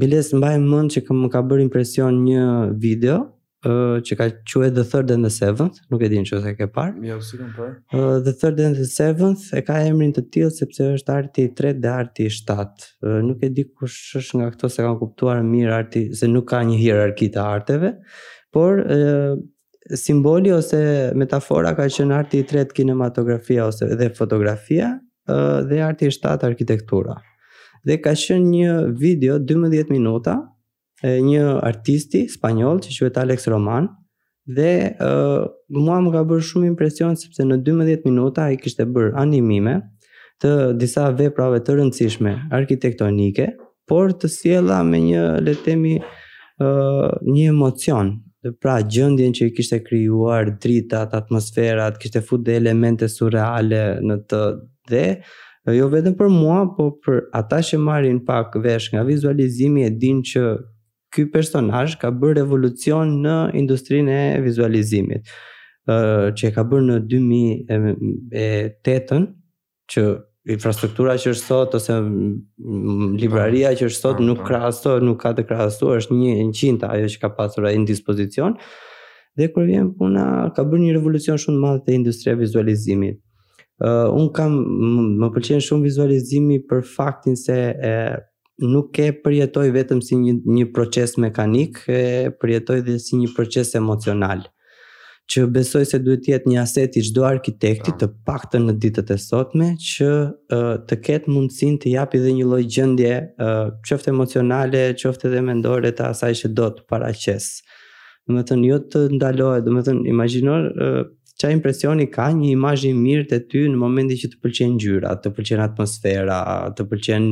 biles 0.02 0.32
mbaj 0.34 0.56
mend 0.64 0.94
që 0.96 1.04
më 1.22 1.32
ka 1.34 1.44
bërë 1.50 1.66
impresion 1.68 2.16
një 2.26 2.46
video 2.82 3.20
që 3.60 4.16
ka 4.16 4.26
quhe 4.48 4.70
The 4.72 4.86
Third 4.88 5.10
and 5.12 5.28
the 5.28 5.32
Seventh, 5.36 5.82
nuk 5.92 6.02
e 6.02 6.08
di 6.08 6.22
nëse 6.24 6.40
e 6.48 6.54
ke 6.56 6.70
parë. 6.72 6.94
Jo, 7.04 7.18
si 7.22 7.36
kam 7.36 7.50
parë. 7.58 8.22
The 8.24 8.32
Third 8.40 8.62
and 8.64 8.78
the 8.80 8.86
Seventh 8.88 9.50
e 9.54 9.62
ka 9.68 9.82
emrin 9.84 10.14
të 10.16 10.24
tillë 10.34 10.54
sepse 10.56 10.88
është 10.96 11.16
arti 11.18 11.46
i 11.50 11.52
dhe 11.84 11.92
arti 11.92 12.30
i 12.30 12.34
shtatë. 12.34 12.94
Nuk 13.28 13.44
e 13.44 13.52
di 13.58 13.66
kush 13.68 14.16
është 14.22 14.40
nga 14.40 14.48
këto 14.54 14.72
se 14.72 14.86
kanë 14.86 15.00
kuptuar 15.02 15.44
mirë 15.46 15.76
arti 15.76 16.06
se 16.16 16.32
nuk 16.32 16.48
ka 16.54 16.64
një 16.70 16.80
hierarki 16.80 17.28
të 17.36 17.44
arteve, 17.44 17.92
por 18.56 18.80
simboli 20.00 20.56
ose 20.56 20.80
metafora 21.18 21.76
ka 21.76 21.90
që 21.92 22.08
në 22.08 22.16
arti 22.22 22.40
i 22.40 22.66
kinematografia 22.74 23.68
ose 23.68 23.92
dhe 24.00 24.08
fotografia, 24.16 24.96
dhe 25.70 25.82
arti 25.86 26.08
i 26.10 26.14
shtatë 26.14 26.48
arkitektura. 26.50 27.18
Dhe 27.88 27.98
ka 28.04 28.14
qenë 28.18 28.54
një 28.54 28.74
video 29.00 29.38
12 29.52 29.92
minuta 29.94 30.38
e 31.04 31.18
një 31.24 31.44
artisti 31.66 32.26
spanjoll 32.32 32.82
që 32.84 32.96
quhet 32.98 33.18
Alex 33.22 33.48
Roman 33.52 33.88
dhe 34.60 34.72
uh, 35.06 35.44
mua 35.78 36.00
më 36.04 36.14
ka 36.16 36.24
bërë 36.32 36.46
shumë 36.50 36.72
impresion 36.72 37.16
sepse 37.20 37.46
në 37.46 37.60
12 37.68 38.08
minuta 38.10 38.48
ai 38.50 38.58
kishte 38.60 38.88
bërë 38.90 39.14
animime 39.22 39.78
të 40.44 40.54
disa 40.80 41.10
veprave 41.12 41.60
të 41.64 41.76
rëndësishme 41.76 42.32
arkitektonike, 42.56 43.50
por 43.90 44.14
të 44.16 44.30
sjella 44.32 44.80
me 44.88 45.00
një 45.04 45.24
le 45.44 45.54
të 45.54 45.64
themi 45.66 45.94
uh, 46.00 47.10
një 47.26 47.48
emocion 47.52 48.16
dhe 48.40 48.54
pra 48.56 48.78
gjëndjen 48.88 49.34
që 49.36 49.50
i 49.50 49.54
kishte 49.58 49.82
krijuar 49.84 50.48
dritat, 50.64 51.14
atmosferat, 51.14 51.98
kishte 52.00 52.22
fut 52.24 52.44
dhe 52.48 52.56
elemente 52.62 53.10
surreale 53.12 53.80
në 54.00 54.20
të 54.32 54.40
dhe 54.90 55.22
jo 55.78 55.88
vetëm 55.92 56.14
për 56.18 56.30
mua, 56.34 56.60
po 56.78 56.84
për 57.04 57.18
ata 57.36 57.58
që 57.70 57.78
marrin 57.84 58.20
pak 58.26 58.56
vesh 58.64 58.88
nga 58.94 59.04
vizualizimi 59.06 59.82
e 59.86 59.90
din 60.04 60.18
që 60.32 60.42
ky 61.14 61.22
personazh 61.34 61.94
ka 62.02 62.10
bërë 62.22 62.38
revolucion 62.42 63.08
në 63.26 63.36
industrinë 63.62 64.12
e 64.22 64.24
vizualizimit. 64.46 65.22
ë 65.90 65.94
që 66.38 66.44
e 66.50 66.52
ka 66.54 66.64
bërë 66.70 66.86
në 66.88 66.96
2008-ën 67.12 69.24
që 69.94 70.04
infrastruktura 70.56 71.14
që 71.22 71.28
është 71.34 71.46
sot 71.50 71.70
ose 71.78 71.96
libraria 73.24 73.70
që 73.78 73.84
është 73.90 74.02
sot 74.02 74.18
pra, 74.20 74.24
nuk 74.28 74.40
pra. 74.42 74.48
krahasohet, 74.50 75.02
nuk 75.08 75.18
ka 75.24 75.30
të 75.38 75.42
krahasuar 75.50 75.96
është 76.02 76.14
një 76.22 76.32
qinta 76.60 76.86
ajo 76.94 77.08
që 77.14 77.18
ka 77.24 77.30
pasur 77.42 77.62
ai 77.66 77.76
në 77.82 77.90
dispozicion 77.92 78.52
dhe 79.38 79.46
kur 79.54 79.64
vjen 79.70 79.88
puna 79.98 80.26
ka 80.56 80.62
bërë 80.70 80.82
një 80.84 80.92
revolucion 80.98 81.38
shumë 81.42 81.58
të 81.58 81.62
madh 81.66 81.82
te 81.86 81.92
industria 82.00 82.34
e 82.38 82.42
vizualizimit. 82.46 83.18
Uh, 83.80 84.10
un 84.14 84.26
kam 84.36 84.52
më 85.22 85.30
pëlqen 85.32 85.62
shumë 85.64 85.86
vizualizimi 85.88 86.58
për 86.68 86.82
faktin 86.84 87.38
se 87.40 87.56
e, 87.56 87.92
nuk 88.60 88.98
e 89.00 89.14
përjetoj 89.24 89.70
vetëm 89.72 90.02
si 90.04 90.18
një, 90.20 90.34
një 90.52 90.66
proces 90.76 91.14
mekanik, 91.16 91.80
e 91.88 92.28
përjetoj 92.42 92.82
dhe 92.90 92.98
si 93.00 93.22
një 93.22 93.30
proces 93.38 93.72
emocional. 93.80 94.44
Që 95.32 95.46
besoj 95.56 95.86
se 95.88 96.00
duhet 96.04 96.26
të 96.26 96.34
jetë 96.34 96.52
një 96.52 96.60
aset 96.60 96.98
i 97.00 97.06
çdo 97.08 97.24
arkitekti 97.30 97.94
të 98.02 98.10
paktën 98.28 98.68
në 98.68 98.76
ditët 98.84 99.14
e 99.16 99.20
sotme 99.30 99.70
që 99.94 100.10
uh, 100.28 100.76
të 100.90 100.98
ketë 101.08 101.32
mundësinë 101.32 101.80
të 101.84 101.94
japi 101.96 102.20
dhe 102.24 102.34
një 102.36 102.50
lloj 102.52 102.64
gjendje, 102.74 103.16
uh, 103.40 103.70
qoftë 103.88 104.12
emocionale, 104.12 104.84
qoftë 105.00 105.30
edhe 105.32 105.46
mendore 105.48 105.94
të 105.96 106.10
asaj 106.12 106.34
që 106.42 106.52
do 106.58 106.68
të 106.80 106.88
paraqes. 106.92 107.54
Domethënë 108.30 108.68
jo 108.74 108.82
të 108.94 109.06
ndalohet, 109.16 109.64
domethënë 109.70 110.04
imagjino 110.12 110.58
uh, 110.58 111.00
qa 111.40 111.50
impresioni 111.54 112.08
ka 112.12 112.26
një 112.36 112.50
imajin 112.52 112.98
mirë 113.00 113.24
të 113.32 113.38
ty 113.52 113.62
në 113.72 113.80
momenti 113.80 114.18
që 114.20 114.30
të 114.34 114.40
pëlqen 114.44 114.74
gjyra, 114.84 115.14
të 115.24 115.32
pëlqen 115.38 115.62
atmosfera, 115.64 116.40
të 116.76 116.86
pëlqen 116.90 117.30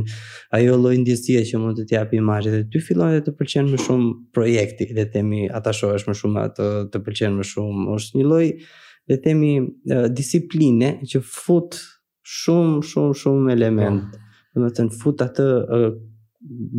ajo 0.58 0.78
lojnë 0.86 1.04
ndjesie 1.04 1.42
që 1.50 1.60
mund 1.64 1.82
të 1.82 1.86
tjapë 1.92 2.16
imajin, 2.22 2.54
dhe 2.56 2.62
ty 2.72 2.82
fillon 2.88 3.16
dhe 3.18 3.24
të 3.28 3.34
pëlqen 3.40 3.68
më 3.74 3.82
shumë 3.84 4.10
projekti, 4.38 4.88
dhe 4.98 5.08
temi 5.14 5.42
ata 5.60 5.74
shohesh 5.76 6.08
më 6.08 6.16
shumë 6.22 6.44
atë, 6.46 6.70
të 6.94 7.04
pëlqen 7.08 7.36
më 7.42 7.50
shumë, 7.52 7.90
është 7.98 8.20
një 8.22 8.26
lojnë 8.34 8.74
dhe 9.12 9.20
temi 9.28 9.52
uh, 9.60 10.08
disipline 10.22 10.94
që 11.12 11.22
fut 11.24 11.78
shumë, 12.38 12.80
shumë, 12.88 13.20
shumë 13.26 13.56
element, 13.58 14.06
po. 14.16 14.48
dhe 14.56 14.64
më 14.64 14.72
të 14.78 14.88
në 14.88 15.00
fut 15.04 15.26
atë 15.28 15.52
uh, 15.80 15.92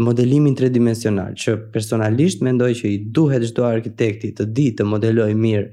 modelimin 0.01 0.57
tridimensional, 0.57 1.37
që 1.37 1.59
personalisht 1.75 2.41
mendoj 2.47 2.73
që 2.81 2.89
i 2.95 2.99
duhet 3.13 3.45
çdo 3.51 3.69
arkitekti 3.69 4.33
të 4.39 4.49
di 4.57 4.71
të 4.79 4.87
modelojë 4.89 5.37
mirë, 5.37 5.69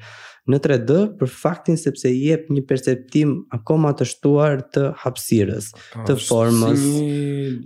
në 0.51 0.57
3D 0.61 0.95
për 1.19 1.31
faktin 1.33 1.77
sepse 1.79 2.09
i 2.11 2.19
jep 2.27 2.47
një 2.53 2.61
perceptim 2.69 3.31
akoma 3.55 3.93
të 3.97 4.05
shtuar 4.11 4.59
të 4.75 4.83
hapësirës, 5.01 5.71
të 6.05 6.17
formës. 6.21 6.83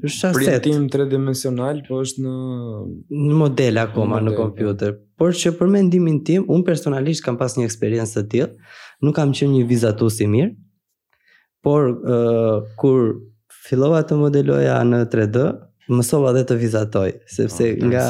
Është 0.07 0.13
si 0.13 0.23
një 0.23 0.33
printim 0.63 0.85
tridimensional, 0.93 1.81
po 1.87 1.99
është 2.05 2.23
në 2.23 2.35
në 3.09 3.33
model 3.41 3.81
akoma 3.83 4.21
në, 4.23 4.29
në 4.29 4.37
kompjuter. 4.37 4.95
Por 5.19 5.35
që 5.35 5.51
për 5.59 5.71
mendimin 5.75 6.21
tim, 6.27 6.47
un 6.47 6.63
personalisht 6.67 7.25
kam 7.25 7.37
pas 7.41 7.57
një 7.59 7.67
eksperiencë 7.67 8.15
të 8.23 8.27
tillë, 8.31 8.51
nuk 9.03 9.17
kam 9.19 9.35
qenë 9.35 9.57
një 9.57 9.65
vizatues 9.69 10.21
i 10.23 10.29
mirë, 10.31 10.53
por 11.63 11.89
uh, 11.91 12.61
kur 12.79 13.17
fillova 13.65 13.99
të 14.07 14.15
modeloja 14.21 14.79
në 14.87 15.03
3D, 15.11 15.49
mësova 15.89 16.31
dhe 16.37 16.43
të 16.45 16.55
vizatoj, 16.61 17.13
sepse 17.33 17.69
oh, 17.73 17.89
nga 17.89 18.03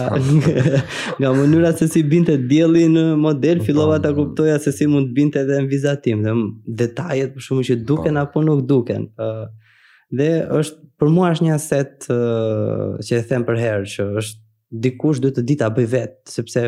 nga 1.22 1.32
mënyra 1.36 1.72
se 1.80 1.88
si 1.92 2.04
binte 2.04 2.36
dielli 2.52 2.86
në 2.92 3.04
model, 3.20 3.62
po, 3.62 3.68
fillova 3.70 4.00
ta 4.04 4.12
po. 4.12 4.26
kuptoja 4.26 4.58
se 4.60 4.72
si 4.76 4.88
mund 4.88 5.14
binte 5.16 5.40
edhe 5.46 5.62
në 5.64 5.70
vizatim, 5.72 6.26
dhe 6.28 6.36
detajet 6.84 7.36
për 7.36 7.42
shkakun 7.46 7.68
që 7.70 7.78
po. 7.80 7.88
duken 7.92 8.20
apo 8.24 8.44
nuk 8.46 8.66
duken. 8.70 9.08
ë 9.16 10.16
dhe 10.20 10.28
është 10.58 10.88
për 11.00 11.10
mua 11.14 11.30
është 11.36 11.46
një 11.46 11.54
aset 11.54 12.08
uh, 12.10 12.98
që 13.06 13.18
e 13.20 13.24
them 13.30 13.44
për 13.46 13.60
herë 13.62 13.90
që 13.96 14.06
është 14.22 14.80
dikush 14.86 15.20
duhet 15.22 15.38
të 15.38 15.44
di 15.50 15.56
ta 15.62 15.72
bëj 15.76 15.90
vetë, 15.96 16.22
sepse 16.40 16.66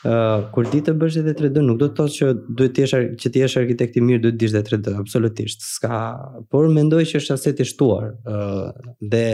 Uh, 0.00 0.46
kur 0.54 0.64
di 0.72 0.78
të 0.80 0.94
bësh 0.96 1.18
edhe 1.20 1.34
3D 1.36 1.60
nuk 1.60 1.76
do 1.76 1.90
të 1.90 1.96
thotë 1.98 2.14
që 2.16 2.28
duhet 2.56 2.70
të 2.72 2.80
jesh 2.86 2.92
që 3.20 3.30
të 3.34 3.40
jesh 3.42 3.56
arkitekt 3.60 3.98
i 4.00 4.00
mirë 4.00 4.22
duhet 4.22 4.38
të 4.38 4.40
dish 4.40 4.54
edhe 4.56 4.62
3D 4.70 4.94
absolutisht 4.96 5.60
s'ka 5.74 5.98
por 6.50 6.70
mendoj 6.72 7.02
që 7.10 7.20
është 7.20 7.34
aset 7.36 7.60
i 7.60 7.66
shtuar 7.68 8.06
uh, 8.24 8.70
dhe 9.12 9.26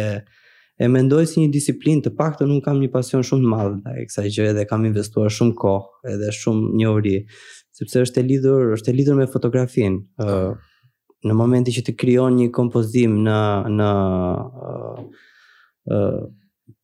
e 0.79 0.89
mendoj 0.93 1.25
si 1.29 1.41
një 1.43 1.49
disiplinë, 1.55 2.03
të 2.05 2.11
paktën 2.19 2.49
unë 2.53 2.63
kam 2.65 2.81
një 2.83 2.91
pasion 2.93 3.23
shumë 3.25 3.45
të 3.47 3.53
madh 3.53 3.77
ndaj 3.79 4.03
kësaj 4.11 4.27
gjëje 4.35 4.55
dhe 4.59 4.65
kam 4.69 4.83
investuar 4.85 5.33
shumë 5.33 5.55
kohë 5.63 6.13
edhe 6.15 6.33
shumë 6.37 6.73
njohuri, 6.83 7.15
sepse 7.79 8.03
është 8.07 8.21
e 8.21 8.25
lidhur, 8.31 8.73
është 8.77 8.93
e 8.93 8.97
lidhur 8.99 9.17
me 9.21 9.29
fotografinë. 9.33 10.03
Uh, 10.21 10.51
në 11.27 11.37
momentin 11.39 11.75
që 11.77 11.87
të 11.89 11.95
krijon 12.01 12.37
një 12.41 12.51
kompozim 12.59 13.17
në 13.27 13.39
në 13.79 13.91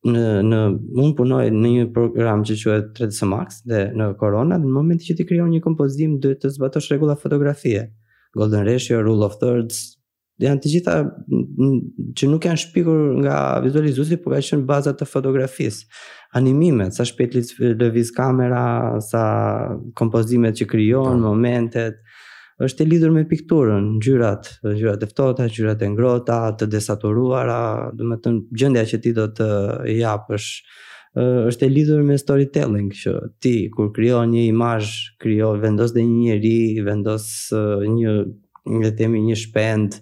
në 0.09 0.27
në 0.49 0.59
un 1.03 1.09
punoj 1.15 1.43
në 1.51 1.69
një 1.73 1.85
program 1.95 2.41
që 2.47 2.55
quhet 2.63 2.91
3ds 2.97 3.17
Max 3.29 3.61
dhe 3.67 3.85
në 3.95 4.07
Corona 4.19 4.55
në 4.59 4.69
momentin 4.73 5.09
që 5.11 5.15
të 5.19 5.25
krijon 5.29 5.49
një 5.53 5.59
kompozim 5.65 6.17
duhet 6.23 6.39
të 6.45 6.51
zbatosh 6.55 6.87
rregulla 6.91 7.15
fotografie 7.19 7.81
Golden 8.37 8.63
Ratio, 8.67 9.01
Rule 9.05 9.27
of 9.27 9.35
Thirds, 9.41 9.81
janë 10.41 10.61
të 10.63 10.69
gjitha 10.75 10.93
që 12.17 12.29
nuk 12.31 12.45
janë 12.47 12.61
shpikur 12.63 13.01
nga 13.21 13.37
vizualizusit 13.63 14.23
por 14.23 14.33
ka 14.33 14.39
në 14.57 14.65
baza 14.69 14.93
të 14.97 15.05
fotografisë. 15.09 15.85
Animimet, 16.37 16.95
sa 16.97 17.05
shpejt 17.05 17.35
lëviz 17.61 18.09
kamera, 18.17 18.99
sa 19.05 19.23
kompozimet 19.99 20.57
që 20.57 20.69
krijon, 20.69 21.19
pa. 21.19 21.19
Po. 21.19 21.33
momentet, 21.33 21.99
është 22.63 22.83
e 22.83 22.87
lidhur 22.87 23.11
me 23.13 23.23
pikturën, 23.29 23.91
ngjyrat, 23.99 24.47
ngjyrat 24.63 25.03
e 25.03 25.07
ftohta, 25.11 25.45
ngjyrat 25.49 25.81
e 25.83 25.87
ngrohta, 25.93 26.39
të 26.57 26.67
desaturuara, 26.77 27.91
do 27.97 28.09
të 28.09 28.17
thënë 28.25 28.57
gjendja 28.59 28.83
që 28.89 28.99
ti 29.03 29.13
do 29.13 29.27
të 29.39 29.47
japësh 29.99 30.49
është 31.13 31.67
e 31.67 31.67
lidhur 31.69 31.99
me 32.01 32.15
storytelling 32.17 32.87
që 32.97 33.11
ti 33.41 33.51
kur 33.75 33.91
krijon 33.93 34.31
një 34.33 34.47
imazh, 34.49 34.93
krijon 35.21 35.59
vendos 35.61 35.91
dhe 35.93 36.01
një 36.07 36.15
njerëz, 36.23 36.79
vendos 36.87 37.27
një 37.53 38.13
në 38.65 39.07
një 39.07 39.35
shpend, 39.35 39.95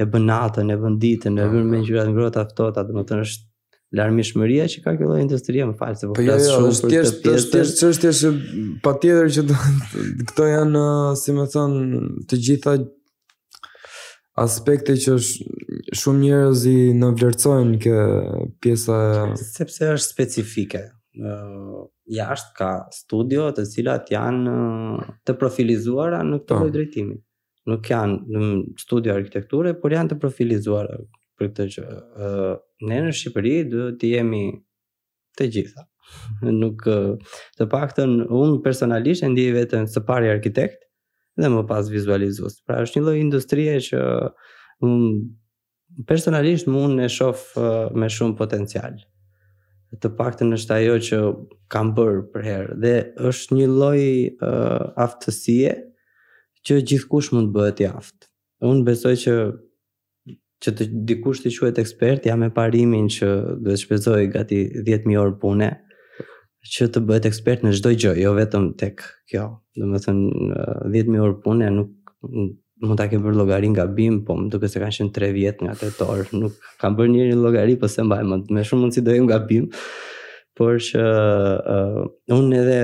e 0.00 0.04
bën 0.06 0.24
natën, 0.26 0.70
e 0.70 0.76
bën 0.80 0.98
ditën, 0.98 1.38
e 1.38 1.42
po, 1.42 1.52
bën 1.52 1.62
po. 1.62 1.68
me 1.70 1.78
ngjyra 1.82 2.06
të 2.08 2.14
ngrohta 2.14 2.44
ftohta, 2.50 2.84
domethënë 2.88 3.24
është 3.26 3.44
larmishmëria 3.96 4.64
që 4.68 4.82
ka 4.84 4.96
kjo 4.98 5.14
industri, 5.16 5.62
më 5.64 5.76
fal 5.78 5.94
se 5.96 6.06
po, 6.08 6.14
po 6.14 6.22
jo, 6.24 6.34
flas 6.34 6.48
jo, 6.48 6.56
shumë 6.56 6.74
për 6.74 7.04
këtë. 7.04 7.22
Po, 7.22 7.34
është 7.38 7.62
çështje 7.80 8.12
që 8.18 8.32
patjetër 8.84 9.30
që 9.36 9.44
këto 10.32 10.48
janë, 10.48 10.80
uh, 10.80 11.18
si 11.18 11.36
më 11.36 11.46
thon, 11.54 11.78
të 12.28 12.40
gjitha 12.48 12.74
aspekte 14.38 14.94
që 15.02 15.16
shumë 15.98 16.20
njerëz 16.26 16.66
i 16.70 16.76
në 16.94 17.08
vlerësojnë 17.16 17.96
pjesa 18.62 18.98
sepse 19.38 19.88
është 19.98 20.10
specifike. 20.10 20.84
ë 21.18 21.30
uh, 21.34 21.86
jashtë 22.14 22.52
ka 22.54 22.66
studio 22.94 23.48
të 23.56 23.64
cilat 23.66 24.10
janë 24.12 24.52
uh, 24.52 25.08
të 25.26 25.34
profilizuara 25.40 26.20
në 26.22 26.36
këtë 26.44 26.54
drejtim. 26.54 26.68
drejtimi 26.76 27.16
nuk 27.68 27.88
janë 27.88 28.18
në 28.32 28.48
studio 28.80 29.14
arkitekture, 29.18 29.74
por 29.80 29.92
janë 29.94 30.14
të 30.14 30.18
profilizuar 30.22 30.88
për 31.38 31.50
këtë 31.50 31.66
që 31.74 31.86
ne 32.88 33.00
në 33.06 33.14
Shqipëri 33.20 33.54
dhe 33.70 33.86
të 34.00 34.12
jemi 34.16 34.42
të 35.38 35.48
gjitha. 35.54 35.84
Nuk 36.62 36.86
të 36.88 37.68
pak 37.72 37.92
të 37.96 38.06
në 38.08 38.26
unë 38.40 38.56
personalisht 38.64 39.26
e 39.26 39.30
ndihë 39.34 39.56
vetën 39.58 39.90
së 39.92 40.02
pari 40.08 40.30
arkitekt 40.32 40.86
dhe 41.38 41.50
më 41.54 41.64
pas 41.70 41.90
vizualizus. 41.92 42.56
Pra 42.66 42.80
është 42.86 42.98
një 42.98 43.06
lloj 43.06 43.18
industrie 43.20 43.76
që 43.90 44.00
unë 44.88 46.06
personalisht 46.08 46.70
më 46.70 46.82
unë 46.88 47.04
e 47.06 47.10
shof 47.12 47.44
me 47.98 48.08
shumë 48.10 48.36
potencial. 48.40 48.96
Të 50.00 50.10
pak 50.18 50.34
të 50.36 50.50
ajo 50.74 50.96
që 51.08 51.18
kam 51.72 51.92
bërë 51.96 52.24
për 52.34 52.42
herë 52.48 52.74
dhe 52.82 52.96
është 53.30 53.58
një 53.60 53.68
lojë 53.76 54.50
aftësie 55.04 55.76
që 56.66 56.80
gjithkush 56.86 57.32
mund 57.34 57.50
të 57.50 57.56
bëhet 57.58 57.82
i 57.84 57.88
aftë. 57.90 58.30
Unë 58.68 58.86
besoj 58.88 59.14
që 59.24 59.34
që 60.58 60.72
të 60.74 60.84
dikush 61.06 61.44
të 61.44 61.50
quhet 61.54 61.76
ekspert 61.78 62.24
jam 62.26 62.40
me 62.42 62.48
parimin 62.50 63.04
që 63.14 63.26
do 63.62 63.70
të 63.70 63.76
shpenzoj 63.78 64.24
gati 64.34 64.56
10000 64.82 65.20
orë 65.22 65.36
pune 65.38 65.68
që 66.74 66.88
të 66.94 67.02
bëhet 67.06 67.28
ekspert 67.30 67.62
në 67.62 67.70
çdo 67.78 67.92
gjë, 67.94 68.14
jo 68.24 68.32
vetëm 68.34 68.64
tek 68.80 69.04
kjo. 69.30 69.44
Do 69.78 69.90
të 69.92 70.00
thënë 70.08 70.64
10000 70.90 71.22
orë 71.26 71.36
pune 71.44 71.68
nuk 71.76 71.92
mund 72.78 72.96
ta 72.98 73.06
ke 73.10 73.20
bërë 73.22 73.34
llogarin 73.38 73.74
gabim, 73.74 74.18
po 74.26 74.34
më 74.38 74.50
duket 74.56 74.74
se 74.74 74.82
kanë 74.82 74.96
qenë 74.98 75.14
3 75.14 75.30
vjet 75.38 75.62
nga 75.62 75.76
8 75.78 76.02
orë, 76.10 76.26
nuk 76.42 76.58
kam 76.82 76.98
bërë 76.98 77.14
një 77.14 77.38
llogari, 77.38 77.78
po 77.78 77.90
se 77.90 78.02
mbaj 78.06 78.24
më 78.26 78.40
me 78.58 78.66
shumë 78.66 78.82
mundsi 78.82 79.02
do 79.06 79.14
jem 79.14 79.30
gabim. 79.30 79.70
Por 80.58 80.78
që 80.82 81.02
uh, 81.06 82.02
unë 82.34 82.58
edhe 82.64 82.82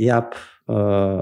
jap 0.00 0.32
uh, 0.72 1.20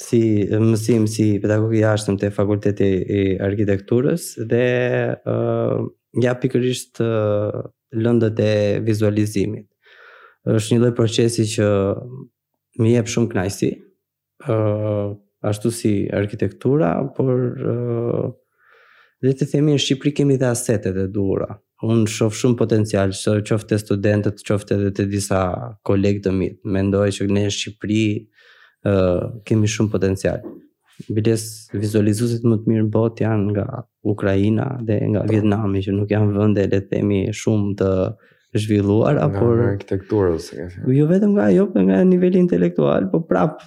si 0.00 0.20
mësim 0.60 1.04
si 1.10 1.30
pedagog 1.42 1.74
i 1.74 1.82
jashtëm 1.82 2.16
te 2.20 2.30
fakulteti 2.34 2.88
i 3.00 3.20
arkitekturës 3.42 4.30
dhe 4.50 4.64
uh, 5.14 5.86
ja 6.22 6.32
pikërisht 6.42 7.00
uh, 7.04 7.60
lëndët 7.94 8.40
e 8.44 8.52
vizualizimit. 8.86 9.66
Është 10.50 10.74
një 10.76 10.82
lloj 10.82 10.92
procesi 10.96 11.44
që 11.56 11.68
më 12.80 12.92
jep 12.94 13.10
shumë 13.12 13.32
kënaqësi, 13.32 13.70
ë 14.48 14.54
uh, 14.56 15.10
ashtu 15.50 15.72
si 15.72 15.90
arkitektura, 16.16 16.94
por 17.16 17.34
uh, 17.34 18.86
le 19.24 19.34
të 19.36 19.48
themi 19.52 19.74
në 19.76 19.82
Shqipëri 19.84 20.14
kemi 20.20 20.36
dhe 20.40 20.48
asetet 20.54 20.96
e 20.96 21.06
duhura. 21.12 21.50
Unë 21.84 22.08
shoh 22.12 22.32
shumë 22.36 22.58
potencial, 22.60 23.12
qoftë 23.16 23.78
studentët, 23.80 24.42
qoftë 24.44 24.76
edhe 24.76 24.90
të 24.98 25.08
disa 25.12 25.40
kolegë 25.88 26.26
të 26.26 26.32
mitë. 26.36 26.60
Mendoj 26.76 27.06
që 27.18 27.28
ne 27.32 27.46
në 27.48 27.54
Shqipëri 27.56 28.02
kemi 29.44 29.68
shumë 29.68 29.90
potencial. 29.92 30.40
Bides 31.08 31.70
vizualizuesit 31.72 32.42
më 32.44 32.58
të 32.60 32.68
mirë 32.68 32.84
në 32.86 32.90
botë 32.92 33.24
janë 33.24 33.52
nga 33.54 33.66
Ukraina 34.12 34.66
dhe 34.84 34.98
nga 35.12 35.22
po. 35.24 35.32
Vietnami 35.32 35.80
që 35.84 35.94
nuk 35.96 36.12
janë 36.12 36.34
vende 36.36 36.64
le 36.66 36.80
të 36.80 36.92
themi 36.92 37.20
shumë 37.40 37.76
të 37.80 37.90
zhvilluar 38.60 39.20
apo 39.22 39.48
arkitekturë 39.54 40.30
ose 40.36 40.56
kështu. 40.58 40.94
Jo 40.96 41.06
vetëm 41.08 41.36
nga 41.36 41.46
ajo, 41.48 41.68
por 41.72 41.84
nga 41.86 42.00
niveli 42.04 42.40
intelektual, 42.42 43.06
po 43.12 43.22
prap 43.30 43.60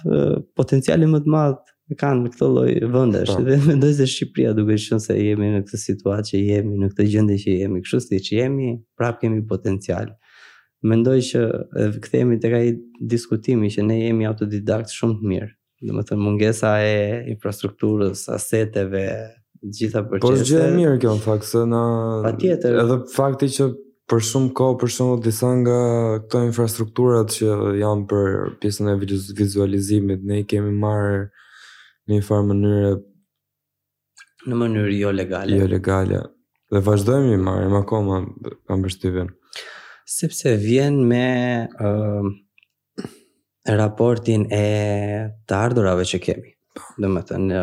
potenciali 0.58 1.08
më 1.10 1.22
të 1.24 1.32
madh 1.34 1.62
kanë 2.00 2.22
në 2.26 2.32
këtë 2.34 2.50
lloj 2.52 2.68
vendesh 2.92 3.32
po. 3.34 3.42
dhe 3.46 3.56
mendoj 3.68 3.92
se 3.98 4.06
Shqipëria 4.12 4.52
duke 4.56 4.76
qenë 4.86 5.04
se 5.06 5.16
jemi 5.18 5.50
në 5.54 5.62
këtë 5.64 5.80
situatë 5.88 6.26
që 6.30 6.42
jemi, 6.52 6.76
në 6.82 6.90
këtë 6.92 7.08
gjendje 7.14 7.40
që 7.44 7.56
jemi, 7.60 7.80
kështu 7.86 8.04
siç 8.14 8.30
jemi, 8.38 8.70
prap 9.00 9.18
kemi 9.22 9.42
potencial 9.54 10.12
mendoj 10.88 11.18
që 11.28 11.42
kthehemi 12.04 12.36
tek 12.40 12.52
ai 12.58 12.66
diskutimi 13.08 13.70
që 13.72 13.84
ne 13.88 13.96
jemi 14.02 14.26
autodidakt 14.28 14.92
shumë 14.92 15.18
të 15.20 15.30
mirë. 15.30 15.50
Domethënë 15.88 16.24
mungesa 16.24 16.70
e 16.90 16.94
infrastrukturës, 17.34 18.26
aseteve, 18.32 19.04
gjitha 19.76 20.04
procesat. 20.08 20.26
Por 20.26 20.38
gjë 20.40 20.62
e 20.68 20.74
mirë 20.76 21.00
kjo 21.02 21.16
në 21.18 21.24
fakt 21.24 21.48
se 21.48 21.64
na 21.68 21.82
Patjetër. 22.24 22.78
Edhe 22.84 22.98
fakti 23.14 23.48
që 23.56 23.68
për 24.12 24.24
shumë 24.30 24.50
kohë 24.60 24.78
për 24.82 24.92
shumë 24.96 25.18
disa 25.24 25.50
nga 25.62 25.78
këto 26.26 26.42
infrastrukturat 26.50 27.32
që 27.36 27.70
janë 27.80 28.06
për 28.10 28.34
pjesën 28.62 28.92
e 28.94 28.98
vizualizimit 29.40 30.24
ne 30.28 30.42
i 30.44 30.48
kemi 30.52 30.72
marrë 30.84 31.22
në 32.04 32.18
një 32.18 32.26
farë 32.28 32.48
mënyrë 32.50 32.94
në 34.44 34.56
mënyrë 34.60 34.96
jo 34.98 35.10
legale. 35.16 35.56
Jo 35.56 35.66
legale. 35.72 36.20
Dhe 36.72 36.80
vazhdojmë 36.84 37.32
i 37.36 37.40
marrim 37.40 37.72
akoma 37.78 38.20
kam 38.68 38.82
përshtypjen 38.84 39.30
sepse 40.14 40.56
vjen 40.62 40.94
me 41.08 41.24
uh, 41.82 42.28
raportin 43.78 44.44
e 44.54 44.64
të 45.48 45.56
ardhurave 45.60 46.04
që 46.10 46.20
kemi. 46.26 46.52
Do 47.00 47.10
të 47.10 47.22
thënë 47.30 47.62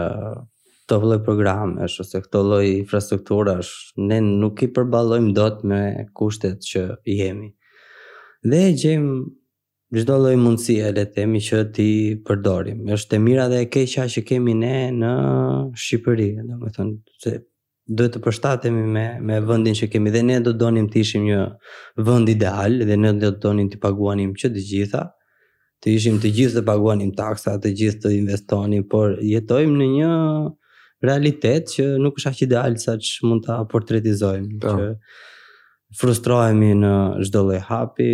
to 0.89 0.97
lloj 0.99 1.22
programesh 1.24 2.02
ose 2.04 2.20
këto 2.26 2.41
lloj 2.43 2.64
infrastrukturash 2.82 3.72
ne 4.10 4.18
nuk 4.26 4.64
i 4.66 4.68
përballojmë 4.76 5.36
dot 5.38 5.62
me 5.72 5.82
kushtet 6.18 6.66
që 6.72 6.86
i 7.14 7.20
kemi. 7.22 7.49
Ne 8.52 8.64
gjejmë 8.74 10.02
çdo 10.02 10.16
lloj 10.24 10.34
mundësie, 10.39 10.88
le 10.95 11.04
të 11.06 11.16
themi, 11.18 11.41
që 11.43 11.62
ti 11.76 11.88
përdorim. 12.28 12.84
Është 12.95 13.18
e 13.18 13.22
mira 13.22 13.47
dhe 13.52 13.60
e 13.66 13.70
keqja 13.72 14.08
që 14.12 14.24
kemi 14.32 14.56
ne 14.58 14.76
në 14.95 15.14
Shqipëri, 15.86 16.30
domethënë 16.47 17.41
duhet 17.98 18.14
të 18.16 18.22
përshtatemi 18.24 18.84
me 18.96 19.06
me 19.30 19.39
vendin 19.50 19.76
që 19.78 19.88
kemi 19.94 20.12
dhe 20.16 20.22
ne 20.28 20.38
do 20.46 20.54
donim 20.64 20.88
të 20.92 21.02
ishim 21.02 21.26
një 21.28 21.39
vend 22.10 22.30
ideal 22.34 22.76
dhe 22.89 22.98
ne 23.06 23.12
do 23.24 23.32
donim 23.46 23.68
të 23.74 23.80
paguanim 23.86 24.32
që 24.44 24.52
të 24.56 24.64
gjitha, 24.70 25.02
të 25.82 25.92
ishim 25.98 26.20
të 26.24 26.32
gjithë 26.38 26.60
të 26.62 26.66
paguanim 26.70 27.12
taksa, 27.18 27.58
të 27.66 27.74
gjithë 27.82 28.04
të 28.06 28.14
investonim, 28.20 28.88
por 28.94 29.18
jetojmë 29.34 29.78
në 29.82 29.89
një 29.98 30.12
realitet 31.10 31.74
që 31.76 31.88
nuk 32.06 32.20
është 32.22 32.32
aq 32.32 32.42
ideal 32.48 32.80
saç 32.86 33.12
mund 33.28 33.46
ta 33.50 33.60
portretizojmë 33.76 34.50
ja. 34.54 34.58
Po. 34.64 34.76
që 34.80 36.02
frustrohemi 36.02 36.70
në 36.80 36.94
çdo 37.28 37.42
lloj 37.48 37.60
hapi, 37.68 38.12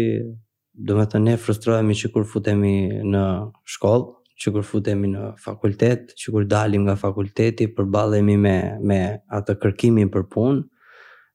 domethënë 0.90 1.30
ne 1.32 1.36
frustrohemi 1.44 1.94
që 2.00 2.10
kur 2.16 2.24
futemi 2.32 2.74
në 3.12 3.26
shkollë, 3.76 4.16
që 4.38 4.52
kur 4.54 4.66
futemi 4.66 5.10
në 5.12 5.32
fakultet, 5.42 6.12
që 6.18 6.34
kur 6.34 6.46
dalim 6.50 6.84
nga 6.86 6.96
fakulteti, 7.00 7.68
përballemi 7.74 8.36
me 8.38 8.56
me 8.90 9.00
atë 9.38 9.56
kërkimin 9.64 10.12
për 10.14 10.28
punë, 10.34 10.62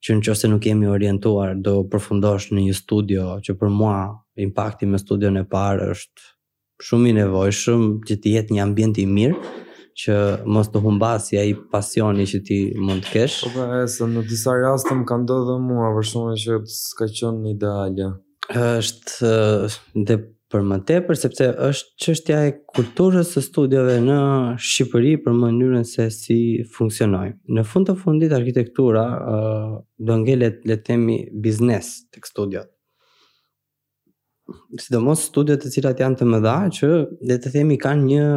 që 0.02 0.16
në 0.18 0.22
qëse 0.26 0.50
nuk 0.50 0.66
jemi 0.68 0.88
orientuar, 0.90 1.54
do 1.62 1.80
përfundosh 1.90 2.50
në 2.54 2.68
një 2.68 2.76
studio, 2.78 3.24
që 3.42 3.56
për 3.60 3.70
mua 3.80 3.96
impakti 4.46 4.86
me 4.90 4.98
studio 5.02 5.30
në 5.34 5.44
parë 5.52 5.90
është 5.96 6.30
shumë 6.82 7.10
i 7.12 7.16
nevojshëm, 7.20 7.82
që 8.06 8.16
ti 8.24 8.34
jetë 8.36 8.54
një 8.56 8.64
ambient 8.68 8.98
i 8.98 9.04
mirë, 9.06 9.36
që 10.02 10.14
mos 10.48 10.70
të 10.72 10.80
humbasi 10.80 11.36
ai 11.38 11.52
pasioni 11.74 12.24
që 12.26 12.38
ti 12.48 12.58
mund 12.80 13.04
të 13.04 13.10
kesh. 13.12 13.40
Po 13.44 13.50
pra, 13.56 13.82
se 13.94 14.06
në 14.08 14.22
disa 14.30 14.54
raste 14.62 14.94
më 14.96 15.04
ka 15.10 15.18
ndodhur 15.26 15.58
mua 15.62 15.90
për 15.98 16.36
që 16.44 16.60
s'ka 16.74 17.10
qenë 17.18 17.50
ideale. 17.54 18.12
Është 18.62 19.34
dhe 20.08 20.16
për 20.52 20.64
më 20.68 20.76
tepër 20.88 21.16
sepse 21.16 21.46
është 21.66 22.02
çështja 22.04 22.38
e 22.44 22.50
kulturës 22.76 23.30
së 23.34 23.42
studioreve 23.46 24.02
në 24.04 24.16
Shqipëri 24.64 25.14
për 25.24 25.36
mënyrën 25.40 25.86
se 25.88 26.06
si 26.12 26.38
funksionojnë. 26.76 27.38
Në 27.56 27.64
fund 27.72 27.88
të 27.88 27.94
fundit 28.02 28.34
arkitektura 28.36 29.04
ë 29.18 29.36
uh, 29.38 29.78
do 30.10 30.16
ngelet 30.22 30.60
le 30.68 30.76
të 30.76 30.86
themi 30.90 31.16
biznes 31.44 31.94
tek 32.12 32.28
studiot. 32.28 32.68
Sidomos 34.82 35.22
studiot 35.30 35.62
të 35.64 35.70
cilat 35.72 36.02
janë 36.04 36.20
të 36.20 36.28
mëdha 36.34 36.56
që 36.78 36.90
le 37.30 37.38
të 37.40 37.54
themi 37.54 37.78
kanë 37.80 38.08
një 38.10 38.28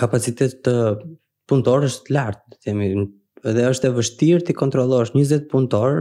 kapacitet 0.00 0.58
të 0.66 0.74
punëtorësh 1.46 2.00
të 2.08 2.16
lartë, 2.16 2.42
le 2.50 2.56
të 2.56 2.64
themi, 2.66 2.88
edhe 3.52 3.68
është 3.70 3.92
e 3.92 3.96
vështirë 4.00 4.46
ti 4.48 4.56
kontrollosh 4.58 5.12
20 5.14 5.46
punëtor 5.52 6.00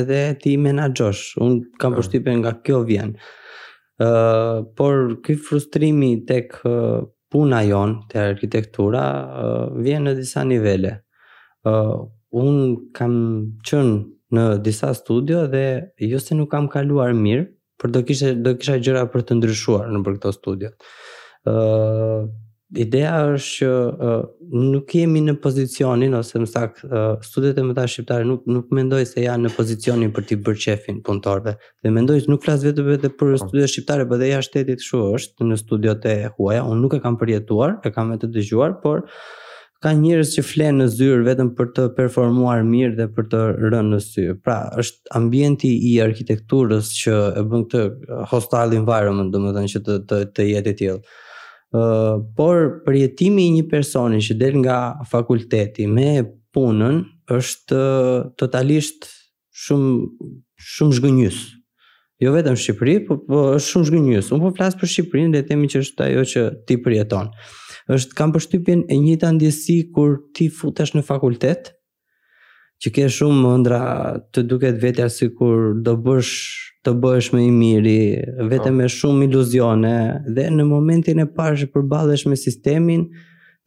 edhe 0.00 0.22
ti 0.40 0.54
menaxhosh. 0.62 1.34
Un 1.44 1.58
kam 1.82 1.98
përshtypjen 1.98 2.40
nga 2.40 2.54
kjo 2.64 2.80
vjen 2.88 3.12
por 4.76 5.20
ky 5.22 5.34
frustrimi 5.36 6.26
tek 6.26 6.62
uh, 6.64 7.02
puna 7.30 7.62
jon 7.64 8.02
te 8.08 8.18
arkitektura 8.18 9.02
uh, 9.42 9.76
vjen 9.82 10.02
ne 10.04 10.14
disa 10.14 10.44
nivele. 10.44 11.02
Uh, 11.64 12.08
un 12.32 12.76
kam 12.94 13.58
qen 13.66 14.04
ne 14.30 14.58
disa 14.64 14.94
studio 14.94 15.46
dhe 15.46 15.82
jo 15.98 16.18
se 16.18 16.34
nuk 16.34 16.50
kam 16.50 16.68
kaluar 16.68 17.12
mir, 17.14 17.46
por 17.78 17.88
do 17.90 18.02
kishe 18.02 18.34
do 18.42 18.54
kisha 18.54 18.78
gjëra 18.78 19.04
per 19.12 19.20
te 19.22 19.34
ndryshuar 19.34 19.90
ne 19.90 20.02
per 20.04 20.14
këto 20.16 20.32
studio. 20.32 20.70
Uh, 21.46 22.24
ideja 22.76 23.16
është 23.32 23.50
që 23.58 23.68
uh, 23.70 24.20
nuk 24.54 24.94
jemi 24.94 25.20
në 25.24 25.34
pozicionin 25.42 26.14
ose 26.18 26.38
më 26.42 26.46
saktë 26.50 26.86
uh, 26.86 27.24
studentët 27.26 27.64
e 27.64 27.66
mëta 27.66 27.84
shqiptare 27.90 28.26
nuk 28.26 28.46
nuk 28.46 28.70
mendoj 28.74 29.00
se 29.10 29.24
janë 29.24 29.48
në 29.48 29.52
pozicionin 29.56 30.12
për 30.14 30.26
të 30.30 30.38
bërë 30.46 30.62
çefin 30.64 31.00
punëtorëve. 31.06 31.56
Dhe 31.84 31.92
mendoj 31.96 32.20
se 32.24 32.30
nuk 32.30 32.44
flas 32.46 32.62
vetëm 32.66 32.90
vetë 32.92 33.10
për 33.18 33.32
po. 33.34 33.40
studentët 33.42 33.72
shqiptare, 33.74 34.06
por 34.10 34.18
edhe 34.20 34.30
jashtë 34.32 34.54
shtetit 34.62 34.82
kështu 34.82 35.02
është 35.18 35.50
në 35.50 35.60
studiot 35.60 36.06
e 36.12 36.16
huaja. 36.36 36.64
Unë 36.70 36.84
nuk 36.84 36.94
e 36.94 37.00
kam 37.04 37.16
përjetuar, 37.20 37.78
e 37.86 37.92
kam 37.94 38.12
vetë 38.14 38.30
dëgjuar, 38.36 38.76
por 38.84 39.06
ka 39.82 39.90
njerëz 39.96 40.34
që 40.34 40.42
flenë 40.44 40.78
në 40.78 40.86
zyrë 40.92 41.24
vetëm 41.26 41.50
për 41.58 41.70
të 41.76 41.86
performuar 41.96 42.62
mirë 42.68 42.98
dhe 42.98 43.06
për 43.16 43.26
të 43.32 43.40
rënë 43.64 43.94
në 43.94 44.00
sy. 44.04 44.26
Pra, 44.44 44.58
është 44.78 45.14
ambienti 45.18 45.72
i 45.90 45.96
arkitekturës 46.04 46.92
që 47.00 47.16
e 47.40 47.44
bën 47.50 47.64
këtë 47.64 48.24
hostile 48.30 48.76
environment, 48.78 49.32
domethënë 49.34 49.72
që 49.74 49.82
të 49.86 49.98
të, 50.10 50.20
të 50.36 50.48
jetë 50.52 50.76
tillë 50.82 51.00
por 51.70 52.60
përjetimi 52.86 53.46
i 53.46 53.50
një 53.60 53.64
personi 53.70 54.18
që 54.22 54.34
del 54.40 54.56
nga 54.64 54.78
fakulteti 55.10 55.86
me 55.86 56.22
punën 56.54 57.02
është 57.30 57.80
totalisht 58.40 59.06
shumë 59.54 59.94
shumë 60.60 60.96
zhgënjes. 60.98 61.38
Jo 62.20 62.34
vetëm 62.34 62.52
në 62.56 62.60
Shqipëri, 62.60 62.94
por 63.06 63.20
po, 63.24 63.42
është 63.56 63.70
shumë 63.70 63.88
zhgënjes. 63.88 64.26
Unë 64.34 64.44
po 64.44 64.52
flas 64.58 64.74
për 64.76 64.90
Shqipërinë, 64.92 65.30
le 65.34 65.40
të 65.40 65.48
themi 65.48 65.70
që 65.72 65.80
është 65.84 66.04
ajo 66.08 66.24
që 66.32 66.42
ti 66.68 66.76
përjeton. 66.84 67.30
Është 67.96 68.18
kam 68.18 68.32
përshtypjen 68.34 68.82
e 68.92 68.98
njëta 69.00 69.30
ndjesi 69.38 69.78
kur 69.94 70.18
ti 70.36 70.50
futesh 70.52 70.92
në 70.98 71.04
fakultet, 71.06 71.70
që 72.82 72.92
ke 72.96 73.06
shumë 73.14 73.54
ëndra 73.54 73.80
të 74.34 74.44
duket 74.50 74.82
vetë 74.82 75.06
sikur 75.16 75.78
do 75.84 75.96
bësh 76.02 76.42
të 76.86 76.92
bësh 77.00 77.30
më 77.34 77.40
i 77.42 77.50
miri, 77.52 77.98
vetëm 78.48 78.72
po. 78.74 78.78
me 78.80 78.86
shumë 78.90 79.26
iluzione, 79.28 79.94
dhe 80.34 80.46
në 80.54 80.66
momentin 80.68 81.20
e 81.20 81.26
parë 81.36 81.62
që 81.62 81.68
përballesh 81.74 82.26
me 82.30 82.38
sistemin, 82.40 83.06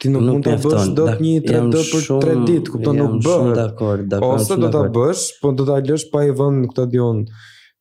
ti 0.00 0.10
nuk, 0.12 0.26
nuk 0.26 0.38
mund 0.38 0.44
ta 0.48 0.56
bësh 0.60 0.90
dot 0.98 1.22
një 1.22 1.36
3D 1.48 1.80
për 1.92 2.04
3 2.10 2.34
ditë, 2.50 2.74
kupton 2.74 3.00
nuk 3.00 3.14
bën. 3.20 3.30
Shumë 3.30 3.56
dakord, 3.60 4.04
dakord. 4.12 4.42
Ose 4.44 4.58
do 4.60 4.68
ta 4.76 4.84
bësh, 4.96 5.24
po 5.40 5.54
do 5.56 5.66
ta 5.68 5.80
lësh 5.88 6.10
pa 6.12 6.26
i 6.28 6.34
vënë 6.36 6.68
këtë 6.72 6.86
dion 6.94 7.22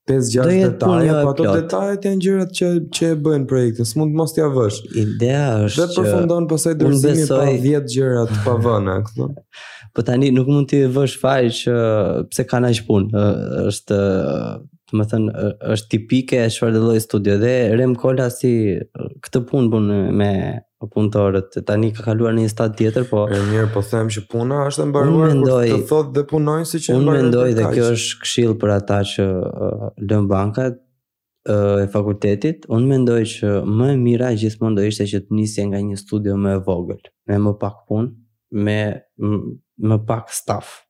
5-6 0.10 0.38
detaje, 0.62 1.18
po 1.22 1.34
ato 1.36 1.50
detajet 1.54 2.08
janë 2.08 2.22
gjërat 2.26 2.54
që 2.60 2.70
që 2.98 3.10
e 3.14 3.20
bëjnë 3.28 3.50
projektin, 3.52 3.86
s'mund 3.90 4.16
mos 4.18 4.32
t'ia 4.38 4.48
vësh. 4.56 4.80
Ideja 5.04 5.44
është 5.68 5.84
dhe 5.84 5.90
që 5.94 6.00
përfundon 6.08 6.48
pasaj 6.54 6.74
dorëzimi 6.80 7.28
pa 7.34 7.44
10 7.52 7.94
gjëra 7.96 8.24
të 8.32 8.40
pavëna, 8.48 8.96
kështu. 9.08 9.32
po 9.96 10.04
tani 10.08 10.30
nuk 10.34 10.48
mund 10.50 10.70
t'i 10.72 10.84
vësh 10.98 11.20
faj 11.22 11.42
që 11.62 11.78
pse 12.32 12.48
kanë 12.50 12.72
aq 12.74 12.82
punë, 12.88 13.28
është 13.70 14.02
do 14.92 14.98
të 14.98 15.08
thënë 15.12 15.52
është 15.74 15.90
tipike 15.92 16.40
e 16.46 16.50
çfarë 16.54 16.80
lloj 16.82 17.00
studio 17.04 17.36
dhe 17.42 17.54
Rem 17.78 17.94
Kola 18.00 18.30
si 18.34 18.52
këtë 19.26 19.42
punë 19.50 19.70
bën 19.72 19.90
me 20.20 20.32
punëtorët 20.80 21.58
tani 21.68 21.90
ka 21.96 22.06
kaluar 22.10 22.34
në 22.38 22.46
një 22.46 22.52
stad 22.54 22.76
tjetër 22.80 23.08
po 23.10 23.26
e 23.36 23.40
mirë 23.50 23.70
po 23.74 23.82
them 23.84 24.08
që 24.12 24.22
puna 24.32 24.62
është 24.70 24.86
mbaruar 24.92 25.34
kur 25.34 25.66
të 25.66 25.80
thotë 25.90 26.14
dhe 26.18 26.24
punojnë 26.30 26.68
që 26.72 26.80
e 26.80 26.96
Unë 26.98 27.16
mendoj 27.18 27.48
dhe 27.58 27.72
kjo 27.74 27.90
është 27.96 28.22
këshill 28.24 28.56
për 28.62 28.74
ata 28.78 29.02
që 29.14 29.28
lën 30.10 30.30
bankat 30.32 30.80
e 31.50 31.86
fakultetit, 31.90 32.66
unë 32.70 32.90
mendoj 32.94 33.22
që 33.34 33.54
më 33.66 33.92
e 33.94 33.98
mira 34.00 34.32
gjithmonë 34.38 34.78
do 34.78 34.84
ishte 34.90 35.06
që 35.10 35.22
të 35.28 35.38
nisje 35.40 35.64
nga 35.72 35.80
një 35.90 35.98
studio 35.98 36.36
më 36.38 36.58
e 36.58 36.60
vogël, 36.66 37.00
me 37.30 37.38
më 37.48 37.54
pak 37.62 37.86
punë, 37.90 38.12
me 38.68 38.76
më 39.90 39.98
pak 40.10 40.34
staf 40.36 40.82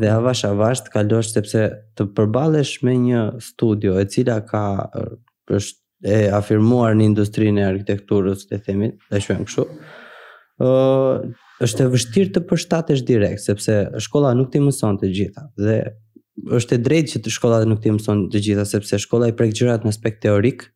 dhe 0.00 0.10
avash 0.10 0.42
avash 0.48 0.80
të 0.84 0.92
kalosh 0.94 1.30
sepse 1.36 1.64
të 1.96 2.06
përballesh 2.16 2.80
me 2.86 2.96
një 2.98 3.20
studio 3.44 3.96
e 4.00 4.06
cila 4.10 4.40
ka 4.46 4.64
është 5.54 5.82
e 6.14 6.16
afirmuar 6.36 6.92
në 6.98 7.04
industrinë 7.08 7.62
e 7.62 7.68
arkitekturës 7.70 8.42
të 8.50 8.58
themit, 8.66 8.96
e 9.10 9.20
quajm 9.24 9.46
kështu. 9.48 9.62
ë 10.60 11.62
është 11.64 11.84
e 11.84 11.92
vështirë 11.94 12.32
të 12.34 12.40
përshtatesh 12.50 13.04
direkt 13.08 13.40
sepse 13.44 13.76
shkolla 14.06 14.34
nuk 14.36 14.50
ti 14.52 14.60
mëson 14.60 14.98
të 15.00 15.08
gjitha 15.16 15.44
dhe 15.64 15.76
është 16.58 16.74
e 16.76 16.82
drejtë 16.86 17.10
që 17.14 17.20
të 17.24 17.32
shkolla 17.38 17.62
nuk 17.70 17.80
ti 17.86 17.92
mëson 17.94 18.26
të 18.34 18.42
gjitha 18.46 18.64
sepse 18.68 18.98
shkolla 19.06 19.30
i 19.30 19.36
prek 19.38 19.54
gjërat 19.56 19.86
në 19.86 19.94
aspekt 19.94 20.20
teorik, 20.26 20.66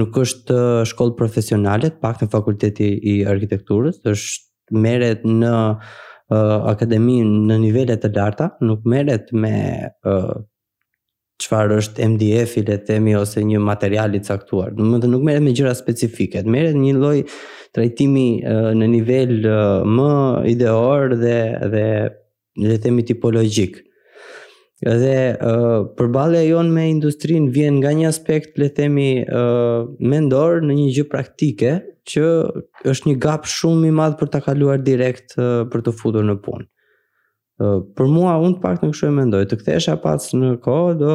nuk 0.00 0.16
është 0.18 0.58
shkollë 0.90 1.14
profesionale, 1.20 1.90
pak 2.02 2.24
në 2.24 2.30
fakulteti 2.32 2.88
i 3.12 3.18
arkitekturës, 3.30 4.00
është 4.08 4.80
merret 4.82 5.22
në 5.28 5.52
uh, 6.32 6.60
akademi 6.72 7.18
në 7.26 7.56
nivele 7.62 7.98
të 8.00 8.10
larta, 8.16 8.50
nuk 8.64 8.84
merret 8.88 9.30
me 9.42 9.52
eh, 9.88 10.32
çfarë 11.42 11.78
është 11.82 12.08
MDF-i 12.12 12.64
le 12.66 12.76
të 12.78 12.86
themi 12.92 13.14
ose 13.18 13.44
një 13.46 13.60
material 13.66 14.16
i 14.18 14.22
caktuar. 14.24 14.72
Do 14.76 14.84
të 14.86 14.94
thotë 14.96 15.12
nuk 15.12 15.24
merret 15.26 15.44
me 15.46 15.54
gjëra 15.56 15.74
specifike, 15.78 16.42
merret 16.54 16.78
një 16.82 16.94
lloj 17.00 17.16
trajtimi 17.76 18.26
uh, 18.42 18.70
në 18.78 18.90
nivel 18.96 19.38
uh, 19.42 19.56
më 19.88 20.10
ideor 20.54 21.16
dhe 21.22 21.38
dhe 21.74 21.86
le 22.62 22.74
të 22.76 22.82
themi 22.86 23.04
tipologjik. 23.08 23.80
uh, 23.84 23.91
edhe 24.88 25.16
uh, 25.40 25.84
përballja 25.98 26.40
jon 26.42 26.72
me 26.74 26.88
industrinë 26.90 27.52
vjen 27.54 27.76
nga 27.82 27.92
një 27.94 28.08
aspekt 28.10 28.56
le 28.58 28.66
të 28.70 28.80
themi 28.80 29.06
uh, 29.22 29.86
mendor 30.10 30.58
në 30.64 30.74
një 30.78 30.86
gjë 30.96 31.04
praktike 31.12 31.74
që 32.10 32.24
është 32.90 33.12
një 33.12 33.18
gap 33.22 33.46
shumë 33.46 33.90
i 33.92 33.94
madh 34.00 34.16
për 34.18 34.32
ta 34.34 34.40
kaluar 34.42 34.82
direkt 34.82 35.36
uh, 35.38 35.62
për 35.70 35.84
të 35.86 35.94
futur 36.00 36.26
në 36.26 36.34
punë. 36.42 36.66
Uh, 37.62 37.78
për 37.94 38.10
mua 38.10 38.34
unë 38.42 38.58
pak 38.64 38.82
në 38.82 38.90
kështu 38.90 39.10
e 39.12 39.16
mendoj, 39.20 39.44
të 39.52 39.60
kthesha 39.62 39.94
pas 40.02 40.30
në 40.40 40.56
kohë 40.64 40.96
do 41.00 41.14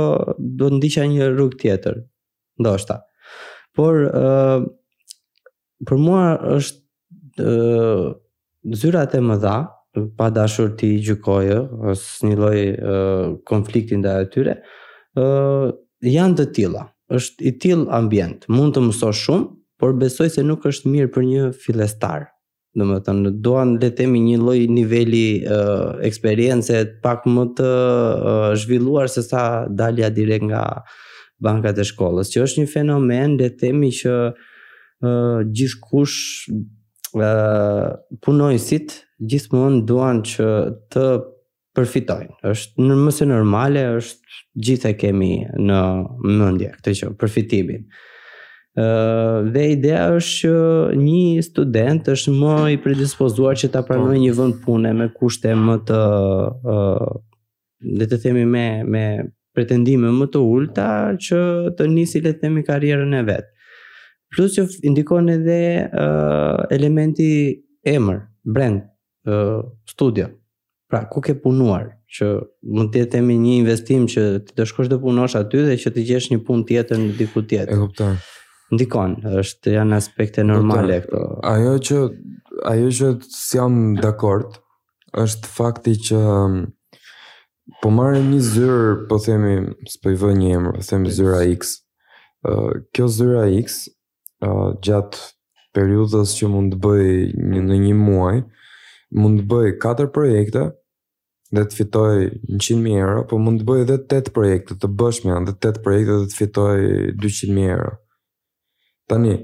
do 0.64 0.72
ndiqja 0.78 1.10
një 1.12 1.28
rrugë 1.34 1.60
tjetër. 1.66 2.00
Ndoshta. 2.64 3.02
Por 3.78 4.00
uh, 4.08 4.62
për 5.86 6.00
mua 6.02 6.28
është 6.56 7.52
uh, 7.52 8.06
zyrat 8.78 9.14
e 9.18 9.20
mëdha 9.22 9.58
pa 10.18 10.30
dashur 10.30 10.70
ti 10.78 10.90
gjykojë 11.04 11.58
as 11.92 12.06
një 12.26 12.38
lloj 12.38 12.60
konflikti 13.48 13.98
ndaj 14.00 14.16
atyre, 14.28 14.56
ë 15.20 15.26
janë 16.14 16.38
të 16.42 16.46
tilla. 16.56 16.86
Është 17.14 17.46
i 17.48 17.52
till 17.64 17.86
ambient. 17.96 18.44
Mund 18.52 18.76
të 18.76 18.82
mësosh 18.90 19.22
shumë, 19.28 19.48
por 19.80 19.94
besoj 19.96 20.28
se 20.34 20.44
nuk 20.44 20.66
është 20.68 20.92
mirë 20.92 21.12
për 21.16 21.24
një 21.24 21.46
fillestar. 21.64 22.26
Domethënë, 22.78 23.32
doan 23.42 23.78
le 23.80 23.88
të 23.88 23.94
themi 24.04 24.20
një 24.26 24.38
lloj 24.44 24.58
niveli 24.70 25.26
eksperiencë 26.06 26.82
pak 27.04 27.24
më 27.30 27.46
të 27.58 27.72
zhvilluar 28.62 29.08
se 29.10 29.24
sa 29.26 29.64
dalja 29.70 30.12
direkt 30.14 30.46
nga 30.52 30.64
bankat 31.44 31.78
e 31.80 31.86
shkollës, 31.86 32.32
që 32.34 32.44
është 32.44 32.62
një 32.64 32.70
fenomen 32.76 33.38
le 33.40 33.48
të 33.48 33.60
themi 33.62 33.90
që 33.94 34.14
gjithkush 35.56 36.24
punojësit 38.26 38.96
gjithmonë 39.26 39.86
duan 39.88 40.22
që 40.26 40.46
të 40.94 41.06
përfitojnë. 41.78 42.38
Është 42.52 42.84
në 42.88 42.98
mëse 43.06 43.26
normale, 43.30 43.84
është 43.98 44.44
gjithë 44.68 44.90
e 44.92 44.98
kemi 45.02 45.32
në 45.58 45.82
mëndje, 46.26 46.74
këtë 46.78 46.94
që 47.02 47.12
përfitimin. 47.22 47.84
Uh, 48.78 49.48
dhe 49.54 49.64
ideja 49.74 50.02
është 50.14 50.52
që 50.54 50.98
një 51.02 51.42
student 51.48 52.10
është 52.14 52.34
më 52.38 52.58
i 52.76 52.80
predispozuar 52.84 53.58
që 53.58 53.72
ta 53.74 53.82
pranojë 53.88 54.14
po. 54.14 54.22
një 54.22 54.34
vend 54.38 54.60
pune 54.66 54.92
me 54.94 55.08
kushte 55.18 55.54
më 55.58 55.80
të 55.90 56.02
uh, 56.76 57.16
le 57.98 58.06
të 58.10 58.20
themi 58.28 58.44
me 58.46 58.66
me 58.84 59.06
pretendime 59.58 60.12
më 60.14 60.28
të 60.34 60.44
ulta 60.46 60.88
që 61.18 61.40
të 61.78 61.88
nisi 61.90 62.22
le 62.22 62.36
të 62.36 62.40
themi 62.44 62.62
karrierën 62.68 63.18
e 63.18 63.24
vet. 63.26 63.50
Plus 64.36 64.54
që 64.58 64.68
indikon 64.92 65.30
edhe 65.30 65.58
uh, 65.88 66.60
elementi 66.74 67.30
emër, 67.88 68.22
brand, 68.46 68.84
studia. 69.84 70.32
Pra, 70.88 71.06
ku 71.08 71.20
ke 71.20 71.36
punuar? 71.36 71.98
Që 72.08 72.26
mund 72.64 72.94
të 72.94 73.02
jetë 73.04 73.20
një 73.28 73.54
investim 73.60 74.06
që 74.08 74.24
të 74.48 74.56
të 74.56 74.68
shkosh 74.70 74.88
të 74.92 75.02
punosh 75.04 75.36
aty 75.36 75.66
dhe 75.68 75.76
që 75.76 75.92
të 75.96 76.04
gjesh 76.08 76.28
një 76.32 76.40
pun 76.48 76.62
tjetër 76.70 77.00
në 77.02 77.18
diku 77.20 77.42
tjetër. 77.44 77.74
E 77.76 77.80
kuptoj. 77.82 78.14
Ndikon, 78.72 79.18
është 79.44 79.74
janë 79.76 79.96
aspekte 79.98 80.44
normale 80.44 81.02
Kupta. 81.02 81.18
këto. 81.18 81.40
Ajo 81.52 81.74
që 81.86 81.98
ajo 82.72 82.88
që 82.98 83.12
jam 83.56 83.76
dakord 84.04 84.58
është 85.24 85.46
fakti 85.58 85.94
që 86.08 86.20
po 87.84 87.90
marrë 87.92 88.24
një 88.30 88.40
zyrë, 88.48 88.88
po 89.10 89.20
themi, 89.24 89.54
s'po 89.92 90.12
i 90.12 90.16
vë 90.20 90.32
një 90.40 90.54
emër, 90.56 90.80
po 90.80 90.84
themi 90.88 91.12
zyra 91.16 91.42
X. 91.52 91.78
Ë, 92.48 92.80
kjo 92.96 93.08
zyra 93.18 93.46
X 93.60 93.90
ë 94.40 94.80
gjatë 94.80 95.20
periudhës 95.76 96.32
që 96.40 96.48
mund 96.50 96.76
të 96.76 96.80
bëj 96.80 97.66
në 97.68 97.82
një 97.88 97.96
muaj, 98.06 98.38
ë 98.42 98.46
mund 99.16 99.42
të 99.42 99.46
bëj 99.52 99.70
4 99.84 100.10
projekte 100.14 100.64
dhe 101.56 101.64
të 101.64 101.78
fitoj 101.80 102.16
100.000 102.20 102.96
euro, 103.00 103.22
po 103.30 103.38
mund 103.40 103.62
të 103.62 103.68
bëj 103.70 103.84
edhe 103.86 103.98
8 104.20 104.34
projekte 104.36 104.76
të 104.82 104.90
bëshmja 105.02 105.38
dhe 105.48 105.54
8 105.60 105.80
projekte 105.86 106.18
dhe 106.22 106.30
të 106.32 106.40
fitoj 106.42 106.82
200.000 107.20 107.70
euro. 107.72 107.94
Tani, 109.08 109.38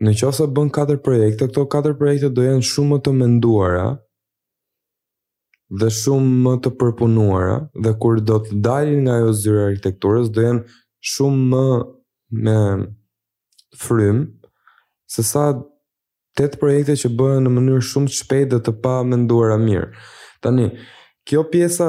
në 0.00 0.14
që 0.20 0.28
ose 0.28 0.46
bën 0.54 0.70
4 0.76 1.00
projekte, 1.04 1.48
këto 1.50 1.64
4 1.72 1.96
projekte 1.98 2.30
do 2.34 2.44
jenë 2.46 2.66
shumë 2.70 2.94
më 2.94 3.00
të 3.08 3.16
menduara 3.18 3.88
dhe 5.80 5.88
shumë 5.94 6.38
më 6.44 6.52
të 6.64 6.72
përpunuara 6.80 7.58
dhe 7.86 7.92
kur 8.02 8.22
do 8.26 8.38
të 8.44 8.60
dalin 8.64 9.04
nga 9.06 9.18
jo 9.24 9.32
zyre 9.38 9.66
arkitekturës, 9.72 10.30
do 10.34 10.46
jenë 10.46 10.62
shumë 11.12 11.44
më 11.50 11.90
me 12.40 12.56
frym 13.80 14.18
se 15.10 15.22
sa 15.26 15.48
tet 16.40 16.56
projekte 16.60 16.94
që 17.02 17.10
bëhen 17.20 17.44
në 17.44 17.50
mënyrë 17.56 17.84
shumë 17.90 18.08
të 18.10 18.16
shpejtë 18.20 18.50
dhe 18.54 18.60
të 18.66 18.72
pa 18.84 18.94
menduara 19.06 19.58
mirë. 19.60 19.90
Tani, 20.44 20.70
kjo 21.28 21.42
pjesa 21.52 21.88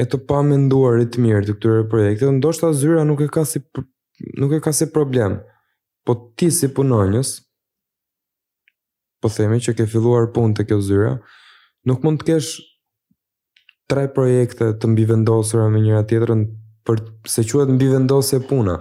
e 0.00 0.06
të 0.08 0.20
pa 0.28 0.38
menduarit 0.46 1.18
mirë 1.20 1.42
të 1.48 1.56
këtyre 1.58 1.84
projekteve, 1.92 2.32
ndoshta 2.38 2.70
zyra 2.80 3.02
nuk 3.04 3.20
e 3.20 3.28
ka 3.34 3.42
si 3.44 3.60
nuk 4.40 4.54
e 4.56 4.60
ka 4.64 4.72
si 4.76 4.88
problem. 4.94 5.36
Po 6.06 6.16
ti 6.38 6.48
si 6.54 6.70
punonjës, 6.76 7.34
po 9.20 9.28
themi 9.28 9.60
që 9.60 9.76
ke 9.76 9.88
filluar 9.92 10.30
punë 10.34 10.60
te 10.62 10.68
kjo 10.70 10.80
zyra, 10.86 11.16
nuk 11.86 12.00
mund 12.06 12.22
të 12.22 12.30
kesh 12.30 12.54
tre 13.90 14.06
projekte 14.14 14.72
të 14.80 14.94
mbivendosura 14.94 15.68
me 15.72 15.82
njëra 15.82 16.06
tjetrën 16.08 16.46
për 16.88 17.02
se 17.28 17.44
quhet 17.44 17.74
mbivendosje 17.76 18.40
puna. 18.48 18.78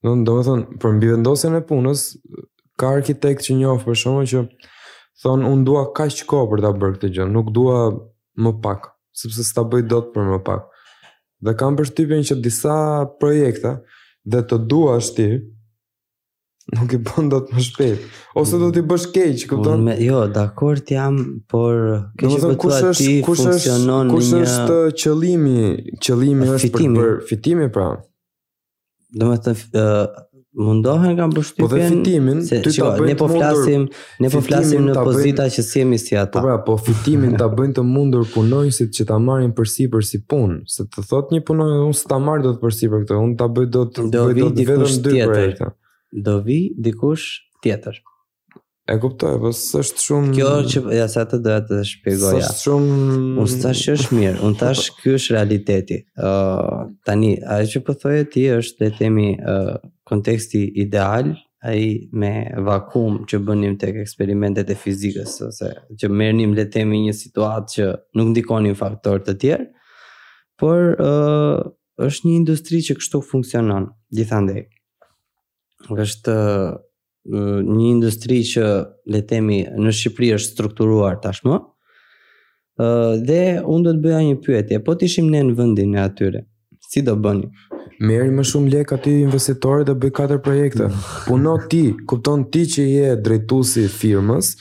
Do 0.00 0.14
të 0.24 0.42
thonë 0.46 0.78
për 0.80 0.94
mbivendosjen 0.96 1.58
e 1.58 1.58
punës 1.68 2.06
ka 2.80 2.88
arkitekt 3.00 3.44
që 3.46 3.58
njohë 3.60 3.84
për 3.86 3.98
shumë 4.04 4.24
që 4.32 4.40
thonë 5.22 5.50
unë 5.52 5.66
dua 5.68 5.82
ka 5.96 6.06
ko 6.30 6.44
për 6.52 6.62
ta 6.64 6.70
bërë 6.80 6.96
këtë 6.96 7.12
gjënë, 7.18 7.34
nuk 7.36 7.50
dua 7.56 7.80
më 8.44 8.54
pak, 8.64 8.88
sëpse 9.20 9.44
së 9.46 9.56
ta 9.58 9.66
bëjt 9.72 9.88
do 9.92 10.00
të 10.06 10.12
për 10.16 10.28
më 10.32 10.38
pak. 10.48 10.66
Dhe 11.44 11.54
kam 11.60 11.76
për 11.76 11.90
shtypin 11.90 12.24
që 12.28 12.36
disa 12.44 12.76
projekta 13.20 13.74
dhe 14.30 14.40
të 14.48 14.58
dua 14.70 14.96
shti, 15.06 15.26
nuk 16.76 16.92
i 16.96 17.00
bën 17.06 17.28
dot 17.32 17.48
më 17.56 17.60
shpejt 17.66 18.34
ose 18.38 18.58
do 18.60 18.68
t'i 18.74 18.82
bësh 18.86 19.06
keq, 19.14 19.44
këpëton? 19.50 19.88
Jo, 20.04 20.22
dakord 20.36 20.84
jam, 20.92 21.16
t'jam, 21.18 21.22
por 21.50 21.74
kështë 22.20 22.40
për 22.44 22.58
t'u 22.62 22.74
ati 22.90 23.14
funksionon 23.26 24.12
një... 24.12 24.18
Kështë 24.20 24.42
është 24.44 24.66
të 24.68 24.78
qëlimi, 25.02 25.66
qëlimi 26.04 26.52
është 26.58 26.72
për 26.76 27.16
fitimi 27.32 27.68
pra... 27.76 27.90
Dhe 29.10 29.26
të 29.42 29.52
të 29.72 29.84
mundohen 30.52 31.14
nga 31.14 31.26
mbështetja. 31.30 31.62
Po 31.62 31.68
dhe 31.72 31.82
fitimin, 31.88 32.40
se, 32.46 32.58
ty 32.64 32.72
shiko, 32.74 32.90
ta 32.90 32.98
bëjnë 32.98 33.12
ne 33.12 33.16
po 33.18 33.28
flasim, 33.30 33.84
ne 34.20 34.30
po 34.32 34.40
flasim 34.44 34.86
në 34.88 34.94
pozita 34.98 35.44
bëjnë, 35.46 35.54
që 35.56 35.64
sjemi 35.66 35.98
si 36.02 36.16
ata. 36.18 36.38
Po 36.38 36.42
pra, 36.44 36.56
po 36.66 36.74
fitimin 36.84 37.36
ta 37.38 37.46
bëjnë 37.54 37.76
të 37.78 37.84
mundur 37.86 38.26
punojësit 38.34 38.92
që 38.98 39.06
ta 39.12 39.18
marrin 39.22 39.54
përsipër 39.58 40.06
si 40.10 40.22
punë, 40.26 40.60
se 40.74 40.86
të 40.90 41.06
thot 41.10 41.32
një 41.34 41.44
punojë 41.48 41.80
unë 41.86 41.98
s'ta 42.02 42.18
marr 42.24 42.42
dot 42.48 42.58
përsipër 42.64 43.04
këtë, 43.06 43.18
unë 43.30 43.38
ta 43.42 43.48
bëj 43.54 43.68
dot 43.78 44.02
do 44.10 44.26
vi 44.32 44.48
dikush 44.58 44.98
tjetër. 45.06 45.68
Do 46.30 46.40
vi 46.46 46.60
dikush 46.74 47.28
tjetër. 47.64 48.00
E 48.90 48.96
kuptoj, 48.98 49.36
po 49.38 49.52
s'është 49.54 50.02
shumë 50.02 50.30
Kjo 50.34 50.48
që 50.66 50.80
ja 50.96 51.04
sa 51.12 51.22
të 51.30 51.38
doja 51.44 51.60
të 51.68 51.76
shpjegoj. 51.92 52.40
S'është 52.40 52.64
shumë, 52.64 53.14
Unë 53.38 53.52
stash 53.52 53.82
që 53.86 53.92
është 54.00 54.16
mirë, 54.18 54.34
unë 54.48 54.58
tash 54.58 54.82
ky 54.96 55.12
është 55.14 55.36
realiteti. 55.36 55.98
Ëh, 56.18 56.24
uh, 56.26 56.80
tani 57.06 57.36
ajo 57.54 57.68
që 57.76 57.82
po 57.86 57.94
thoje 58.00 58.24
ti 58.34 58.48
është 58.56 58.82
le 58.82 58.88
të 58.90 58.98
themi 58.98 59.28
ëh 59.38 59.54
uh, 59.76 59.76
konteksti 60.10 60.62
ideal 60.84 61.30
ai 61.72 62.08
me 62.22 62.32
vakum 62.66 63.18
që 63.30 63.36
bënim 63.48 63.76
tek 63.78 63.98
eksperimentet 64.02 64.70
e 64.72 64.76
fizikës 64.84 65.36
ose 65.48 65.70
që 66.02 66.08
merrnim 66.22 66.54
le 66.56 66.64
të 66.66 66.72
themi 66.78 67.00
një 67.04 67.14
situatë 67.18 67.74
që 67.76 67.88
nuk 68.18 68.30
ndikonin 68.32 68.76
faktorë 68.82 69.24
të 69.26 69.34
tjerë 69.42 69.66
por 70.60 70.94
ë 70.94 71.10
uh, 71.10 71.68
është 72.00 72.26
një 72.26 72.34
industri 72.40 72.78
që 72.86 72.94
kështu 72.96 73.18
funksionon 73.28 73.90
gjithandaj 74.16 74.62
është 76.04 76.36
uh, 76.38 77.58
një 77.68 77.90
industri 77.92 78.40
që 78.54 78.64
le 79.14 79.20
të 79.20 79.28
themi 79.34 79.60
në 79.84 79.94
Shqipëri 79.98 80.32
është 80.38 80.54
strukturuar 80.56 81.20
tashmë 81.26 81.58
ë 81.60 81.60
uh, 81.60 83.18
dhe 83.28 83.42
unë 83.68 83.90
do 83.90 83.94
të 83.98 84.04
bëja 84.06 84.22
një 84.30 84.40
pyetje 84.48 84.82
po 84.88 84.96
tishim 85.02 85.28
ne 85.34 85.44
në 85.50 85.58
vendin 85.60 85.98
e 86.00 86.00
atyre 86.08 86.46
si 86.90 87.04
do 87.06 87.18
bëni 87.26 87.52
merri 88.00 88.30
më 88.32 88.44
shumë 88.48 88.70
lek 88.74 88.92
aty 88.96 89.12
investitorët 89.26 89.88
dhe 89.88 89.94
bëj 90.02 90.12
katër 90.16 90.40
projekte. 90.44 90.86
Puno 91.26 91.56
ti, 91.70 91.82
kupton 92.08 92.46
ti 92.52 92.64
që 92.74 92.86
je 92.88 93.10
drejtuesi 93.24 93.84
i 93.86 93.92
firmës, 94.02 94.54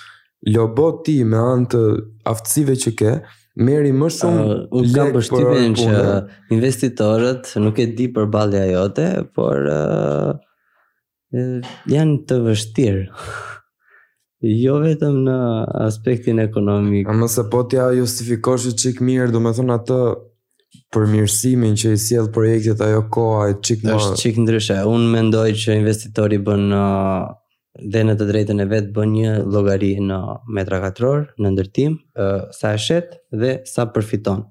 lobo 0.55 0.89
ti 1.05 1.21
me 1.23 1.39
anë 1.39 1.69
të 1.73 1.83
aftësive 2.31 2.75
që 2.83 2.93
ke, 2.99 3.13
merri 3.59 3.93
më 3.95 4.11
shumë 4.17 4.47
uh, 4.61 4.89
lek 4.89 5.13
për 5.15 5.25
shtypin 5.27 5.73
që 5.77 6.01
investitorët 6.55 7.53
nuk 7.63 7.79
e 7.83 7.89
di 7.97 8.09
për 8.15 8.27
balja 8.33 8.65
jote, 8.73 9.07
por 9.35 9.65
uh, 9.71 10.33
janë 11.95 12.19
të 12.29 12.41
vështirë. 12.49 13.05
Jo 14.47 14.77
vetëm 14.79 15.17
në 15.25 15.33
aspektin 15.83 16.37
ekonomik. 16.39 17.09
A 17.11 17.11
mëse 17.11 17.43
po 17.51 17.65
t'ja 17.67 17.89
që 17.97 18.37
qik 18.79 19.01
mirë, 19.03 19.33
du 19.35 19.41
me 19.43 19.51
thunë 19.57 19.73
atë 19.75 19.97
për 20.93 21.05
mirësimin 21.09 21.76
që 21.78 21.91
i 21.95 21.99
sjell 22.01 22.28
projektet 22.34 22.82
ajo 22.82 23.03
koha 23.13 23.47
e 23.51 23.55
qik 23.65 23.84
më 23.86 23.95
është 23.95 24.20
çik 24.22 24.39
ndryshe 24.43 24.78
unë 24.89 25.11
mendoj 25.15 25.47
që 25.63 25.76
investitori 25.80 26.39
bën 26.45 26.67
uh, 26.76 27.26
dhe 27.93 28.03
në 28.07 28.15
të 28.20 28.28
drejtën 28.30 28.61
e 28.63 28.67
vet 28.72 28.88
bën 28.95 29.11
një 29.15 29.36
llogari 29.53 29.93
në 30.03 30.20
metra 30.57 30.80
katror 30.84 31.28
në 31.41 31.51
ndërtim 31.55 31.95
uh, 32.20 32.43
sa 32.57 32.74
e 32.76 32.82
shet 32.86 33.15
dhe 33.41 33.55
sa 33.74 33.88
përfiton 33.95 34.47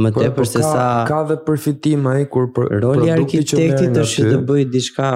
më 0.00 0.10
tepër 0.16 0.34
po 0.36 0.44
se 0.46 0.60
sa 0.62 0.84
ka 1.08 1.20
dhe 1.30 1.36
përfitim 1.46 2.04
ai 2.10 2.24
kur 2.30 2.46
për 2.56 2.68
roli 2.82 3.08
i 3.08 3.14
arkitektit 3.14 3.96
është 4.04 4.28
të 4.30 4.42
bëjt 4.50 4.70
diçka 4.74 5.10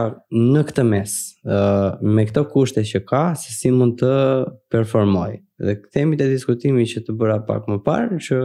në 0.55 0.65
këtë 0.71 0.87
mes 0.89 1.15
uh, 1.47 1.95
me 2.15 2.25
këto 2.31 2.47
kushte 2.51 2.83
që 2.91 3.03
ka 3.11 3.23
se 3.39 3.55
si 3.59 3.71
mund 3.75 3.99
të 4.03 4.15
performoj 4.75 5.31
dhe 5.65 5.79
këtemi 5.85 6.19
te 6.21 6.31
diskutimi 6.33 6.87
që 6.91 7.07
të 7.07 7.15
bëra 7.23 7.41
pak 7.49 7.67
më 7.71 7.79
parë 7.87 8.21
që 8.29 8.43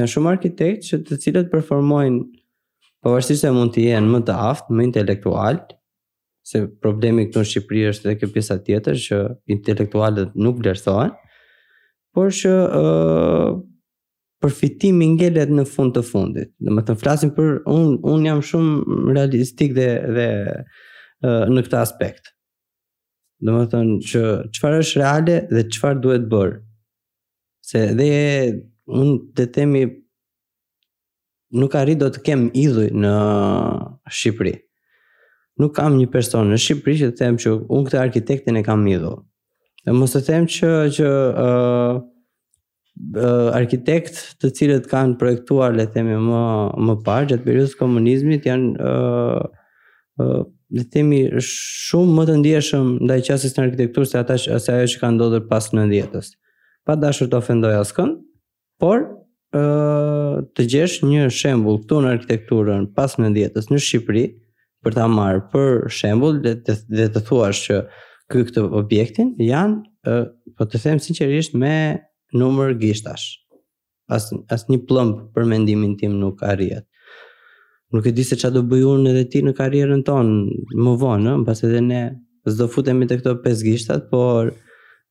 janë 0.00 0.12
shumë 0.14 0.30
arkitekt 0.36 0.84
që 0.88 0.98
të 1.08 1.18
cilët 1.24 1.48
performojnë 1.52 2.22
pavarësisht 3.04 3.44
se 3.44 3.52
mund 3.54 3.74
të 3.74 3.84
jenë 3.90 4.10
më 4.12 4.20
të 4.28 4.34
aftë, 4.48 4.74
më 4.78 4.86
intelektual, 4.88 5.62
se 6.48 6.62
problemi 6.82 7.26
këtu 7.28 7.42
në 7.42 7.48
Shqipëri 7.50 7.82
është 7.92 8.08
edhe 8.08 8.18
kjo 8.22 8.28
pjesa 8.34 8.56
tjetër 8.64 8.98
që 9.04 9.18
intelektualët 9.54 10.36
nuk 10.40 10.60
vlerësohen, 10.62 11.12
por 12.16 12.32
që 12.34 12.54
ë 12.58 13.56
përfitimi 14.42 15.08
ngelet 15.16 15.50
në 15.50 15.64
fund 15.68 15.96
të 15.96 16.02
fundit. 16.06 16.50
Do 16.62 16.72
të 16.78 16.86
them 16.92 16.98
flasim 17.00 17.32
për 17.34 17.56
un 17.70 17.96
un 18.06 18.26
jam 18.28 18.42
shumë 18.50 18.98
realistik 19.16 19.72
dhe 19.76 19.86
dhe 20.16 20.26
në 21.24 21.64
këtë 21.66 21.78
aspekt. 21.82 22.30
Do 23.42 23.54
të 23.60 23.68
thënë 23.76 23.96
që 24.12 24.22
çfarë 24.56 24.82
është 24.84 25.00
reale 25.02 25.40
dhe 25.52 25.64
çfarë 25.74 26.02
duhet 26.06 26.28
bërë. 26.32 26.54
Se 27.68 27.82
dhe 27.98 28.10
unë 28.88 29.34
të 29.36 29.44
temi 29.54 29.82
nuk 31.60 31.76
arri 31.80 31.94
do 32.00 32.10
të 32.12 32.22
kem 32.26 32.48
idhuj 32.56 32.88
në 32.96 33.12
Shqipëri. 34.12 34.54
Nuk 35.58 35.72
kam 35.76 35.96
një 35.98 36.08
person 36.12 36.50
në 36.52 36.58
Shqipëri 36.60 37.00
që 37.04 37.10
të 37.16 37.20
them 37.22 37.38
që 37.40 37.54
unë 37.64 37.88
këtë 37.88 38.00
arkitektin 38.02 38.60
e 38.60 38.64
kam 38.66 38.86
idhuj. 38.88 39.16
Dhe 39.84 39.94
mos 39.96 40.12
të 40.12 40.22
them 40.26 40.46
që, 40.54 40.70
që 40.98 41.08
uh, 41.46 42.00
arkitekt 43.56 44.20
të 44.42 44.50
cilët 44.58 44.88
kanë 44.90 45.16
projektuar 45.20 45.76
le 45.78 45.86
themi 45.94 46.18
më 46.20 46.42
më 46.84 46.98
parë 47.06 47.30
gjatë 47.32 47.46
periudhës 47.46 47.76
komunizmit 47.78 48.48
janë 48.48 48.76
ë 48.76 48.92
uh, 48.92 49.48
uh, 50.24 50.44
le 50.76 50.82
themi 50.92 51.22
shumë 51.40 52.12
më 52.18 52.22
të 52.28 52.32
ndjeshëm 52.42 52.88
ndaj 53.06 53.20
qasës 53.30 53.54
në 53.56 53.62
arkitekturës 53.62 54.10
se 54.12 54.18
ata 54.20 54.34
se 54.42 54.74
ajo 54.74 54.88
që 54.92 54.98
ka 55.00 55.08
ndodhur 55.14 55.46
pas 55.48 55.64
90 55.72 55.86
ndjetës. 55.88 56.26
Pa 56.86 56.92
dashur 57.00 57.30
të 57.32 57.38
ofendoj 57.40 57.70
askën, 57.78 58.10
Por, 58.78 59.02
ë 59.02 60.42
të 60.54 60.66
gjesh 60.72 60.98
një 61.08 61.24
shembull 61.34 61.80
këtu 61.82 61.98
në 62.04 62.10
arkitekturën 62.18 62.84
pas 62.96 63.16
90-s 63.18 63.72
në 63.72 63.80
Shqipëri 63.82 64.26
për 64.84 64.94
ta 64.98 65.08
marrë 65.10 65.42
për 65.54 65.88
shembull 65.98 66.38
dhe 66.44 66.52
të, 66.64 66.76
dhe 66.98 67.08
të 67.14 67.22
thuash 67.28 67.62
që 67.66 67.78
ky 68.30 68.42
këtë 68.50 68.64
objektin 68.80 69.32
janë 69.40 69.82
ë 70.06 70.54
po 70.58 70.68
të 70.68 70.82
them 70.84 71.00
sinqerisht 71.02 71.56
me 71.62 71.74
numër 72.38 72.74
gishtash. 72.82 73.28
As 74.12 74.30
as 74.54 74.66
një 74.70 74.82
plumb 74.88 75.18
për 75.34 75.48
mendimin 75.50 75.96
tim 76.00 76.14
nuk 76.20 76.40
arrihet. 76.48 76.84
Nuk 77.92 78.06
e 78.08 78.12
di 78.12 78.24
se 78.24 78.36
çfarë 78.40 78.56
do 78.58 78.62
bëj 78.70 78.84
unë 78.94 79.10
edhe 79.14 79.24
ti 79.32 79.40
në 79.44 79.54
karrierën 79.58 80.04
tonë, 80.04 80.62
më 80.76 80.94
vonë, 81.02 81.34
ëh, 81.34 81.42
pasi 81.48 81.64
edhe 81.70 81.80
ne 81.90 82.02
s'do 82.48 82.68
futemi 82.72 83.08
te 83.08 83.16
këto 83.20 83.34
pesë 83.44 83.64
gishtat, 83.66 84.06
por 84.12 84.52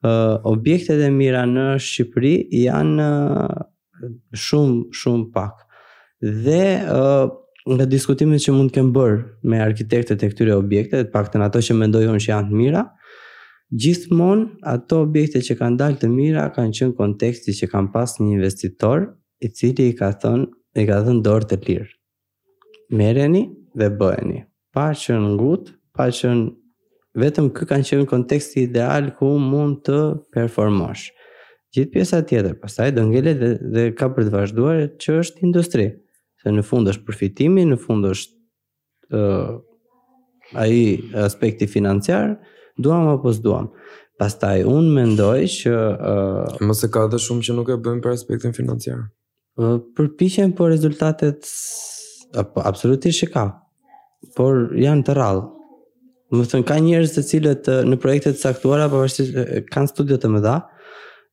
uh, 0.01 0.39
objektet 0.43 1.01
e 1.01 1.09
mira 1.13 1.43
në 1.49 1.65
Shqipëri 1.81 2.33
janë 2.63 3.03
uh, 3.03 4.05
shumë 4.37 4.81
shumë 4.93 5.29
pak. 5.33 5.63
Dhe 6.21 6.61
uh, 6.91 7.29
nga 7.67 7.85
diskutimit 7.89 8.43
që 8.45 8.53
mund 8.55 8.71
të 8.71 8.77
kem 8.77 8.91
bër 8.95 9.17
me 9.43 9.59
arkitektët 9.61 10.23
e 10.23 10.29
këtyre 10.31 10.55
objekteve, 10.55 11.07
të 11.07 11.13
paktën 11.13 11.43
ato 11.45 11.59
që 11.61 11.75
mendoj 11.81 12.05
unë 12.09 12.23
që 12.25 12.31
janë 12.31 12.49
të 12.51 12.59
mira, 12.61 12.83
gjithmonë 13.83 14.45
ato 14.73 15.01
objekte 15.03 15.41
që 15.43 15.57
kanë 15.59 15.79
dalë 15.81 15.99
të 16.03 16.11
mira 16.13 16.45
kanë 16.55 16.77
qenë 16.79 16.95
konteksti 16.99 17.55
që 17.57 17.69
kanë 17.73 17.91
pas 17.95 18.15
një 18.21 18.37
investitor 18.37 19.09
i 19.43 19.49
cili 19.53 19.89
i 19.91 19.97
ka 19.99 20.13
thënë 20.23 20.47
i 20.77 20.85
ka 20.87 21.01
thënë 21.09 21.23
dorë 21.25 21.49
të 21.51 21.59
lirë. 21.67 21.89
Mereni 22.95 23.43
dhe 23.77 23.89
bëheni. 23.99 24.45
Pa 24.73 24.91
që 24.95 25.17
në 25.19 25.33
ngut, 25.35 25.73
pa 25.97 26.07
që 26.13 26.31
në 26.37 26.45
vetëm 27.17 27.47
kë 27.55 27.67
kanë 27.71 27.87
qenë 27.89 28.07
konteksti 28.11 28.63
ideal 28.67 29.09
ku 29.17 29.33
mund 29.41 29.81
të 29.87 29.97
performosh. 30.35 31.07
Gjithë 31.75 31.93
pjesa 31.93 32.19
tjetër, 32.25 32.55
pastaj 32.61 32.91
do 32.95 33.03
ngelet 33.09 33.39
dhe, 33.41 33.49
dhe 33.75 33.85
ka 33.97 34.07
për 34.15 34.27
të 34.29 34.33
vazhduar 34.33 34.83
që 35.01 35.15
është 35.23 35.43
industri. 35.47 35.87
Se 36.43 36.53
në 36.53 36.63
fund 36.65 36.87
është 36.93 37.05
përfitimi, 37.07 37.65
në 37.71 37.79
fund 37.81 38.07
është 38.11 39.17
ë 39.17 39.21
uh, 39.23 39.57
ai 40.57 41.01
aspekti 41.25 41.67
financiar, 41.67 42.35
duam 42.79 43.09
apo 43.11 43.33
s'duam. 43.35 43.71
Pastaj 44.17 44.61
unë 44.65 44.93
mendoj 44.99 45.39
që 45.57 45.73
ë 45.73 46.15
uh, 46.63 46.71
e 46.71 46.89
ka 46.93 47.05
dhe 47.11 47.19
shumë 47.21 47.47
që 47.49 47.57
nuk 47.57 47.73
e 47.75 47.79
bëjmë 47.85 48.01
për 48.05 48.13
aspektin 48.15 48.55
financiar. 48.57 49.03
Uh, 49.57 49.77
përpiqen 49.97 50.53
për 50.57 50.73
rezultatet 50.77 51.49
apo 52.37 52.63
absolutisht 52.69 53.27
e 53.27 53.31
ka. 53.33 53.47
Por 54.37 54.71
janë 54.77 55.05
të 55.09 55.15
rrallë. 55.17 55.45
Më 56.27 56.43
thënë 56.51 56.65
ka 56.67 56.75
njerëz 56.83 57.13
të 57.15 57.21
cilët 57.29 57.69
në 57.87 57.97
projekte 58.03 58.33
të 58.35 58.41
caktuara 58.43 58.89
pavarësisht 58.91 59.37
kanë 59.71 59.91
studio 59.93 60.17
të 60.19 60.31
mëdha, 60.33 60.55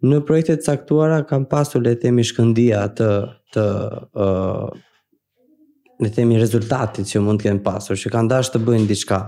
në 0.06 0.20
projekte 0.28 0.54
të 0.58 0.68
caktuara 0.68 1.20
kanë 1.26 1.48
pasur 1.50 1.82
le 1.82 1.96
të 1.96 2.04
themi 2.06 2.24
shkëndija 2.28 2.82
të 3.00 3.08
të 3.56 3.64
ë 3.64 4.28
uh, 4.28 4.84
le 6.02 6.10
të 6.12 6.16
themi 6.20 6.38
rezultatit 6.38 7.10
që 7.10 7.22
mund 7.26 7.42
të 7.42 7.48
kenë 7.48 7.62
pasur, 7.66 7.98
që 7.98 8.12
kanë 8.14 8.30
dashur 8.34 8.54
të 8.56 8.62
bëjnë 8.68 8.88
diçka. 8.92 9.18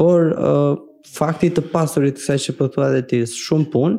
Por 0.00 0.30
uh, 0.32 0.80
fakti 1.12 1.50
të 1.52 1.64
pasurit 1.72 2.16
kësaj 2.18 2.36
që 2.46 2.54
po 2.58 2.68
thua 2.72 2.88
edhe 2.90 3.02
ti, 3.10 3.18
shumë 3.28 3.66
punë, 3.72 3.98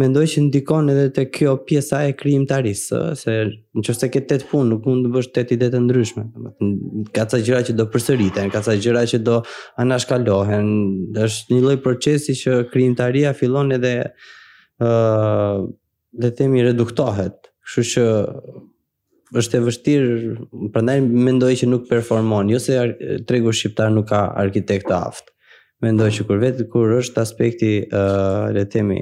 mendoj 0.00 0.24
që 0.32 0.42
ndikon 0.48 0.88
edhe 0.92 1.04
te 1.14 1.24
kjo 1.32 1.54
pjesa 1.66 2.00
e 2.08 2.14
krijimtarisë, 2.18 3.00
se 3.20 3.34
nëse 3.78 4.00
në 4.02 4.08
ke 4.14 4.22
tet 4.30 4.46
punë, 4.50 4.68
nuk 4.72 4.88
mund 4.88 5.06
të 5.06 5.12
bësh 5.14 5.30
tet 5.36 5.54
ide 5.56 5.68
të 5.72 5.82
ndryshme, 5.84 6.24
domethënë 6.34 7.06
ka 7.16 7.26
ca 7.32 7.40
gjëra 7.46 7.62
që 7.68 7.76
do 7.78 7.86
përsëriten, 7.94 8.50
ka 8.52 8.64
ca 8.66 8.74
gjëra 8.82 9.04
që 9.14 9.22
do 9.26 9.38
anashkalohen, 9.84 10.72
është 11.26 11.54
një 11.54 11.60
lloj 11.68 11.78
procesi 11.84 12.36
që 12.42 12.60
krijimtaria 12.72 13.32
fillon 13.38 13.76
edhe 13.78 13.94
ë 14.00 14.10
uh, 14.88 15.68
le 16.20 16.30
të 16.32 16.40
themi 16.42 16.62
reduktohet. 16.66 17.52
Kështu 17.62 17.82
që 17.92 18.04
është 19.38 19.58
e 19.58 19.62
vështirë, 19.62 20.14
prandaj 20.74 20.96
mendoj 21.06 21.52
që 21.60 21.68
nuk 21.70 21.84
performon, 21.86 22.48
jo 22.50 22.58
se 22.58 22.80
tregu 23.28 23.52
shqiptar 23.54 23.92
nuk 23.94 24.08
ka 24.10 24.24
arkitekt 24.42 24.90
aftë 24.96 25.30
mendoj 25.84 26.10
që 26.18 26.24
kur 26.28 26.40
vetë 26.44 26.66
kur 26.72 26.94
është 27.00 27.22
aspekti 27.24 27.70
uh, 27.86 28.48
le 28.54 28.64
themi 28.72 29.00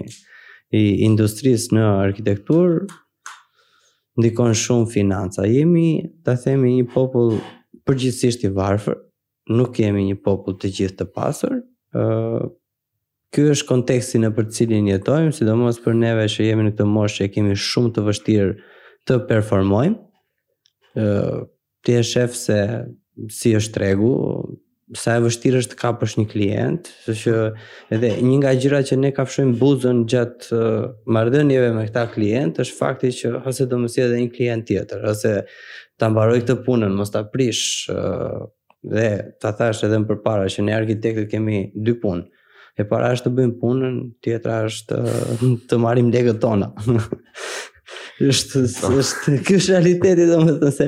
i 0.78 0.84
industrisë 1.06 1.74
në 1.74 1.86
arkitekturë 2.06 2.86
ndikon 4.18 4.54
shumë 4.58 4.88
financa. 4.92 5.46
Jemi, 5.46 5.88
ta 6.26 6.34
themi, 6.40 6.74
një 6.80 6.88
popull 6.94 7.36
përgjithsisht 7.86 8.42
i 8.44 8.50
varfër, 8.52 8.98
nuk 9.56 9.78
jemi 9.80 10.02
një 10.10 10.18
popull 10.26 10.58
të 10.58 10.72
gjithë 10.78 10.98
të 11.02 11.10
pasur. 11.18 11.60
Uh, 11.96 12.48
Ky 13.36 13.42
është 13.52 13.66
konteksti 13.68 14.18
në 14.22 14.28
për 14.32 14.46
cilin 14.56 14.86
jetojmë, 14.88 15.34
sidomos 15.36 15.76
për 15.84 15.98
neve 16.00 16.22
që 16.32 16.46
jemi 16.46 16.62
në 16.64 16.70
këtë 16.72 16.84
moshë 16.88 17.18
që 17.18 17.26
kemi 17.34 17.56
shumë 17.60 17.90
të 17.98 18.04
vështirë 18.06 18.54
të 19.06 19.18
performojmë. 19.28 19.98
Ë, 20.96 21.04
uh, 21.04 21.42
ti 21.84 21.92
e 21.92 21.98
shef 22.08 22.32
se 22.36 22.56
si 23.36 23.52
është 23.58 23.74
tregu, 23.74 24.14
sa 24.96 25.18
e 25.18 25.22
vështirë 25.22 25.60
është 25.62 25.74
të 25.74 25.78
kapësh 25.82 26.14
një 26.18 26.26
klient, 26.30 26.88
se 27.04 27.14
që 27.24 27.34
edhe 27.94 28.10
një 28.24 28.38
nga 28.40 28.54
gjërat 28.60 28.88
që 28.90 28.98
ne 29.02 29.10
kafshojmë 29.16 29.56
buzën 29.60 30.04
gjatë 30.12 30.56
uh, 30.58 30.78
marrëdhënieve 31.16 31.74
me 31.76 31.84
këta 31.90 32.06
klient 32.14 32.60
është 32.64 32.76
fakti 32.78 33.10
që 33.20 33.32
ose 33.48 33.66
do 33.68 33.80
mos 33.82 33.98
jetë 33.98 34.20
një 34.22 34.30
klient 34.36 34.68
tjetër, 34.70 35.04
ose 35.12 35.34
ta 36.00 36.08
mbaroj 36.12 36.40
këtë 36.44 36.58
punën, 36.66 36.94
mos 36.94 37.10
ta 37.12 37.24
prish 37.28 37.88
uh, 37.92 38.46
dhe 38.88 39.08
ta 39.42 39.52
thash 39.58 39.84
edhe 39.88 40.00
më 40.02 40.08
përpara 40.14 40.48
që 40.54 40.64
ne 40.66 40.76
arkitektët 40.78 41.28
kemi 41.34 41.66
dy 41.74 41.96
punë. 42.02 42.24
E 42.78 42.84
para 42.86 43.08
është 43.10 43.26
të 43.26 43.30
bëjmë 43.34 43.54
punën, 43.58 43.94
tjetra 44.22 44.60
është 44.68 45.00
të 45.66 45.78
marrim 45.82 46.12
legët 46.14 46.38
tona. 46.44 46.68
është 48.20 48.62
është 48.98 49.36
ky 49.46 49.56
është 49.58 49.72
realiteti 49.76 50.24
domethënë 50.26 50.70
se 50.74 50.86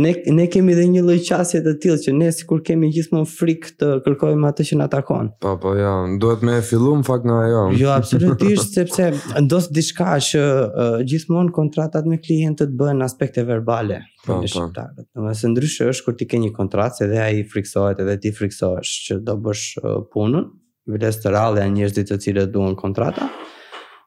ne 0.00 0.12
ne 0.36 0.46
kemi 0.52 0.74
dhe 0.76 0.84
një 0.88 1.02
lloj 1.04 1.18
qasje 1.26 1.60
të 1.64 1.74
tillë 1.82 1.98
që 2.04 2.14
ne 2.16 2.30
sikur 2.32 2.62
kemi 2.64 2.88
gjithmonë 2.94 3.28
frikë 3.34 3.74
të 3.80 3.88
kërkojmë 4.06 4.48
atë 4.48 4.66
që 4.70 4.78
na 4.80 4.86
takon. 4.92 5.28
Po 5.44 5.54
po 5.60 5.74
ja, 5.76 5.92
duhet 6.22 6.42
me 6.46 6.56
fillu 6.64 6.94
në 7.00 7.06
fakt 7.08 7.26
nga 7.28 7.36
ajo. 7.44 7.64
Jo, 7.80 7.90
absolutisht 7.96 8.72
sepse 8.78 9.10
ndos 9.44 9.68
diçka 9.76 10.14
që 10.30 10.40
uh, 10.40 10.96
gjithmonë 11.04 11.52
kontratat 11.58 12.08
me 12.08 12.18
klientët 12.18 12.72
bëhen 12.80 13.04
aspekte 13.04 13.44
verbale 13.48 14.00
po, 14.24 14.40
në 14.40 14.48
po. 14.48 14.52
shqiptarët. 14.54 15.04
Domethënë 15.18 15.52
ndryshe 15.54 15.90
është 15.92 16.08
kur 16.08 16.16
ti 16.20 16.30
ke 16.32 16.40
një 16.40 16.52
kontratë 16.56 17.02
se 17.02 17.10
dhe 17.12 17.20
ai 17.28 17.44
friksohet 17.52 18.00
edhe 18.04 18.16
ti 18.24 18.32
friksohesh 18.40 18.96
që 19.08 19.20
do 19.28 19.36
bësh 19.44 19.84
uh, 19.84 19.92
punën. 20.12 20.48
Vetes 20.90 21.20
të 21.22 21.30
rallë 21.34 21.60
janë 21.60 21.76
njerëzit 21.76 22.08
të 22.10 22.16
cilët 22.24 22.52
duan 22.54 22.72
kontrata. 22.74 23.28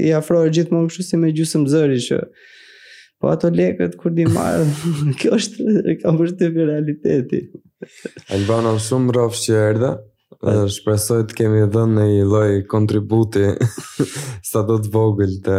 i 0.06 0.12
afrojë 0.18 0.52
gjithë 0.58 0.76
më 0.76 0.84
kështu 0.90 1.06
si 1.08 1.20
me 1.22 1.32
gjusë 1.34 1.62
më 1.64 1.72
zëri 1.72 1.98
që, 2.08 2.20
po 3.22 3.30
ato 3.32 3.50
lekët 3.54 3.98
kur 4.00 4.14
di 4.14 4.28
marë, 4.34 4.68
kjo 5.22 5.34
është, 5.38 5.96
kam 6.04 6.22
është 6.24 6.38
të 6.54 6.66
realiteti. 6.72 7.44
Albana, 8.38 8.76
shumë 8.86 9.18
rafë 9.18 9.44
që 9.48 9.60
Shpresoj 10.72 11.24
të 11.30 11.34
kemi 11.38 11.60
dhe 11.70 11.82
në 11.86 12.04
i 12.16 12.22
loj 12.26 12.54
kontributi 12.70 13.42
sa 14.50 14.62
do 14.66 14.78
të 14.82 14.90
vogël 14.94 15.34
të... 15.44 15.58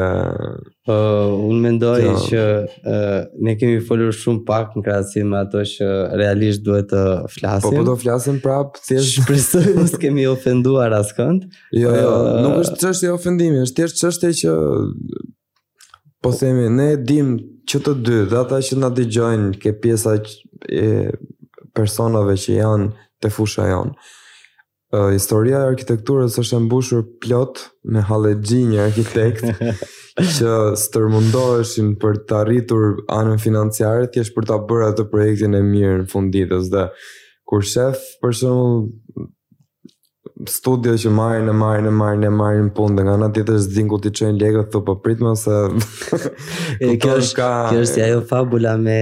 Uh, 0.88 1.30
unë 1.47 1.59
mendoj 1.63 2.07
që 2.26 2.41
uh, 2.65 3.43
ne 3.45 3.53
kemi 3.59 3.78
folur 3.88 4.11
shumë 4.17 4.41
pak 4.47 4.74
në 4.76 4.82
krasim 4.84 5.30
me 5.32 5.38
ato 5.43 5.61
që 5.74 5.88
realisht 6.19 6.65
duhet 6.65 6.89
të 6.91 7.03
po, 7.05 7.28
flasim. 7.32 7.67
Po 7.67 7.71
po 7.78 7.84
do 7.88 7.93
flasim 8.01 8.39
prap, 8.43 8.76
tjesh... 8.88 9.13
Shpresoj 9.21 9.63
në 9.78 9.86
së 9.93 10.01
kemi 10.03 10.26
ofenduar 10.32 10.95
asë 10.99 11.15
kënd. 11.21 11.45
Jo, 11.80 11.93
jo, 11.99 12.09
uh, 12.15 12.32
nuk 12.43 12.59
është 12.65 12.82
që 12.84 12.89
është 12.95 13.07
e 13.07 13.13
ofendimi, 13.15 13.61
është 13.67 13.80
tjesh 13.84 13.97
që 14.01 14.11
është 14.11 14.32
e 14.34 14.38
që... 14.41 14.57
Po 16.24 16.32
themi, 16.32 16.69
ne 16.71 16.89
dim 17.03 17.34
që 17.67 17.80
të 17.84 17.93
dy, 17.99 18.19
dhe 18.32 18.38
ata 18.43 18.61
që 18.63 18.78
nga 18.80 18.89
dy 18.95 19.05
gjojnë 19.11 19.55
ke 19.63 19.74
pjesa 19.84 20.17
e 20.71 20.89
personave 21.76 22.36
që 22.39 22.59
janë 22.61 22.91
të 23.24 23.32
fusha 23.34 23.65
janë 23.67 23.91
historia 25.14 25.58
e 25.62 25.68
arkitekturës 25.72 26.36
është 26.41 26.58
e 26.60 26.64
mbushur 26.68 27.02
plot 27.24 27.62
me 27.89 28.02
hallexhi 28.08 28.60
një 28.70 28.82
arkitekt 28.88 29.46
që 30.38 30.58
stërmundoheshin 30.80 31.96
për 32.04 32.20
të 32.30 32.38
arritur 32.44 32.91
anën 33.16 33.41
financiare 33.41 34.08
thjesht 34.14 34.36
për 34.38 34.48
ta 34.52 34.60
bërë 34.70 34.91
atë 34.91 35.08
projektin 35.14 35.58
e 35.58 35.64
mirë 35.66 36.04
në 36.04 36.10
funditës 36.14 36.70
dhe 36.76 36.86
kur 37.50 37.66
shef 37.70 38.04
për 38.22 38.38
shembull 38.38 39.32
studio 40.48 40.94
që 40.98 41.10
marrin 41.12 41.48
e 41.50 41.54
marrin 41.58 41.86
e 41.88 41.91
marrin 41.94 42.24
e 42.28 42.30
marrin 42.34 42.68
punë 42.76 43.06
nga 43.06 43.14
ana 43.18 43.28
tjetër 43.34 43.58
zin 43.64 43.88
ku 43.91 43.98
ti 44.02 44.12
çojnë 44.20 44.39
lekë 44.41 44.64
thon 44.74 44.84
po 44.88 44.96
prit 45.04 45.22
më 45.24 45.34
se 45.39 45.56
e 46.88 46.98
kjo 47.02 47.16
është 47.22 47.38
ka... 47.38 47.50
kjo 47.70 47.84
është 47.86 48.04
ajo 48.08 48.22
fabula 48.30 48.74
me 48.80 48.98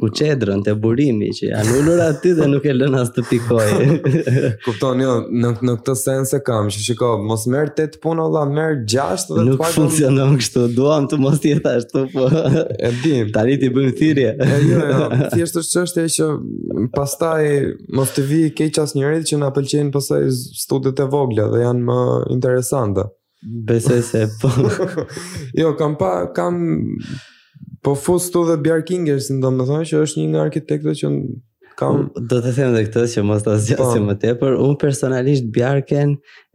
kuçedrën 0.00 0.62
te 0.66 0.74
burimi 0.84 1.30
që 1.36 1.52
anulur 1.62 2.02
aty 2.08 2.34
dhe 2.38 2.48
nuk 2.52 2.66
e 2.70 2.76
lën 2.76 2.98
as 3.00 3.12
të 3.16 3.24
pikoj 3.30 3.66
kupton 4.66 5.02
jo 5.04 5.14
në 5.28 5.54
në 5.64 5.76
këtë 5.80 5.96
sens 6.02 6.34
e 6.38 6.42
kam 6.46 6.68
që 6.74 6.84
shiko 6.88 7.14
mos 7.28 7.46
merr 7.54 7.72
tet 7.78 7.98
punë 8.04 8.26
valla 8.28 8.44
merr 8.50 8.82
gjashtë 8.94 9.38
dhe 9.38 9.40
të 9.40 9.46
nuk 9.52 9.66
funksionon 9.78 10.36
kështu 10.42 10.66
duam 10.76 11.08
të 11.10 11.18
mos 11.24 11.40
jetë 11.52 11.74
ashtu 11.80 12.06
po 12.12 12.28
e 12.28 12.92
di 13.04 13.14
tani 13.36 13.56
ti 13.62 13.72
bën 13.76 13.90
thirrje 14.00 14.36
jo 14.70 14.84
jo 14.92 15.02
thjesht 15.36 15.58
është 15.62 15.66
çështje 15.78 16.06
që 16.18 16.30
pastaj 16.94 17.48
mos 17.94 18.12
të 18.14 18.26
vi 18.28 18.42
keq 18.58 18.82
asnjëri 18.84 19.22
që 19.30 19.38
na 19.40 19.48
pëlqejnë 19.54 19.92
pastaj 19.94 20.24
studet 20.74 20.98
e 20.98 21.06
vogla 21.10 21.46
dhe 21.52 21.62
janë 21.64 21.84
më 21.86 21.98
interesante. 22.34 23.06
Besoj 23.68 24.00
se 24.06 24.24
po. 24.40 24.48
jo, 25.62 25.72
kam 25.78 25.98
pa 26.00 26.26
kam 26.34 26.56
po 27.84 27.92
fuz 28.00 28.30
tu 28.32 28.46
dhe 28.48 28.56
Bjark 28.64 28.90
Ingers, 28.96 29.28
domethënë 29.42 29.88
që 29.90 30.00
është 30.06 30.20
një 30.22 30.30
nga 30.32 30.46
arkitektët 30.48 31.00
që 31.02 31.10
kam 31.74 31.98
mm, 31.98 32.24
do 32.30 32.38
të 32.38 32.52
them 32.54 32.68
edhe 32.70 32.84
këtë 32.86 33.02
që 33.12 33.22
mos 33.26 33.42
ta 33.44 33.52
po. 33.56 33.60
zgjasim 33.66 34.04
më 34.08 34.14
tepër. 34.24 34.54
Un 34.64 34.76
personalisht 34.80 35.48
Bjarken 35.56 36.12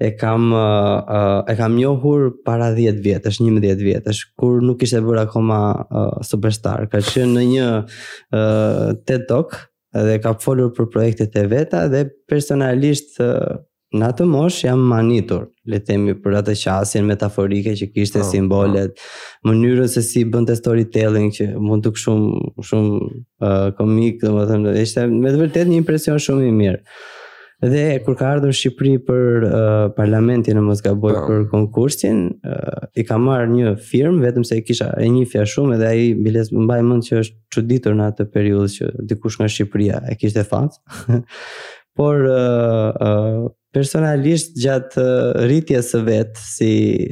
e 0.08 0.12
kam 0.18 0.50
uh, 0.50 0.98
uh 1.12 1.40
e 1.52 1.58
kam 1.60 1.76
njohur 1.78 2.30
para 2.48 2.70
10 2.74 3.04
vjetësh, 3.06 3.42
11 3.46 3.84
vjetësh, 3.86 4.22
kur 4.40 4.60
nuk 4.66 4.82
ishte 4.88 5.02
bërë 5.06 5.26
akoma 5.28 5.60
uh, 5.76 6.14
superstar. 6.26 6.88
Ka 6.90 7.04
qenë 7.06 7.34
në 7.36 7.44
një 7.54 7.68
uh, 7.78 8.86
TED 9.06 9.28
Talk 9.30 9.60
dhe 9.94 10.20
ka 10.24 10.34
folur 10.42 10.72
për 10.78 10.88
projektet 10.94 11.36
e 11.42 11.48
veta 11.52 11.84
dhe 11.92 12.08
personalisht 12.30 13.18
uh, 13.22 13.58
në 13.94 14.10
atë 14.14 14.26
mosh 14.30 14.64
jam 14.66 14.82
manitur, 14.86 15.48
le 15.70 15.80
themi 15.82 16.14
për 16.22 16.36
atë 16.44 16.54
qasjen 16.60 17.08
metaforike 17.10 17.74
që 17.80 17.88
kishte 17.96 18.22
oh, 18.22 18.28
simbolet, 18.30 18.92
oh. 18.94 19.50
mënyrën 19.50 19.90
se 19.90 20.04
si 20.06 20.26
bënte 20.30 20.56
storytelling 20.60 21.32
që 21.36 21.52
mund 21.58 21.86
të 21.88 21.94
shumë 22.04 22.68
shumë 22.68 23.00
uh, 23.02 23.72
komik, 23.78 24.22
domethënë, 24.22 24.76
ishte 24.84 25.08
me 25.10 25.34
të 25.34 25.42
vërtetë 25.46 25.72
një 25.74 25.82
impresion 25.82 26.22
shumë 26.22 26.50
i 26.52 26.60
mirë. 26.60 26.84
Dhe 27.60 27.82
kur 28.06 28.16
ka 28.16 28.30
ardhur 28.38 28.54
në 28.54 28.56
Shqipëri 28.56 29.00
për 29.04 29.42
uh, 29.44 29.64
parlamentin 29.98 30.56
e 30.56 30.62
Mosgaboj 30.64 31.16
oh. 31.18 31.26
për 31.28 31.42
konkursin, 31.52 32.22
uh, 32.48 32.86
i 32.96 33.04
ka 33.04 33.18
marrë 33.20 33.50
një 33.52 33.74
firm 33.90 34.22
vetëm 34.24 34.46
se 34.48 34.62
i 34.62 34.64
kisha 34.64 34.94
e 35.02 35.10
një 35.12 35.26
fja 35.34 35.44
shumë 35.50 35.76
edhe 35.76 35.90
ai 35.90 36.06
biles 36.16 36.54
mbaj 36.56 36.80
mend 36.88 37.10
që 37.10 37.20
është 37.26 37.42
çuditur 37.58 37.98
në 38.00 38.08
atë 38.14 38.30
periudhë 38.32 38.72
që 38.78 38.94
dikush 39.12 39.42
nga 39.42 39.50
Shqipëria 39.52 40.00
e 40.08 40.16
kishte 40.22 40.46
fat. 40.48 40.80
Por 42.00 42.30
uh, 42.30 42.92
uh, 42.96 43.50
personalisht 43.74 44.56
gjatë 44.60 45.00
eh, 45.00 45.48
rritjes 45.50 45.92
së 45.94 46.00
vetë 46.06 46.42
si 46.42 46.72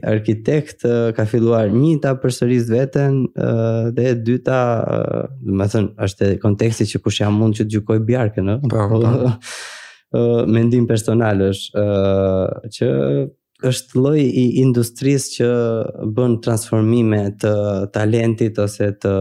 arkitekt 0.10 0.86
eh, 0.88 1.12
ka 1.16 1.26
filluar 1.30 1.70
një 1.74 1.98
ta 2.06 2.16
përsëris 2.22 2.70
veten 2.72 3.20
eh, 3.32 3.90
dhe 3.94 4.08
e 4.12 4.16
dyta 4.16 4.62
do 5.40 5.54
të 5.54 5.70
thënë 5.74 6.06
është 6.08 6.32
konteksti 6.42 6.90
që 6.94 7.04
kush 7.06 7.22
jam 7.22 7.38
mund 7.38 7.60
që 7.60 7.68
të 7.68 7.76
gjykoj 7.78 8.00
Bjarkën 8.10 8.54
ë 8.56 8.58
po 8.72 8.88
mendim 10.48 10.86
personal 10.88 11.42
është 11.50 11.82
që 12.72 12.88
është 13.68 13.98
lloj 13.98 14.22
i 14.24 14.46
industrisë 14.62 15.34
që 15.36 15.50
bën 16.16 16.38
transformime 16.46 17.20
të 17.42 17.52
talentit 17.96 18.62
ose 18.64 18.88
të 19.04 19.12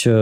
që 0.00 0.14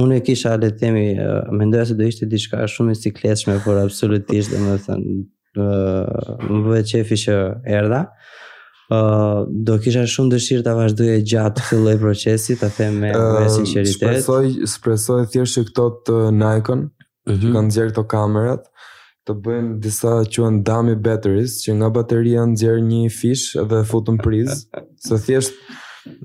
unë 0.00 0.16
e 0.16 0.20
kisha 0.24 0.54
le 0.62 0.70
të 0.72 0.78
themi, 0.80 1.02
uh, 1.20 1.42
mendoj 1.52 1.90
se 1.90 1.98
do 2.00 2.08
ishte 2.08 2.28
diçka 2.32 2.64
shumë 2.72 2.94
e 2.96 3.00
sikletshme, 3.02 3.58
por 3.66 3.82
absolutisht, 3.82 4.54
domethënë, 4.54 5.18
ë 5.58 5.66
uh, 5.66 6.32
më 6.48 6.62
bëhet 6.70 6.90
qefi 6.94 7.20
që 7.26 7.36
erdha. 7.76 8.06
Uh, 8.90 9.44
do 9.52 9.76
kisha 9.84 10.06
shumë 10.08 10.38
dëshirë 10.38 10.64
ta 10.64 10.72
vazhdoje 10.80 11.20
gjatë 11.28 11.66
filloj 11.68 11.98
procesit, 12.06 12.64
ta 12.64 12.72
them 12.80 12.96
me, 13.04 13.12
uh, 13.12 13.36
me 13.42 13.52
sinqeritet. 13.52 14.00
Shpresoj, 14.00 14.50
shpresoj 14.78 15.20
thjesht 15.36 15.58
që 15.60 15.66
këto 15.68 15.90
të 16.08 16.18
Nikon 16.40 16.86
mm 16.88 17.34
-hmm. 17.34 17.50
kanë 17.52 17.74
zjerë 17.76 17.92
këto 17.92 18.08
kamerat 18.16 18.69
të 19.30 19.42
bëjnë 19.46 19.76
disa 19.82 20.16
quen 20.34 20.62
dummy 20.66 20.96
batteries 21.02 21.58
që 21.64 21.76
nga 21.78 21.90
bateria 22.00 22.44
në 22.46 22.78
një 22.86 23.02
fish 23.14 23.52
dhe 23.70 23.84
futën 23.86 24.18
priz 24.22 24.64
se 25.06 25.18
thjesht 25.18 25.54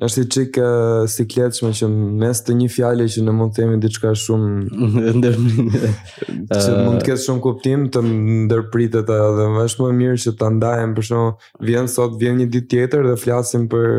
është 0.06 0.22
i 0.24 0.28
qikë 0.32 0.62
uh, 0.64 1.02
si 1.12 1.26
kletëshme 1.28 1.70
që 1.76 1.88
mes 2.22 2.40
të 2.48 2.54
një 2.58 2.68
fiale 2.72 3.08
që 3.12 3.22
në 3.28 3.34
mund 3.36 3.52
të 3.58 3.66
jemi 3.66 3.80
diçka 3.84 4.14
shumë 4.18 4.52
që 5.20 5.34
mund 5.36 7.02
të 7.02 7.02
kesh 7.10 7.26
shumë 7.28 7.44
kuptim 7.44 7.84
të 7.94 8.02
ndërpritet 8.08 9.12
dhe 9.12 9.50
më 9.58 9.66
është 9.68 9.84
më 9.84 9.92
mirë 10.00 10.22
që 10.24 10.34
të 10.40 10.50
ndajem 10.56 10.96
për 10.98 11.10
shumë 11.10 11.66
vjenë 11.70 11.92
sot 11.98 12.16
vjenë 12.24 12.42
një 12.42 12.48
dit 12.56 12.70
tjetër 12.72 13.04
dhe 13.12 13.18
flasim 13.26 13.68
për 13.72 13.92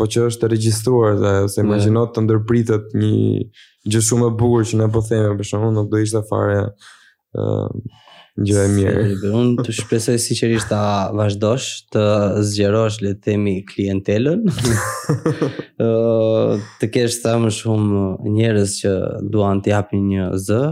po 0.00 0.08
që 0.08 0.24
është 0.30 0.46
të 0.46 0.50
regjistruar 0.54 1.20
dhe 1.20 1.34
se 1.52 1.60
yeah. 1.60 1.92
të 2.16 2.26
ndërpritet 2.26 2.96
një 2.96 3.46
gjë 3.92 4.02
shumë 4.08 4.32
e 4.32 4.36
bukur 4.40 4.64
që 4.72 4.80
ne 4.80 4.88
po 4.94 5.04
themi 5.04 5.36
për 5.38 5.52
shumë 5.52 5.74
nuk 5.76 5.92
do 5.92 6.00
ishte 6.02 6.24
fare 6.30 6.64
Gjë 8.40 8.58
e 8.64 8.68
mirë. 8.72 9.00
Se, 9.20 9.30
un 9.36 9.50
të 9.60 9.74
shpresoj 9.76 10.14
sigurisht 10.24 10.70
ta 10.70 11.10
vazhdosh 11.16 11.66
të 11.92 12.04
zgjerosh 12.48 13.02
le 13.04 13.12
të 13.16 13.22
themi 13.28 13.58
klientelën. 13.68 14.46
Ëh 15.86 16.62
të 16.80 16.88
kesh 16.94 17.18
sa 17.20 17.34
më 17.42 17.50
shumë 17.58 18.32
njerëz 18.38 18.78
që 18.84 18.92
duan 19.34 19.60
të 19.64 19.74
japin 19.74 20.06
një 20.14 20.30
z, 20.48 20.62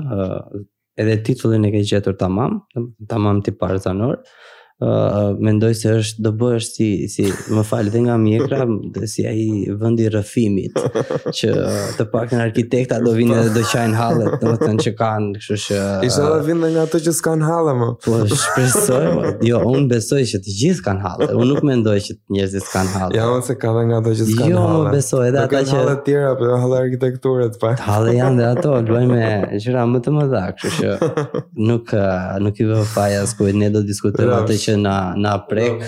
edhe 1.00 1.18
titullin 1.26 1.68
e 1.68 1.74
ke 1.74 1.84
gjetur 1.92 2.16
tamam, 2.20 2.62
tamam 3.08 3.42
ti 3.44 3.52
parë 3.52 3.80
zanor. 3.84 4.18
Ëh 4.24 4.48
uh, 4.80 5.36
mendoj 5.40 5.74
se 5.74 5.92
është 6.00 6.22
do 6.26 6.32
bësh 6.40 6.68
si 6.74 6.88
si 7.12 7.26
më 7.52 7.64
fal 7.68 7.88
dhe 7.92 8.02
nga 8.06 8.16
mjekra 8.20 8.64
si 9.12 9.26
ai 9.28 9.42
vendi 9.80 10.08
rrëfimit 10.08 10.78
që 10.78 11.52
uh, 11.52 11.78
të 11.98 12.06
paktën 12.12 12.40
arkitekta 12.44 13.00
do 13.04 13.14
vinë 13.16 13.38
dhe 13.46 13.52
do 13.58 13.64
qajnë 13.72 13.98
halle 14.00 14.30
domethënë 14.42 14.84
që 14.86 14.94
kanë 14.98 15.32
kështu 15.38 15.58
që 15.66 15.80
uh, 15.84 16.06
Isha 16.08 16.26
do 16.28 16.40
vinë 16.48 16.72
nga 16.76 16.86
ato 16.88 17.00
që 17.06 17.14
s'kan 17.18 17.44
halle 17.44 17.74
më. 17.80 17.90
Po 18.06 18.18
shpresoj. 18.30 19.00
Po, 19.00 19.32
jo, 19.46 19.60
un 19.70 19.86
besoj 19.90 20.22
që 20.32 20.40
të 20.44 20.54
gjithë 20.60 20.84
kanë 20.86 21.04
halle. 21.04 21.28
Un 21.36 21.50
nuk 21.50 21.60
mendoj 21.66 21.96
që 22.06 22.16
njerëzit 22.34 22.64
s'kan 22.66 22.88
halle. 22.94 23.14
Ja, 23.18 23.26
ose 23.36 23.56
ka 23.60 23.72
dhe 23.76 23.82
nga 23.90 23.98
ato 24.02 24.12
që 24.16 24.28
s'kan 24.30 24.50
jo, 24.52 24.60
Jo, 24.60 24.80
besoj 24.92 25.22
edhe 25.28 25.42
ata 25.44 25.60
që 25.66 25.76
halle 25.78 25.94
të 25.98 26.04
tjera, 26.06 26.32
po 26.38 26.50
hallë 26.62 26.78
arkitekture 26.84 27.48
të 27.54 27.60
pak. 27.62 27.76
Po. 27.80 27.86
Halle 27.90 28.12
janë 28.14 28.38
dhe 28.38 28.46
ato, 28.46 28.70
luaj 28.86 29.02
me 29.08 29.22
gjëra 29.62 29.82
më 29.90 30.00
të 30.04 30.12
mëdha, 30.14 30.42
kështu 30.60 30.70
që 30.76 30.90
nuk 31.70 31.92
uh, 31.96 32.30
nuk 32.44 32.60
i 32.62 32.66
vë 32.70 32.82
faja 32.92 33.22
as 33.24 33.34
ne 33.40 33.70
do 33.74 33.82
diskutojmë 33.88 34.34
atë 34.36 34.56
që 34.64 34.69
që 34.70 34.76
na 34.76 35.14
na 35.16 35.38
prek. 35.46 35.82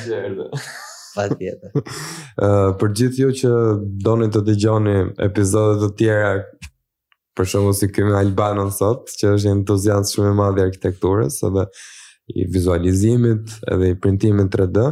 Patjetër. 1.13 1.73
Ëh, 2.41 2.71
për 2.81 2.93
gjithë 2.99 3.19
ju 3.27 3.33
që 3.43 3.51
doni 4.07 4.31
të 4.33 4.41
dëgjoni 4.47 4.95
episode 5.21 5.83
të 5.83 5.89
tjera 6.01 6.31
për 7.37 7.49
shembull 7.53 7.77
si 7.77 7.91
kemi 7.93 8.15
Albanon 8.17 8.71
sot, 8.73 9.11
që 9.21 9.35
është 9.35 9.49
një 9.51 9.55
entuziast 9.59 10.17
shumë 10.17 10.33
i 10.33 10.39
madh 10.41 10.61
i 10.61 10.65
arkitekturës, 10.65 11.37
edhe 11.51 11.67
i 12.33 12.47
vizualizimit, 12.57 13.59
edhe 13.75 13.93
i 13.93 13.99
printimit 14.01 14.53
3D, 14.57 14.87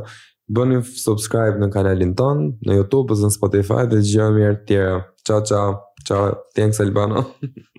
bëni 0.60 0.82
subscribe 0.92 1.60
në 1.60 1.70
kanalin 1.72 2.12
ton, 2.20 2.46
në 2.68 2.82
YouTube 2.82 3.16
ose 3.16 3.24
në 3.28 3.36
Spotify 3.40 3.86
dhe 3.88 4.02
dëgjojmë 4.04 4.44
herë 4.44 4.60
të 4.64 4.74
tjera. 4.74 4.98
Ciao 5.24 5.40
ciao. 5.52 5.70
Ciao, 6.08 6.34
thanks 6.56 6.84
Albanon. 6.84 7.32